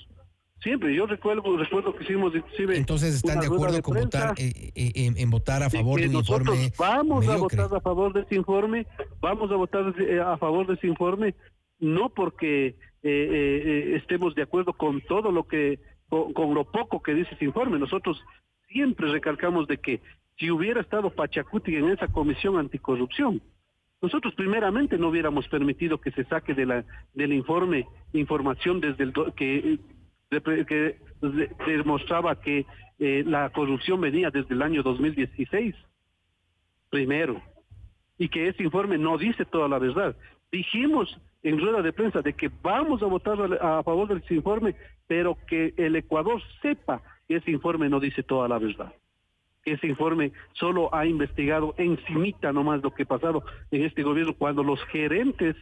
Siempre. 0.64 0.94
Yo 0.94 1.06
recuerdo, 1.06 1.56
recuerdo 1.58 1.94
que 1.94 2.02
hicimos 2.04 2.34
inclusive 2.34 2.76
Entonces 2.76 3.14
están 3.16 3.38
de 3.38 3.46
acuerdo 3.46 3.80
con 3.82 3.96
votar 3.98 4.34
eh, 4.38 4.72
eh, 4.74 4.92
en, 4.96 5.16
en 5.18 5.30
votar 5.30 5.62
a 5.62 5.68
favor 5.70 6.00
de 6.00 6.08
un 6.08 6.14
informe 6.16 6.72
vamos 6.78 7.20
mediocre. 7.26 7.60
a 7.60 7.64
votar 7.66 7.78
a 7.78 7.80
favor 7.82 8.12
de 8.14 8.20
ese 8.22 8.34
informe, 8.34 8.86
vamos 9.20 9.52
a 9.52 9.56
votar 9.56 9.94
eh, 10.00 10.20
a 10.20 10.36
favor 10.38 10.66
de 10.66 10.74
ese 10.74 10.86
informe, 10.88 11.34
no 11.78 12.08
porque 12.08 12.68
eh, 12.68 12.74
eh, 13.02 13.96
estemos 13.96 14.34
de 14.34 14.42
acuerdo 14.42 14.72
con 14.72 15.02
todo 15.02 15.30
lo 15.30 15.46
que, 15.46 15.78
con, 16.08 16.32
con 16.32 16.54
lo 16.54 16.64
poco 16.64 17.02
que 17.02 17.12
dice 17.14 17.34
ese 17.34 17.44
informe. 17.44 17.78
Nosotros 17.78 18.18
siempre 18.68 19.12
recalcamos 19.12 19.68
de 19.68 19.76
que 19.76 20.00
si 20.38 20.50
hubiera 20.50 20.80
estado 20.80 21.10
Pachacuti 21.10 21.76
en 21.76 21.90
esa 21.90 22.08
comisión 22.08 22.56
anticorrupción, 22.56 23.42
nosotros 24.00 24.34
primeramente 24.34 24.96
no 24.98 25.08
hubiéramos 25.08 25.46
permitido 25.48 25.98
que 26.00 26.10
se 26.12 26.24
saque 26.24 26.54
de 26.54 26.66
la, 26.66 26.84
del 27.14 27.32
informe 27.34 27.86
información 28.14 28.80
desde 28.80 29.04
el 29.04 29.12
do- 29.12 29.32
que, 29.34 29.78
que 30.43 30.99
de- 31.20 31.51
demostraba 31.66 32.41
que 32.41 32.66
eh, 32.99 33.24
la 33.26 33.51
corrupción 33.51 34.01
venía 34.01 34.30
desde 34.30 34.55
el 34.55 34.62
año 34.62 34.82
2016 34.82 35.74
primero, 36.91 37.43
y 38.18 38.28
que 38.28 38.47
ese 38.49 38.62
informe 38.62 38.97
no 38.99 39.18
dice 39.18 39.45
toda 39.45 39.66
la 39.68 39.78
verdad. 39.80 40.14
Dijimos 40.53 41.18
en 41.43 41.59
rueda 41.61 41.82
de 41.82 41.93
prensa 41.93 42.22
de 42.22 42.32
que 42.35 42.49
vamos 42.62 43.03
a 43.03 43.07
votar 43.07 43.37
a, 43.61 43.78
a 43.80 43.82
favor 43.82 44.07
de 44.09 44.20
ese 44.20 44.35
informe, 44.35 44.76
pero 45.09 45.37
que 45.49 45.74
el 45.76 45.97
Ecuador 45.97 46.41
sepa 46.62 47.03
que 47.26 47.37
ese 47.37 47.51
informe 47.51 47.89
no 47.89 47.99
dice 47.99 48.22
toda 48.22 48.47
la 48.47 48.59
verdad. 48.59 48.95
Ese 49.64 49.87
informe 49.89 50.30
solo 50.53 50.95
ha 50.95 51.05
investigado 51.07 51.74
encimita 51.78 52.53
nomás 52.53 52.82
lo 52.82 52.93
que 52.93 53.03
ha 53.03 53.07
pasado 53.07 53.43
en 53.72 53.82
este 53.82 54.03
gobierno 54.05 54.35
cuando 54.35 54.62
los 54.62 54.80
gerentes, 54.85 55.57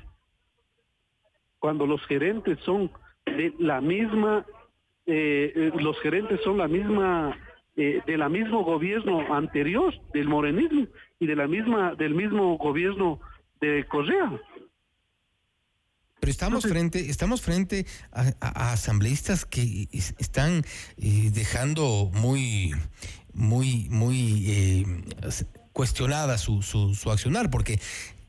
cuando 1.58 1.86
los 1.86 2.04
gerentes 2.06 2.58
son 2.60 2.90
de 3.24 3.54
la 3.58 3.80
misma, 3.80 4.44
eh, 5.06 5.52
eh, 5.54 5.72
los 5.80 5.98
gerentes 6.00 6.40
son 6.44 6.58
la 6.58 6.68
misma 6.68 7.36
eh, 7.76 8.00
de 8.06 8.16
la 8.18 8.28
mismo 8.28 8.64
gobierno 8.64 9.34
anterior 9.34 9.92
del 10.12 10.28
morenismo 10.28 10.86
y 11.18 11.26
de 11.26 11.36
la 11.36 11.46
misma 11.46 11.94
del 11.94 12.14
mismo 12.14 12.56
gobierno 12.58 13.20
de 13.60 13.84
Correa. 13.86 14.40
Pero 16.20 16.30
estamos 16.30 16.62
frente, 16.64 17.10
estamos 17.10 17.42
frente 17.42 17.84
a, 18.12 18.22
a- 18.40 18.68
a 18.68 18.72
asambleístas 18.74 19.44
que 19.44 19.88
es- 19.90 20.14
están 20.18 20.62
eh, 20.98 21.30
dejando 21.34 22.10
muy, 22.14 22.70
muy, 23.34 23.88
muy 23.90 24.44
eh, 24.48 24.84
cuestionada 25.72 26.38
su, 26.38 26.62
su, 26.62 26.94
su 26.94 27.10
accionar, 27.10 27.50
porque 27.50 27.80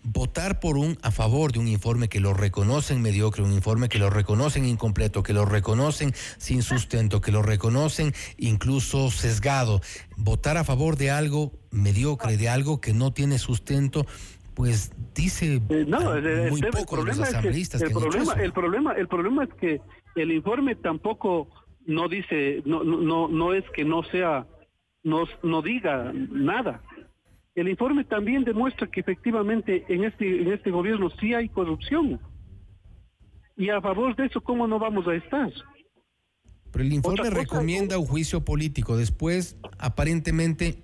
votar 0.04 0.60
por 0.60 0.78
un 0.78 0.98
a 1.02 1.12
favor 1.12 1.52
de 1.52 1.60
un 1.60 1.68
informe 1.68 2.10
que 2.10 2.20
lo 2.20 2.34
reconocen 2.34 3.02
mediocre, 3.02 3.44
un 3.44 3.54
informe 3.54 3.90
que 3.90 4.00
lo 4.00 4.10
reconocen 4.10 4.66
incompleto, 4.66 5.24
que 5.24 5.34
lo 5.34 5.46
reconocen 5.46 6.14
sin 6.38 6.62
sustento, 6.62 7.22
que 7.22 7.32
lo 7.32 7.42
reconocen 7.42 8.14
incluso 8.38 9.10
sesgado, 9.10 9.82
votar 10.18 10.58
a 10.58 10.64
favor 10.64 10.98
de 10.98 11.12
algo 11.12 11.52
mediocre, 11.72 12.38
de 12.38 12.50
algo 12.50 12.82
que 12.82 12.94
no 12.94 13.14
tiene 13.14 13.40
sustento, 13.40 14.06
pues 14.54 14.92
dice 15.16 15.62
Eh, 15.70 15.86
No, 15.88 16.14
el, 16.14 16.52
muy 16.52 16.62
el 16.62 16.70
poco 16.70 16.98
de 16.98 17.06
los 17.06 17.18
problema 17.18 17.24
es 17.24 17.30
que 17.30 17.38
asambleístas 17.38 17.82
el 17.82 17.88
que 17.88 17.94
problema, 17.94 18.34
el 18.34 18.54
problema, 18.54 18.92
el 18.94 19.08
problema 19.08 19.44
es 19.46 19.54
que 19.56 19.82
el 20.16 20.32
informe 20.32 20.76
tampoco 20.76 21.48
no 21.86 22.08
dice, 22.08 22.62
no, 22.66 22.84
no, 22.84 22.98
no, 22.98 23.28
no 23.28 23.54
es 23.54 23.64
que 23.76 23.84
no 23.84 24.04
sea, 24.04 24.46
no, 25.04 25.26
no 25.42 25.62
diga 25.62 26.12
nada. 26.14 26.82
El 27.56 27.70
informe 27.70 28.04
también 28.04 28.44
demuestra 28.44 28.88
que 28.88 29.00
efectivamente 29.02 29.86
en 29.88 30.04
este, 30.06 30.42
en 30.42 30.52
este 30.52 30.72
gobierno 30.72 31.10
sí 31.20 31.34
hay 31.34 31.50
corrupción. 31.50 32.20
Y 33.56 33.70
a 33.70 33.80
favor 33.82 34.16
de 34.16 34.26
eso, 34.26 34.42
¿cómo 34.42 34.66
no 34.68 34.80
vamos 34.80 35.08
a 35.08 35.14
estar? 35.14 35.52
Pero 36.72 36.84
el 36.84 36.94
informe 36.94 37.30
recomienda 37.30 38.00
un 38.00 38.08
juicio 38.08 38.44
político. 38.44 38.98
Después, 38.98 39.58
aparentemente, 39.78 40.82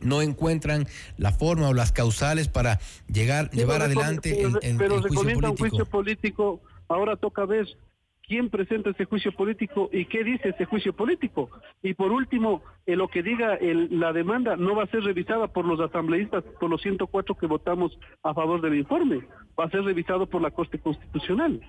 no 0.00 0.22
encuentran 0.22 0.86
la 1.18 1.32
forma 1.32 1.68
o 1.68 1.74
las 1.74 1.92
causales 1.92 2.48
para 2.48 2.78
llegar, 3.12 3.50
llevar 3.50 3.80
Pero 3.80 3.84
adelante 3.84 4.30
el, 4.30 4.52
pero- 4.52 4.60
el- 4.62 4.76
pero 4.78 4.94
el 4.94 5.00
juicio 5.02 5.08
recomienda 5.22 5.50
un 5.50 5.56
juicio 5.58 5.84
político. 5.84 6.62
Ahora 6.88 7.16
toca 7.16 7.44
ver 7.44 7.66
quién 8.28 8.50
presenta 8.50 8.90
ese 8.90 9.06
juicio 9.06 9.32
político 9.32 9.88
y 9.92 10.04
qué 10.04 10.22
dice 10.22 10.50
ese 10.50 10.66
juicio 10.66 10.92
político. 10.92 11.50
Y 11.82 11.94
por 11.94 12.12
último, 12.12 12.62
eh, 12.86 12.94
lo 12.94 13.08
que 13.08 13.22
diga 13.22 13.54
el- 13.54 13.98
la 13.98 14.12
demanda 14.12 14.54
no 14.56 14.76
va 14.76 14.84
a 14.84 14.86
ser 14.88 15.02
revisada 15.02 15.48
por 15.48 15.64
los 15.64 15.80
asambleístas, 15.80 16.44
por 16.60 16.68
los 16.70 16.82
104 16.82 17.34
que 17.34 17.46
votamos 17.46 17.98
a 18.22 18.34
favor 18.34 18.60
del 18.60 18.74
informe. 18.76 19.22
Va 19.58 19.64
a 19.64 19.70
ser 19.70 19.82
revisado 19.82 20.26
por 20.26 20.42
la 20.42 20.50
Corte 20.50 20.78
Constitucional. 20.78 21.60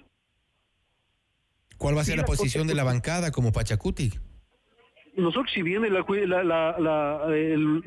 ¿Cuál 1.77 1.95
va 1.95 2.01
a 2.01 2.03
ser 2.03 2.13
Sí, 2.13 2.17
la 2.17 2.23
la 2.23 2.27
posición 2.27 2.67
de 2.67 2.75
la 2.75 2.83
bancada 2.83 3.31
como 3.31 3.53
Pachacuti? 3.53 4.11
Nosotros, 5.15 5.51
si 5.53 5.61
viene 5.63 5.89
la, 5.89 6.05
la, 6.43 6.77
la, 6.77 7.35
el- 7.35 7.83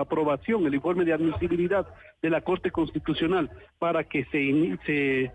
aprobación, 0.00 0.66
el 0.66 0.74
informe 0.74 1.04
de 1.04 1.12
admisibilidad 1.14 1.86
de 2.22 2.30
la 2.30 2.40
Corte 2.42 2.70
Constitucional 2.70 3.50
para 3.78 4.04
que 4.04 4.24
se, 4.26 4.78
se, 4.86 5.32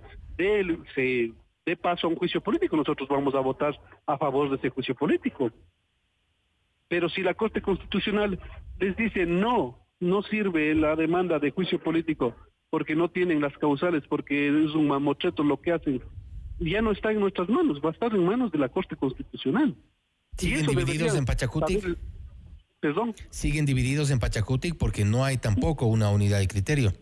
se 0.95 1.31
dé 1.65 1.75
paso 1.77 2.07
a 2.07 2.09
un 2.09 2.15
juicio 2.15 2.41
político, 2.41 2.75
nosotros 2.75 3.07
vamos 3.09 3.35
a 3.35 3.39
votar 3.39 3.79
a 4.05 4.17
favor 4.17 4.49
de 4.49 4.55
ese 4.57 4.69
juicio 4.69 4.95
político. 4.95 5.51
Pero 6.87 7.07
si 7.09 7.21
la 7.21 7.33
Corte 7.33 7.61
Constitucional 7.61 8.39
les 8.79 8.95
dice 8.97 9.25
no, 9.25 9.79
no 9.99 10.23
sirve 10.23 10.73
la 10.75 10.95
demanda 10.95 11.39
de 11.39 11.51
juicio 11.51 11.79
político 11.81 12.35
porque 12.69 12.95
no 12.95 13.09
tienen 13.09 13.41
las 13.41 13.57
causales, 13.57 14.03
porque 14.07 14.47
es 14.47 14.73
un 14.75 14.87
mamotreto 14.87 15.43
lo 15.43 15.61
que 15.61 15.73
hacen, 15.73 16.01
ya 16.59 16.81
no 16.81 16.91
está 16.91 17.11
en 17.11 17.19
nuestras 17.19 17.49
manos, 17.49 17.81
va 17.83 17.89
a 17.89 17.93
estar 17.93 18.13
en 18.13 18.25
manos 18.25 18.51
de 18.51 18.59
la 18.59 18.69
Corte 18.69 18.95
Constitucional. 18.95 19.75
¿Siguen 20.37 20.65
divididos 20.65 21.15
en 21.15 21.25
Pachacutic? 21.25 21.81
saber- 21.81 21.97
Perdón. 22.79 23.13
Siguen 23.29 23.65
divididos 23.67 24.09
en 24.09 24.17
Pachacutic 24.19 24.75
porque 24.75 25.05
no 25.05 25.23
hay 25.23 25.37
tampoco 25.37 25.85
una 25.85 26.09
unidad 26.09 26.39
de 26.39 26.47
criterio. 26.47 26.93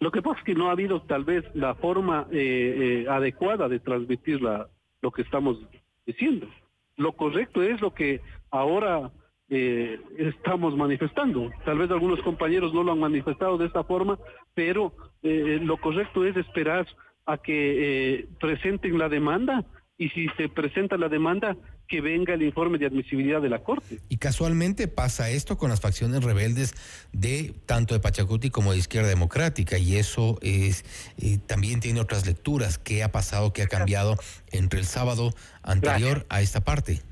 Lo 0.00 0.10
que 0.10 0.22
pasa 0.22 0.38
es 0.38 0.44
que 0.44 0.54
no 0.54 0.68
ha 0.68 0.72
habido 0.72 1.02
tal 1.02 1.24
vez 1.24 1.44
la 1.54 1.74
forma 1.74 2.26
eh, 2.30 3.04
eh, 3.04 3.08
adecuada 3.08 3.68
de 3.68 3.80
transmitir 3.80 4.42
la, 4.42 4.68
lo 5.00 5.10
que 5.10 5.22
estamos 5.22 5.58
diciendo. 6.04 6.48
Lo 6.96 7.12
correcto 7.12 7.62
es 7.62 7.80
lo 7.80 7.94
que 7.94 8.20
ahora 8.50 9.10
eh, 9.48 10.00
estamos 10.18 10.76
manifestando. 10.76 11.50
Tal 11.64 11.78
vez 11.78 11.90
algunos 11.90 12.20
compañeros 12.22 12.74
no 12.74 12.82
lo 12.82 12.92
han 12.92 12.98
manifestado 12.98 13.56
de 13.58 13.66
esta 13.66 13.84
forma, 13.84 14.18
pero 14.54 14.92
eh, 15.22 15.60
lo 15.62 15.76
correcto 15.76 16.24
es 16.24 16.36
esperar 16.36 16.86
a 17.26 17.38
que 17.38 18.18
eh, 18.18 18.28
presenten 18.40 18.98
la 18.98 19.08
demanda 19.08 19.64
y 19.98 20.08
si 20.10 20.28
se 20.36 20.48
presenta 20.48 20.96
la 20.96 21.08
demanda, 21.08 21.56
que 21.86 22.00
venga 22.00 22.34
el 22.34 22.42
informe 22.42 22.78
de 22.78 22.86
admisibilidad 22.86 23.40
de 23.40 23.48
la 23.48 23.62
Corte. 23.62 24.00
Y 24.08 24.16
casualmente 24.16 24.88
pasa 24.88 25.30
esto 25.30 25.56
con 25.56 25.70
las 25.70 25.80
facciones 25.80 26.24
rebeldes 26.24 26.74
de 27.12 27.54
tanto 27.66 27.94
de 27.94 28.00
Pachacuti 28.00 28.50
como 28.50 28.72
de 28.72 28.78
Izquierda 28.78 29.08
Democrática 29.08 29.78
y 29.78 29.96
eso 29.96 30.38
es 30.42 30.84
eh, 31.18 31.38
también 31.46 31.80
tiene 31.80 32.00
otras 32.00 32.26
lecturas. 32.26 32.78
¿Qué 32.78 33.02
ha 33.02 33.12
pasado, 33.12 33.52
qué 33.52 33.62
ha 33.62 33.68
cambiado 33.68 34.16
entre 34.50 34.80
el 34.80 34.86
sábado 34.86 35.32
anterior 35.62 36.26
a 36.28 36.42
esta 36.42 36.62
parte? 36.62 37.02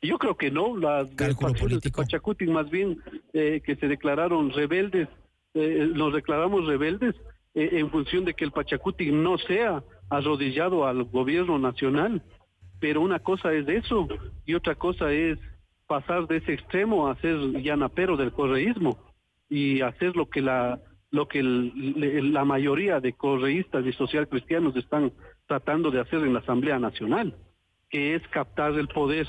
Yo 0.00 0.18
creo 0.18 0.36
que 0.36 0.50
no, 0.50 0.76
las 0.76 1.14
de 1.16 1.34
facciones 1.34 1.80
de 1.80 1.90
Pachacuti 1.90 2.46
más 2.46 2.70
bien 2.70 3.02
eh, 3.32 3.60
que 3.64 3.74
se 3.76 3.88
declararon 3.88 4.52
rebeldes, 4.52 5.08
eh, 5.54 5.90
nos 5.92 6.14
declaramos 6.14 6.66
rebeldes 6.66 7.16
eh, 7.54 7.70
en 7.72 7.90
función 7.90 8.24
de 8.24 8.34
que 8.34 8.44
el 8.44 8.52
Pachacuti 8.52 9.10
no 9.10 9.38
sea 9.38 9.82
arrodillado 10.08 10.86
al 10.86 11.02
gobierno 11.04 11.58
nacional, 11.58 12.22
pero 12.80 13.00
una 13.00 13.18
cosa 13.18 13.52
es 13.52 13.68
eso 13.68 14.08
y 14.44 14.54
otra 14.54 14.74
cosa 14.74 15.12
es 15.12 15.38
pasar 15.86 16.26
de 16.26 16.36
ese 16.36 16.52
extremo 16.52 17.08
a 17.08 17.16
ser 17.16 17.36
llanapero 17.62 18.16
del 18.16 18.32
correísmo 18.32 18.98
y 19.48 19.80
hacer 19.80 20.16
lo 20.16 20.28
que 20.28 20.42
la 20.42 20.80
lo 21.10 21.26
que 21.26 21.42
la 21.42 22.44
mayoría 22.44 23.00
de 23.00 23.14
correístas 23.14 23.86
y 23.86 23.92
social 23.92 24.28
cristianos 24.28 24.76
están 24.76 25.12
tratando 25.46 25.90
de 25.90 26.00
hacer 26.00 26.20
en 26.20 26.34
la 26.34 26.40
Asamblea 26.40 26.78
Nacional, 26.78 27.34
que 27.88 28.14
es 28.14 28.22
captar 28.28 28.74
el 28.74 28.88
poder 28.88 29.26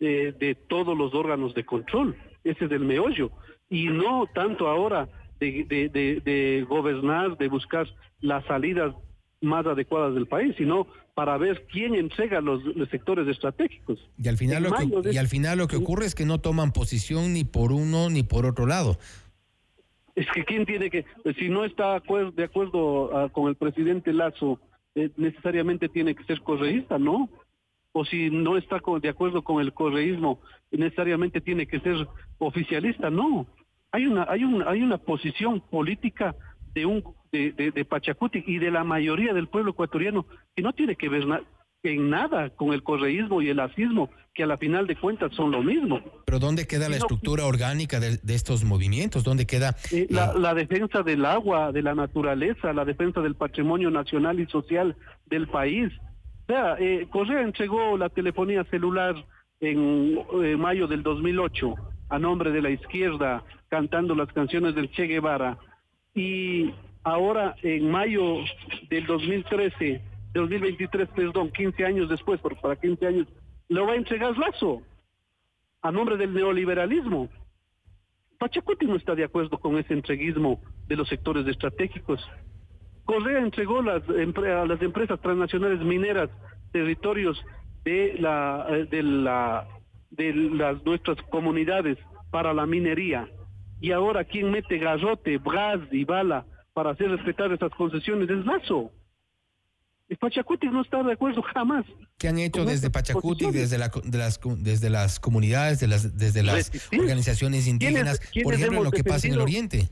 eh, 0.00 0.34
de 0.38 0.54
todos 0.54 0.96
los 0.96 1.14
órganos 1.14 1.54
de 1.54 1.64
control. 1.64 2.14
Ese 2.44 2.66
es 2.66 2.70
el 2.70 2.84
meollo. 2.84 3.30
Y 3.70 3.86
no 3.86 4.26
tanto 4.34 4.68
ahora 4.68 5.08
de 5.40 6.66
gobernar, 6.68 7.38
de 7.38 7.48
buscar 7.48 7.88
las 8.20 8.44
salidas 8.44 8.94
más 9.40 9.66
adecuadas 9.66 10.14
del 10.14 10.26
país, 10.26 10.54
sino 10.56 10.86
para 11.14 11.36
ver 11.36 11.66
quién 11.70 11.94
entrega 11.94 12.40
los, 12.40 12.64
los 12.64 12.88
sectores 12.88 13.28
estratégicos. 13.28 13.98
Y 14.16 14.28
al 14.28 14.36
final 14.38 14.64
En 14.64 14.70
lo 14.90 15.02
que, 15.02 15.08
de- 15.08 15.14
y 15.14 15.18
al 15.18 15.28
final 15.28 15.58
lo 15.58 15.68
que 15.68 15.76
ocurre 15.76 16.06
es 16.06 16.14
que 16.14 16.24
no 16.24 16.38
toman 16.40 16.72
posición 16.72 17.32
ni 17.34 17.44
por 17.44 17.72
uno 17.72 18.08
ni 18.08 18.22
por 18.22 18.46
otro 18.46 18.66
lado. 18.66 18.98
Es 20.14 20.26
que 20.34 20.44
quién 20.44 20.66
tiene 20.66 20.90
que, 20.90 21.04
si 21.38 21.48
no 21.48 21.64
está 21.64 22.00
de 22.34 22.44
acuerdo 22.44 23.16
ah, 23.16 23.28
con 23.30 23.48
el 23.48 23.56
presidente 23.56 24.12
Lazo 24.12 24.58
eh, 24.94 25.10
necesariamente 25.16 25.88
tiene 25.88 26.14
que 26.14 26.24
ser 26.24 26.40
correísta, 26.42 26.98
no. 26.98 27.30
O 27.92 28.04
si 28.06 28.30
no 28.30 28.56
está 28.56 28.80
de 29.02 29.08
acuerdo 29.10 29.42
con 29.42 29.60
el 29.60 29.72
correísmo, 29.74 30.40
necesariamente 30.70 31.40
tiene 31.42 31.66
que 31.66 31.78
ser 31.80 32.08
oficialista, 32.38 33.10
no. 33.10 33.46
Hay 33.90 34.06
una, 34.06 34.24
hay 34.28 34.44
una, 34.44 34.70
hay 34.70 34.82
una 34.82 34.96
posición 34.96 35.60
política 35.60 36.34
de 36.74 36.86
un 36.86 37.02
de, 37.32 37.52
de, 37.52 37.84
Pachacuti 37.84 38.44
y 38.46 38.58
de 38.58 38.70
la 38.70 38.84
mayoría 38.84 39.32
del 39.32 39.48
pueblo 39.48 39.70
ecuatoriano 39.70 40.26
que 40.54 40.62
no 40.62 40.72
tiene 40.72 40.96
que 40.96 41.08
ver 41.08 41.24
en 41.82 42.10
nada 42.10 42.50
con 42.50 42.72
el 42.72 42.82
correísmo 42.82 43.42
y 43.42 43.48
el 43.48 43.58
asismo, 43.58 44.10
que 44.34 44.42
a 44.42 44.46
la 44.46 44.58
final 44.58 44.86
de 44.86 44.96
cuentas 44.96 45.34
son 45.34 45.50
lo 45.50 45.62
mismo. 45.62 46.00
Pero 46.26 46.38
¿dónde 46.38 46.66
queda 46.66 46.88
la 46.88 46.96
estructura 46.96 47.44
orgánica 47.44 48.00
de, 48.00 48.18
estos 48.28 48.64
movimientos? 48.64 49.24
¿Dónde 49.24 49.46
queda? 49.46 49.76
Eh, 49.90 50.06
la, 50.10 50.34
la, 50.34 50.54
defensa 50.54 51.02
del 51.02 51.24
agua, 51.24 51.72
de 51.72 51.82
la 51.82 51.94
naturaleza, 51.94 52.72
la 52.72 52.84
defensa 52.84 53.20
del 53.20 53.34
patrimonio 53.34 53.90
nacional 53.90 54.38
y 54.38 54.46
social 54.46 54.96
del 55.26 55.48
país. 55.48 55.90
O 56.42 56.46
sea, 56.46 56.76
eh, 56.78 57.06
Correa 57.10 57.42
entregó 57.42 57.96
la 57.96 58.08
telefonía 58.08 58.64
celular 58.64 59.14
en 59.60 60.18
eh, 60.42 60.56
mayo 60.56 60.86
del 60.86 61.02
2008 61.02 61.74
a 62.10 62.18
nombre 62.18 62.50
de 62.50 62.60
la 62.60 62.70
izquierda, 62.70 63.42
cantando 63.68 64.14
las 64.14 64.30
canciones 64.32 64.74
del 64.74 64.90
Che 64.90 65.06
Guevara. 65.06 65.56
Y 66.14 66.72
ahora 67.04 67.54
en 67.62 67.90
mayo 67.90 68.38
del 68.88 69.06
2013, 69.06 70.02
2023, 70.34 71.08
perdón, 71.10 71.50
15 71.50 71.84
años 71.84 72.08
después, 72.08 72.40
porque 72.40 72.60
para 72.60 72.76
15 72.76 73.06
años, 73.06 73.28
lo 73.68 73.86
va 73.86 73.92
a 73.92 73.96
entregar 73.96 74.36
Lazo 74.36 74.82
a 75.82 75.90
nombre 75.90 76.16
del 76.16 76.32
neoliberalismo. 76.32 77.28
Pachacuti 78.38 78.86
no 78.86 78.96
está 78.96 79.14
de 79.14 79.24
acuerdo 79.24 79.58
con 79.58 79.78
ese 79.78 79.94
entreguismo 79.94 80.60
de 80.86 80.96
los 80.96 81.08
sectores 81.08 81.46
estratégicos. 81.46 82.20
Correa 83.04 83.40
entregó 83.40 83.82
las, 83.82 84.02
a 84.08 84.66
las 84.66 84.82
empresas 84.82 85.20
transnacionales 85.20 85.80
mineras 85.80 86.30
territorios 86.72 87.42
de 87.84 88.14
la 88.18 88.66
de 88.90 89.02
la 89.02 89.68
de 90.10 90.34
las 90.34 90.84
nuestras 90.84 91.20
comunidades 91.22 91.98
para 92.30 92.54
la 92.54 92.66
minería. 92.66 93.28
Y 93.82 93.90
ahora 93.90 94.24
quien 94.24 94.52
mete 94.52 94.78
garrote, 94.78 95.40
gas 95.44 95.80
y 95.90 96.04
bala 96.04 96.46
para 96.72 96.90
hacer 96.90 97.10
respetar 97.10 97.52
esas 97.52 97.72
concesiones 97.72 98.30
es 98.30 98.46
Lazo. 98.46 98.92
Y 100.08 100.14
Pachacuti 100.14 100.68
no 100.68 100.82
está 100.82 101.02
de 101.02 101.14
acuerdo 101.14 101.42
jamás. 101.42 101.84
¿Qué 102.16 102.28
han 102.28 102.38
hecho 102.38 102.64
desde 102.64 102.90
Pachacuti, 102.90 103.50
desde, 103.50 103.78
la, 103.78 103.90
de 104.04 104.18
las, 104.18 104.38
desde 104.58 104.88
las 104.88 105.18
comunidades, 105.18 105.80
de 105.80 105.88
las, 105.88 106.16
desde 106.16 106.44
las 106.44 106.70
organizaciones 106.96 107.66
indígenas, 107.66 108.20
por 108.44 108.54
ejemplo, 108.54 108.78
en 108.78 108.84
lo 108.84 108.90
que 108.92 109.02
pasa 109.02 109.26
en 109.26 109.34
el 109.34 109.40
Oriente? 109.40 109.88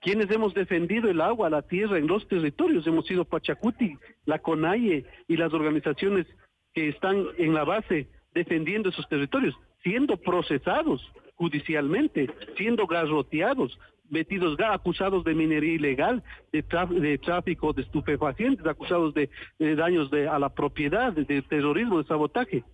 Quienes 0.00 0.30
hemos 0.30 0.54
defendido 0.54 1.10
el 1.10 1.20
agua, 1.20 1.50
la 1.50 1.60
tierra 1.60 1.98
en 1.98 2.06
los 2.06 2.26
territorios, 2.28 2.86
hemos 2.86 3.06
sido 3.06 3.26
Pachacuti, 3.26 3.98
la 4.24 4.38
CONAIE 4.38 5.04
y 5.26 5.36
las 5.36 5.52
organizaciones 5.52 6.26
que 6.72 6.88
están 6.88 7.26
en 7.36 7.52
la 7.52 7.64
base 7.64 8.08
defendiendo 8.32 8.88
esos 8.88 9.06
territorios, 9.08 9.54
siendo 9.82 10.16
procesados 10.16 11.02
judicialmente, 11.38 12.28
siendo 12.56 12.86
garroteados, 12.86 13.78
metidos 14.10 14.58
acusados 14.60 15.24
de 15.24 15.34
minería 15.34 15.74
ilegal, 15.74 16.22
de, 16.52 16.64
de 17.00 17.18
tráfico 17.18 17.72
de 17.72 17.82
estupefacientes, 17.82 18.66
acusados 18.66 19.14
de, 19.14 19.30
daños 19.58 20.10
de, 20.10 20.28
a 20.28 20.38
la 20.38 20.48
propiedad, 20.48 21.12
de, 21.12 21.42
terrorismo, 21.42 21.98
de 21.98 22.08
sabotaje. 22.08 22.64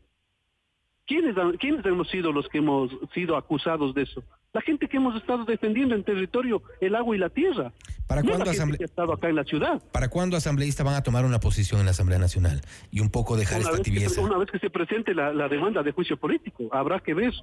¿Quiénes, 1.07 1.37
¿Quiénes 1.61 1.85
hemos 1.85 2.09
sido 2.09 2.33
los 2.33 2.49
que 2.49 2.59
hemos 2.59 2.91
sido 3.13 3.37
acusados 3.37 3.95
de 3.95 4.03
eso? 4.03 4.25
La 4.55 4.63
gente 4.63 4.89
que 4.89 4.97
hemos 4.97 5.15
estado 5.17 5.45
defendiendo 5.45 5.95
en 5.95 6.03
territorio 6.03 6.63
el 6.81 6.95
agua 6.95 7.15
y 7.15 7.19
la 7.19 7.29
tierra. 7.29 7.73
¿Para 8.07 8.23
cuándo, 8.23 8.51
estado 8.51 9.13
acá 9.13 9.29
en 9.29 9.37
la 9.37 9.45
ciudad. 9.45 9.83
¿Para 9.93 10.09
cuándo 10.09 10.37
asambleístas 10.37 10.87
van 10.87 10.95
a 10.95 11.03
tomar 11.03 11.25
una 11.25 11.41
posición 11.41 11.81
en 11.81 11.87
la 11.87 11.91
Asamblea 11.91 12.19
Nacional 12.19 12.61
y 12.91 13.01
un 13.01 13.11
poco 13.11 13.37
dejar 13.37 13.61
esta 13.61 13.83
tibieza? 13.83 14.21
una 14.21 14.39
vez 14.39 14.51
que 14.51 14.59
se 14.59 14.71
presente 14.71 15.15
la, 15.15 15.33
la 15.33 15.49
demanda 15.49 15.83
de 15.83 15.93
juicio 15.93 16.17
político, 16.17 16.69
habrá 16.71 17.01
que 17.01 17.13
ver 17.13 17.35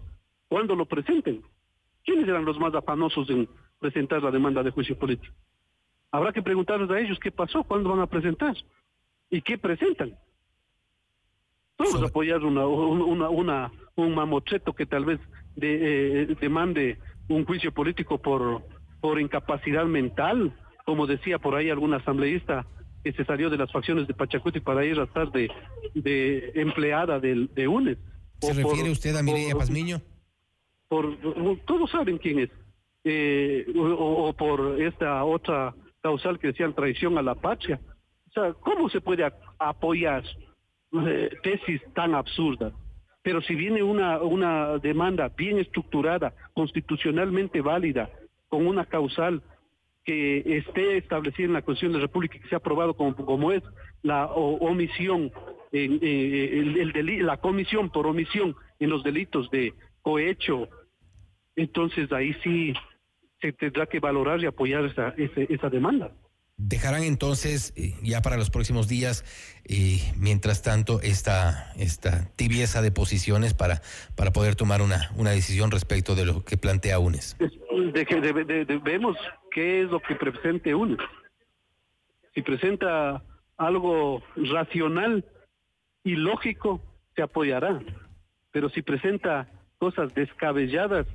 cuándo 0.51 0.75
lo 0.75 0.85
presenten. 0.85 1.41
¿Quiénes 2.03 2.27
eran 2.27 2.43
los 2.43 2.59
más 2.59 2.75
afanosos 2.75 3.29
en 3.29 3.47
presentar 3.79 4.21
la 4.21 4.31
demanda 4.31 4.61
de 4.61 4.71
juicio 4.71 4.99
político? 4.99 5.33
Habrá 6.11 6.33
que 6.33 6.41
preguntarles 6.41 6.89
a 6.89 6.99
ellos 6.99 7.17
qué 7.23 7.31
pasó, 7.31 7.63
cuándo 7.63 7.89
van 7.89 8.01
a 8.01 8.07
presentar 8.07 8.53
y 9.29 9.41
qué 9.41 9.57
presentan. 9.57 10.13
Vamos 11.77 12.03
a 12.03 12.07
apoyar 12.07 12.43
una, 12.43 12.67
una, 12.67 13.29
una, 13.29 13.71
un 13.95 14.13
mamotreto 14.13 14.73
que 14.73 14.85
tal 14.85 15.05
vez 15.05 15.21
de, 15.55 16.23
eh, 16.23 16.37
demande 16.41 16.99
un 17.29 17.45
juicio 17.45 17.71
político 17.71 18.21
por, 18.21 18.61
por 18.99 19.21
incapacidad 19.21 19.85
mental, 19.85 20.53
como 20.85 21.07
decía 21.07 21.39
por 21.39 21.55
ahí 21.55 21.69
algún 21.69 21.93
asambleísta 21.93 22.67
que 23.05 23.13
se 23.13 23.23
salió 23.23 23.49
de 23.49 23.57
las 23.57 23.71
facciones 23.71 24.05
de 24.05 24.13
Pachacuti 24.13 24.59
para 24.59 24.83
ir 24.83 24.99
a 24.99 25.05
estar 25.05 25.31
de, 25.31 25.49
de 25.93 26.51
empleada 26.55 27.21
de, 27.21 27.47
de 27.55 27.67
UNES. 27.69 27.97
¿Se 28.41 28.51
refiere 28.51 28.91
usted 28.91 29.15
a 29.15 29.23
Mireya 29.23 29.55
Pazmiño? 29.55 30.01
Por 30.91 31.15
todos 31.63 31.89
saben 31.89 32.17
quién 32.17 32.39
es, 32.39 32.49
eh, 33.05 33.65
o, 33.77 34.33
por 34.33 34.81
esta 34.81 35.23
otra 35.23 35.73
causal 36.01 36.37
que 36.37 36.47
decían 36.47 36.75
traición 36.75 37.17
a 37.17 37.21
la 37.21 37.33
patria. 37.33 37.79
O 38.27 38.31
sea, 38.33 38.51
¿cómo 38.55 38.89
se 38.89 38.99
puede 38.99 39.25
apoyar 39.57 40.25
eh, 41.07 41.29
tesis 41.43 41.81
tan 41.93 42.13
absurdas? 42.13 42.73
Pero 43.21 43.41
si 43.41 43.55
viene 43.55 43.81
una, 43.81 44.21
una 44.21 44.79
demanda 44.79 45.29
bien 45.29 45.59
estructurada, 45.59 46.33
constitucionalmente 46.53 47.61
válida, 47.61 48.09
con 48.49 48.67
una 48.67 48.83
causal 48.83 49.41
que 50.03 50.57
esté 50.57 50.97
establecida 50.97 51.45
en 51.45 51.53
la 51.53 51.61
Constitución 51.61 51.93
de 51.93 51.99
la 51.99 52.07
República 52.07 52.35
y 52.35 52.41
que 52.41 52.49
sea 52.49 52.57
aprobado 52.57 52.95
como, 52.95 53.15
como 53.15 53.53
es 53.53 53.63
la 54.01 54.25
omisión, 54.25 55.31
eh, 55.71 57.21
la 57.21 57.37
comisión 57.37 57.89
por 57.91 58.07
omisión 58.07 58.57
en 58.77 58.89
los 58.89 59.05
delitos 59.05 59.49
de 59.51 59.73
cohecho, 60.01 60.67
entonces 61.55 62.11
ahí 62.11 62.33
sí 62.43 62.73
se 63.41 63.51
tendrá 63.53 63.85
que 63.87 63.99
valorar 63.99 64.39
y 64.41 64.45
apoyar 64.45 64.85
esa, 64.85 65.13
esa, 65.17 65.69
demanda. 65.69 66.11
Dejarán 66.57 67.03
entonces, 67.03 67.73
eh, 67.75 67.95
ya 68.03 68.21
para 68.21 68.37
los 68.37 68.51
próximos 68.51 68.87
días, 68.87 69.25
eh, 69.65 69.99
mientras 70.15 70.61
tanto, 70.61 71.01
esta, 71.01 71.73
esta 71.75 72.29
tibieza 72.35 72.83
de 72.83 72.91
posiciones 72.91 73.55
para, 73.55 73.81
para 74.15 74.31
poder 74.31 74.55
tomar 74.55 74.81
una, 74.83 75.09
una 75.15 75.31
decisión 75.31 75.71
respecto 75.71 76.13
de 76.13 76.25
lo 76.25 76.45
que 76.45 76.57
plantea 76.57 76.99
UNES. 76.99 77.35
De 77.93 78.05
que 78.05 78.19
vemos 78.83 79.17
qué 79.49 79.81
es 79.81 79.89
lo 79.89 79.99
que 79.99 80.15
presente 80.15 80.75
UNES. 80.75 80.99
Si 82.35 82.43
presenta 82.43 83.23
algo 83.57 84.21
racional 84.35 85.25
y 86.03 86.15
lógico, 86.15 86.81
se 87.15 87.23
apoyará. 87.23 87.81
Pero 88.51 88.69
si 88.69 88.81
presenta 88.81 89.49
cosas 89.79 90.13
descabelladas, 90.13 91.07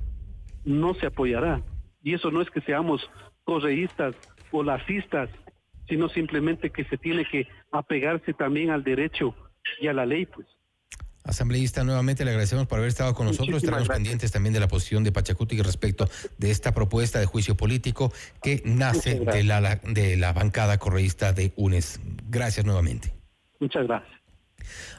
no 0.67 0.93
se 0.93 1.07
apoyará. 1.07 1.63
Y 2.03 2.13
eso 2.13 2.29
no 2.29 2.41
es 2.41 2.49
que 2.51 2.61
seamos 2.61 3.09
correístas 3.45 4.15
o 4.51 4.61
lacistas, 4.61 5.29
sino 5.87 6.09
simplemente 6.09 6.69
que 6.69 6.83
se 6.85 6.97
tiene 6.97 7.25
que 7.25 7.47
apegarse 7.71 8.33
también 8.33 8.69
al 8.69 8.83
derecho 8.83 9.33
y 9.79 9.87
a 9.87 9.93
la 9.93 10.05
ley, 10.05 10.25
pues. 10.25 10.45
Asambleísta, 11.23 11.83
nuevamente 11.83 12.23
le 12.23 12.31
agradecemos 12.31 12.67
por 12.67 12.77
haber 12.77 12.87
estado 12.87 13.13
con 13.13 13.27
nosotros. 13.27 13.57
Estaremos 13.57 13.89
pendientes 13.89 14.31
también 14.31 14.53
de 14.53 14.61
la 14.61 14.69
posición 14.69 15.03
de 15.03 15.11
Pachacuti 15.11 15.61
respecto 15.61 16.07
de 16.37 16.51
esta 16.51 16.73
propuesta 16.73 17.19
de 17.19 17.25
juicio 17.25 17.55
político 17.55 18.13
que 18.41 18.61
nace 18.63 19.19
de 19.19 19.43
la, 19.43 19.75
de 19.75 20.15
la 20.15 20.31
bancada 20.31 20.77
correísta 20.77 21.33
de 21.33 21.51
UNES. 21.57 21.99
Gracias 22.29 22.65
nuevamente. 22.65 23.13
Muchas 23.59 23.87
gracias. 23.87 24.16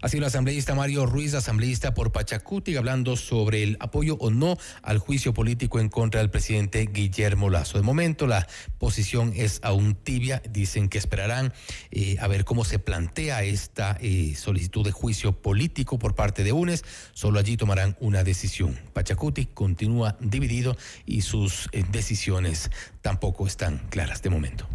Sido 0.08 0.22
el 0.22 0.28
asambleísta 0.28 0.74
Mario 0.74 1.04
Ruiz, 1.04 1.34
asambleísta 1.34 1.92
por 1.92 2.12
Pachacuti, 2.12 2.76
hablando 2.76 3.14
sobre 3.16 3.62
el 3.62 3.76
apoyo 3.78 4.16
o 4.20 4.30
no 4.30 4.56
al 4.82 4.98
juicio 4.98 5.34
político 5.34 5.80
en 5.80 5.90
contra 5.90 6.20
del 6.20 6.30
presidente 6.30 6.88
Guillermo 6.90 7.50
Lazo. 7.50 7.76
De 7.76 7.84
momento 7.84 8.26
la 8.26 8.48
posición 8.78 9.32
es 9.36 9.60
aún 9.62 9.94
tibia, 9.94 10.40
dicen 10.48 10.88
que 10.88 10.96
esperarán 10.96 11.52
eh, 11.90 12.16
a 12.20 12.26
ver 12.26 12.46
cómo 12.46 12.64
se 12.64 12.78
plantea 12.78 13.42
esta 13.42 13.98
eh, 14.00 14.34
solicitud 14.34 14.84
de 14.84 14.92
juicio 14.92 15.32
político 15.32 15.98
por 15.98 16.14
parte 16.14 16.42
de 16.42 16.52
UNES, 16.52 16.84
solo 17.12 17.38
allí 17.38 17.58
tomarán 17.58 17.96
una 18.00 18.24
decisión. 18.24 18.78
Pachacuti 18.94 19.46
continúa 19.46 20.16
dividido 20.20 20.76
y 21.04 21.20
sus 21.20 21.68
eh, 21.72 21.84
decisiones 21.90 22.70
tampoco 23.02 23.46
están 23.46 23.78
claras 23.90 24.22
de 24.22 24.30
momento. 24.30 24.66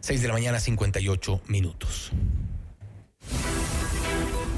6 0.00 0.20
de 0.20 0.28
la 0.28 0.34
mañana, 0.34 0.60
58 0.60 1.40
minutos. 1.48 2.12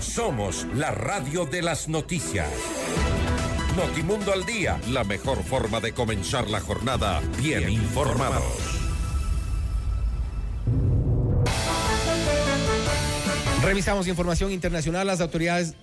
Somos 0.01 0.67
la 0.75 0.91
radio 0.91 1.45
de 1.45 1.63
las 1.63 1.89
noticias. 1.89 2.49
Notimundo 3.77 4.33
al 4.33 4.47
día, 4.47 4.81
la 4.89 5.05
mejor 5.05 5.43
forma 5.43 5.81
de 5.81 5.93
comenzar 5.93 6.49
la 6.49 6.61
jornada 6.61 7.21
bien, 7.39 7.69
informados. 7.69 8.43
Revisamos 13.63 14.07
información 14.07 14.53
internacional. 14.53 15.07
Las 15.07 15.21
autoridades 15.21 15.75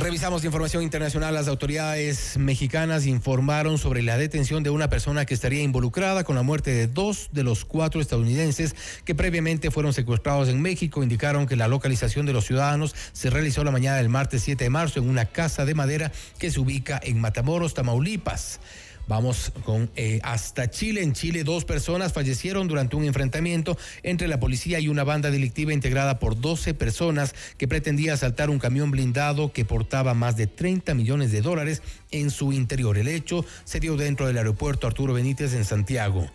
Revisamos 0.00 0.44
información 0.44 0.82
internacional. 0.82 1.34
Las 1.34 1.48
autoridades 1.48 2.36
mexicanas 2.36 3.06
informaron 3.06 3.78
sobre 3.78 4.02
la 4.02 4.18
detención 4.18 4.62
de 4.62 4.70
una 4.70 4.88
persona 4.88 5.24
que 5.24 5.34
estaría 5.34 5.62
involucrada 5.62 6.24
con 6.24 6.36
la 6.36 6.42
muerte 6.42 6.72
de 6.72 6.86
dos 6.86 7.30
de 7.32 7.42
los 7.42 7.64
cuatro 7.64 8.00
estadounidenses 8.00 8.74
que 9.04 9.14
previamente 9.14 9.70
fueron 9.70 9.92
secuestrados 9.92 10.48
en 10.48 10.60
México. 10.60 11.02
Indicaron 11.02 11.46
que 11.46 11.56
la 11.56 11.68
localización 11.68 12.26
de 12.26 12.32
los 12.32 12.44
ciudadanos 12.44 12.94
se 13.12 13.30
realizó 13.30 13.64
la 13.64 13.70
mañana 13.70 13.96
del 13.96 14.08
martes 14.08 14.42
7 14.42 14.64
de 14.64 14.70
marzo 14.70 14.98
en 14.98 15.08
una 15.08 15.26
casa 15.26 15.64
de 15.64 15.74
madera 15.74 16.12
que 16.38 16.50
se 16.50 16.60
ubica 16.60 17.00
en 17.02 17.20
Matamoros, 17.20 17.74
Tamaulipas. 17.74 18.60
Vamos 19.06 19.52
con 19.64 19.90
eh, 19.96 20.20
hasta 20.22 20.70
Chile. 20.70 21.02
En 21.02 21.12
Chile, 21.12 21.44
dos 21.44 21.64
personas 21.64 22.12
fallecieron 22.12 22.68
durante 22.68 22.96
un 22.96 23.04
enfrentamiento 23.04 23.76
entre 24.02 24.28
la 24.28 24.40
policía 24.40 24.80
y 24.80 24.88
una 24.88 25.04
banda 25.04 25.30
delictiva 25.30 25.72
integrada 25.72 26.18
por 26.18 26.40
12 26.40 26.74
personas 26.74 27.34
que 27.58 27.68
pretendía 27.68 28.14
asaltar 28.14 28.48
un 28.48 28.58
camión 28.58 28.90
blindado 28.90 29.52
que 29.52 29.64
portaba 29.64 30.14
más 30.14 30.36
de 30.36 30.46
30 30.46 30.94
millones 30.94 31.32
de 31.32 31.42
dólares 31.42 31.82
en 32.10 32.30
su 32.30 32.52
interior. 32.52 32.96
El 32.96 33.08
hecho 33.08 33.44
se 33.64 33.80
dio 33.80 33.96
dentro 33.96 34.26
del 34.26 34.38
aeropuerto 34.38 34.86
Arturo 34.86 35.12
Benítez 35.12 35.52
en 35.54 35.64
Santiago. 35.64 36.28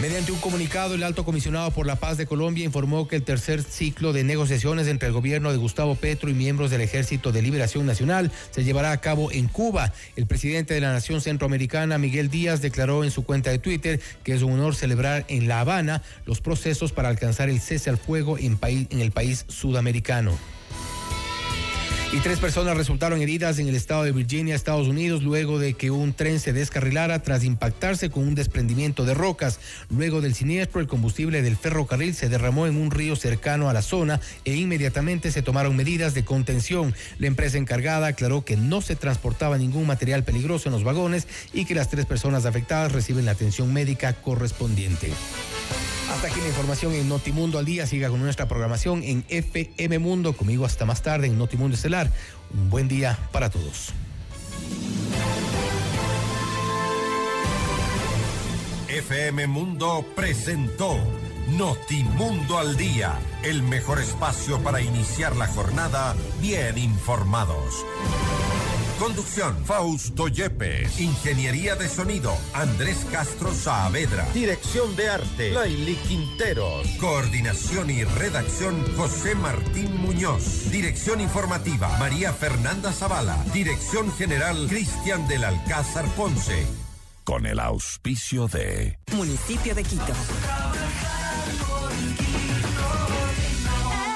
Mediante 0.00 0.32
un 0.32 0.38
comunicado, 0.38 0.94
el 0.94 1.02
alto 1.02 1.26
comisionado 1.26 1.70
por 1.72 1.86
la 1.86 1.96
paz 1.96 2.16
de 2.16 2.24
Colombia 2.24 2.64
informó 2.64 3.06
que 3.06 3.16
el 3.16 3.22
tercer 3.22 3.62
ciclo 3.62 4.14
de 4.14 4.24
negociaciones 4.24 4.88
entre 4.88 5.08
el 5.08 5.12
gobierno 5.12 5.52
de 5.52 5.58
Gustavo 5.58 5.94
Petro 5.94 6.30
y 6.30 6.34
miembros 6.34 6.70
del 6.70 6.80
Ejército 6.80 7.32
de 7.32 7.42
Liberación 7.42 7.84
Nacional 7.84 8.32
se 8.50 8.64
llevará 8.64 8.92
a 8.92 9.00
cabo 9.02 9.30
en 9.30 9.48
Cuba. 9.48 9.92
El 10.16 10.26
presidente 10.26 10.72
de 10.72 10.80
la 10.80 10.94
Nación 10.94 11.20
Centroamericana, 11.20 11.98
Miguel 11.98 12.30
Díaz, 12.30 12.62
declaró 12.62 13.04
en 13.04 13.10
su 13.10 13.24
cuenta 13.24 13.50
de 13.50 13.58
Twitter 13.58 14.00
que 14.24 14.32
es 14.32 14.40
un 14.40 14.52
honor 14.52 14.74
celebrar 14.74 15.26
en 15.28 15.48
La 15.48 15.60
Habana 15.60 16.00
los 16.24 16.40
procesos 16.40 16.92
para 16.92 17.10
alcanzar 17.10 17.50
el 17.50 17.60
cese 17.60 17.90
al 17.90 17.98
fuego 17.98 18.38
en, 18.38 18.58
el 18.90 19.10
país 19.10 19.44
sudamericano. 19.48 20.38
Y 22.12 22.18
tres 22.18 22.40
personas 22.40 22.76
resultaron 22.76 23.22
heridas 23.22 23.60
en 23.60 23.68
el 23.68 23.76
estado 23.76 24.02
de 24.02 24.10
Virginia, 24.10 24.56
Estados 24.56 24.88
Unidos, 24.88 25.22
luego 25.22 25.60
de 25.60 25.74
que 25.74 25.92
un 25.92 26.12
tren 26.12 26.40
se 26.40 26.52
descarrilara 26.52 27.22
tras 27.22 27.44
impactarse 27.44 28.10
con 28.10 28.26
un 28.26 28.34
desprendimiento 28.34 29.04
de 29.04 29.14
rocas. 29.14 29.60
Luego 29.90 30.20
del 30.20 30.34
siniestro, 30.34 30.80
el 30.80 30.88
combustible 30.88 31.40
del 31.40 31.56
ferrocarril 31.56 32.12
se 32.16 32.28
derramó 32.28 32.66
en 32.66 32.76
un 32.76 32.90
río 32.90 33.14
cercano 33.14 33.68
a 33.68 33.72
la 33.72 33.82
zona 33.82 34.20
e 34.44 34.56
inmediatamente 34.56 35.30
se 35.30 35.42
tomaron 35.42 35.76
medidas 35.76 36.12
de 36.12 36.24
contención. 36.24 36.96
La 37.20 37.28
empresa 37.28 37.58
encargada 37.58 38.08
aclaró 38.08 38.44
que 38.44 38.56
no 38.56 38.80
se 38.80 38.96
transportaba 38.96 39.56
ningún 39.56 39.86
material 39.86 40.24
peligroso 40.24 40.68
en 40.68 40.72
los 40.72 40.82
vagones 40.82 41.28
y 41.52 41.64
que 41.64 41.76
las 41.76 41.90
tres 41.90 42.06
personas 42.06 42.44
afectadas 42.44 42.90
reciben 42.90 43.24
la 43.24 43.32
atención 43.32 43.72
médica 43.72 44.14
correspondiente. 44.14 45.12
Hasta 46.10 46.26
aquí 46.26 46.40
la 46.40 46.48
información 46.48 46.92
en 46.92 47.08
Notimundo 47.08 47.58
al 47.58 47.64
día. 47.64 47.86
Siga 47.86 48.08
con 48.08 48.20
nuestra 48.20 48.48
programación 48.48 49.04
en 49.04 49.24
FM 49.28 50.00
Mundo. 50.00 50.32
Conmigo 50.32 50.66
hasta 50.66 50.84
más 50.84 51.02
tarde 51.02 51.28
en 51.28 51.38
Notimundo 51.38 51.76
Estelar. 51.76 51.99
Un 52.54 52.70
buen 52.70 52.88
día 52.88 53.18
para 53.32 53.50
todos. 53.50 53.92
FM 58.88 59.46
Mundo 59.46 60.04
presentó 60.16 60.98
Notimundo 61.48 62.58
al 62.58 62.76
día, 62.76 63.18
el 63.42 63.62
mejor 63.62 63.98
espacio 63.98 64.60
para 64.62 64.80
iniciar 64.80 65.34
la 65.36 65.48
jornada 65.48 66.14
bien 66.40 66.78
informados. 66.78 67.84
Conducción, 69.00 69.56
Fausto 69.64 70.28
Yepes. 70.28 71.00
Ingeniería 71.00 71.74
de 71.74 71.88
sonido, 71.88 72.36
Andrés 72.52 73.06
Castro 73.10 73.50
Saavedra. 73.54 74.26
Dirección 74.34 74.94
de 74.94 75.08
arte, 75.08 75.52
Laili 75.52 75.94
Quinteros. 75.96 76.86
Coordinación 77.00 77.88
y 77.88 78.04
redacción, 78.04 78.84
José 78.98 79.34
Martín 79.34 79.96
Muñoz. 79.96 80.70
Dirección 80.70 81.22
informativa, 81.22 81.96
María 81.96 82.34
Fernanda 82.34 82.92
Zavala. 82.92 83.42
Dirección 83.54 84.12
general, 84.12 84.66
Cristian 84.68 85.26
del 85.26 85.44
Alcázar 85.44 86.04
Ponce. 86.14 86.66
Con 87.24 87.46
el 87.46 87.58
auspicio 87.58 88.48
de... 88.48 88.98
Municipio 89.14 89.74
de 89.74 89.82
Quito. 89.82 90.12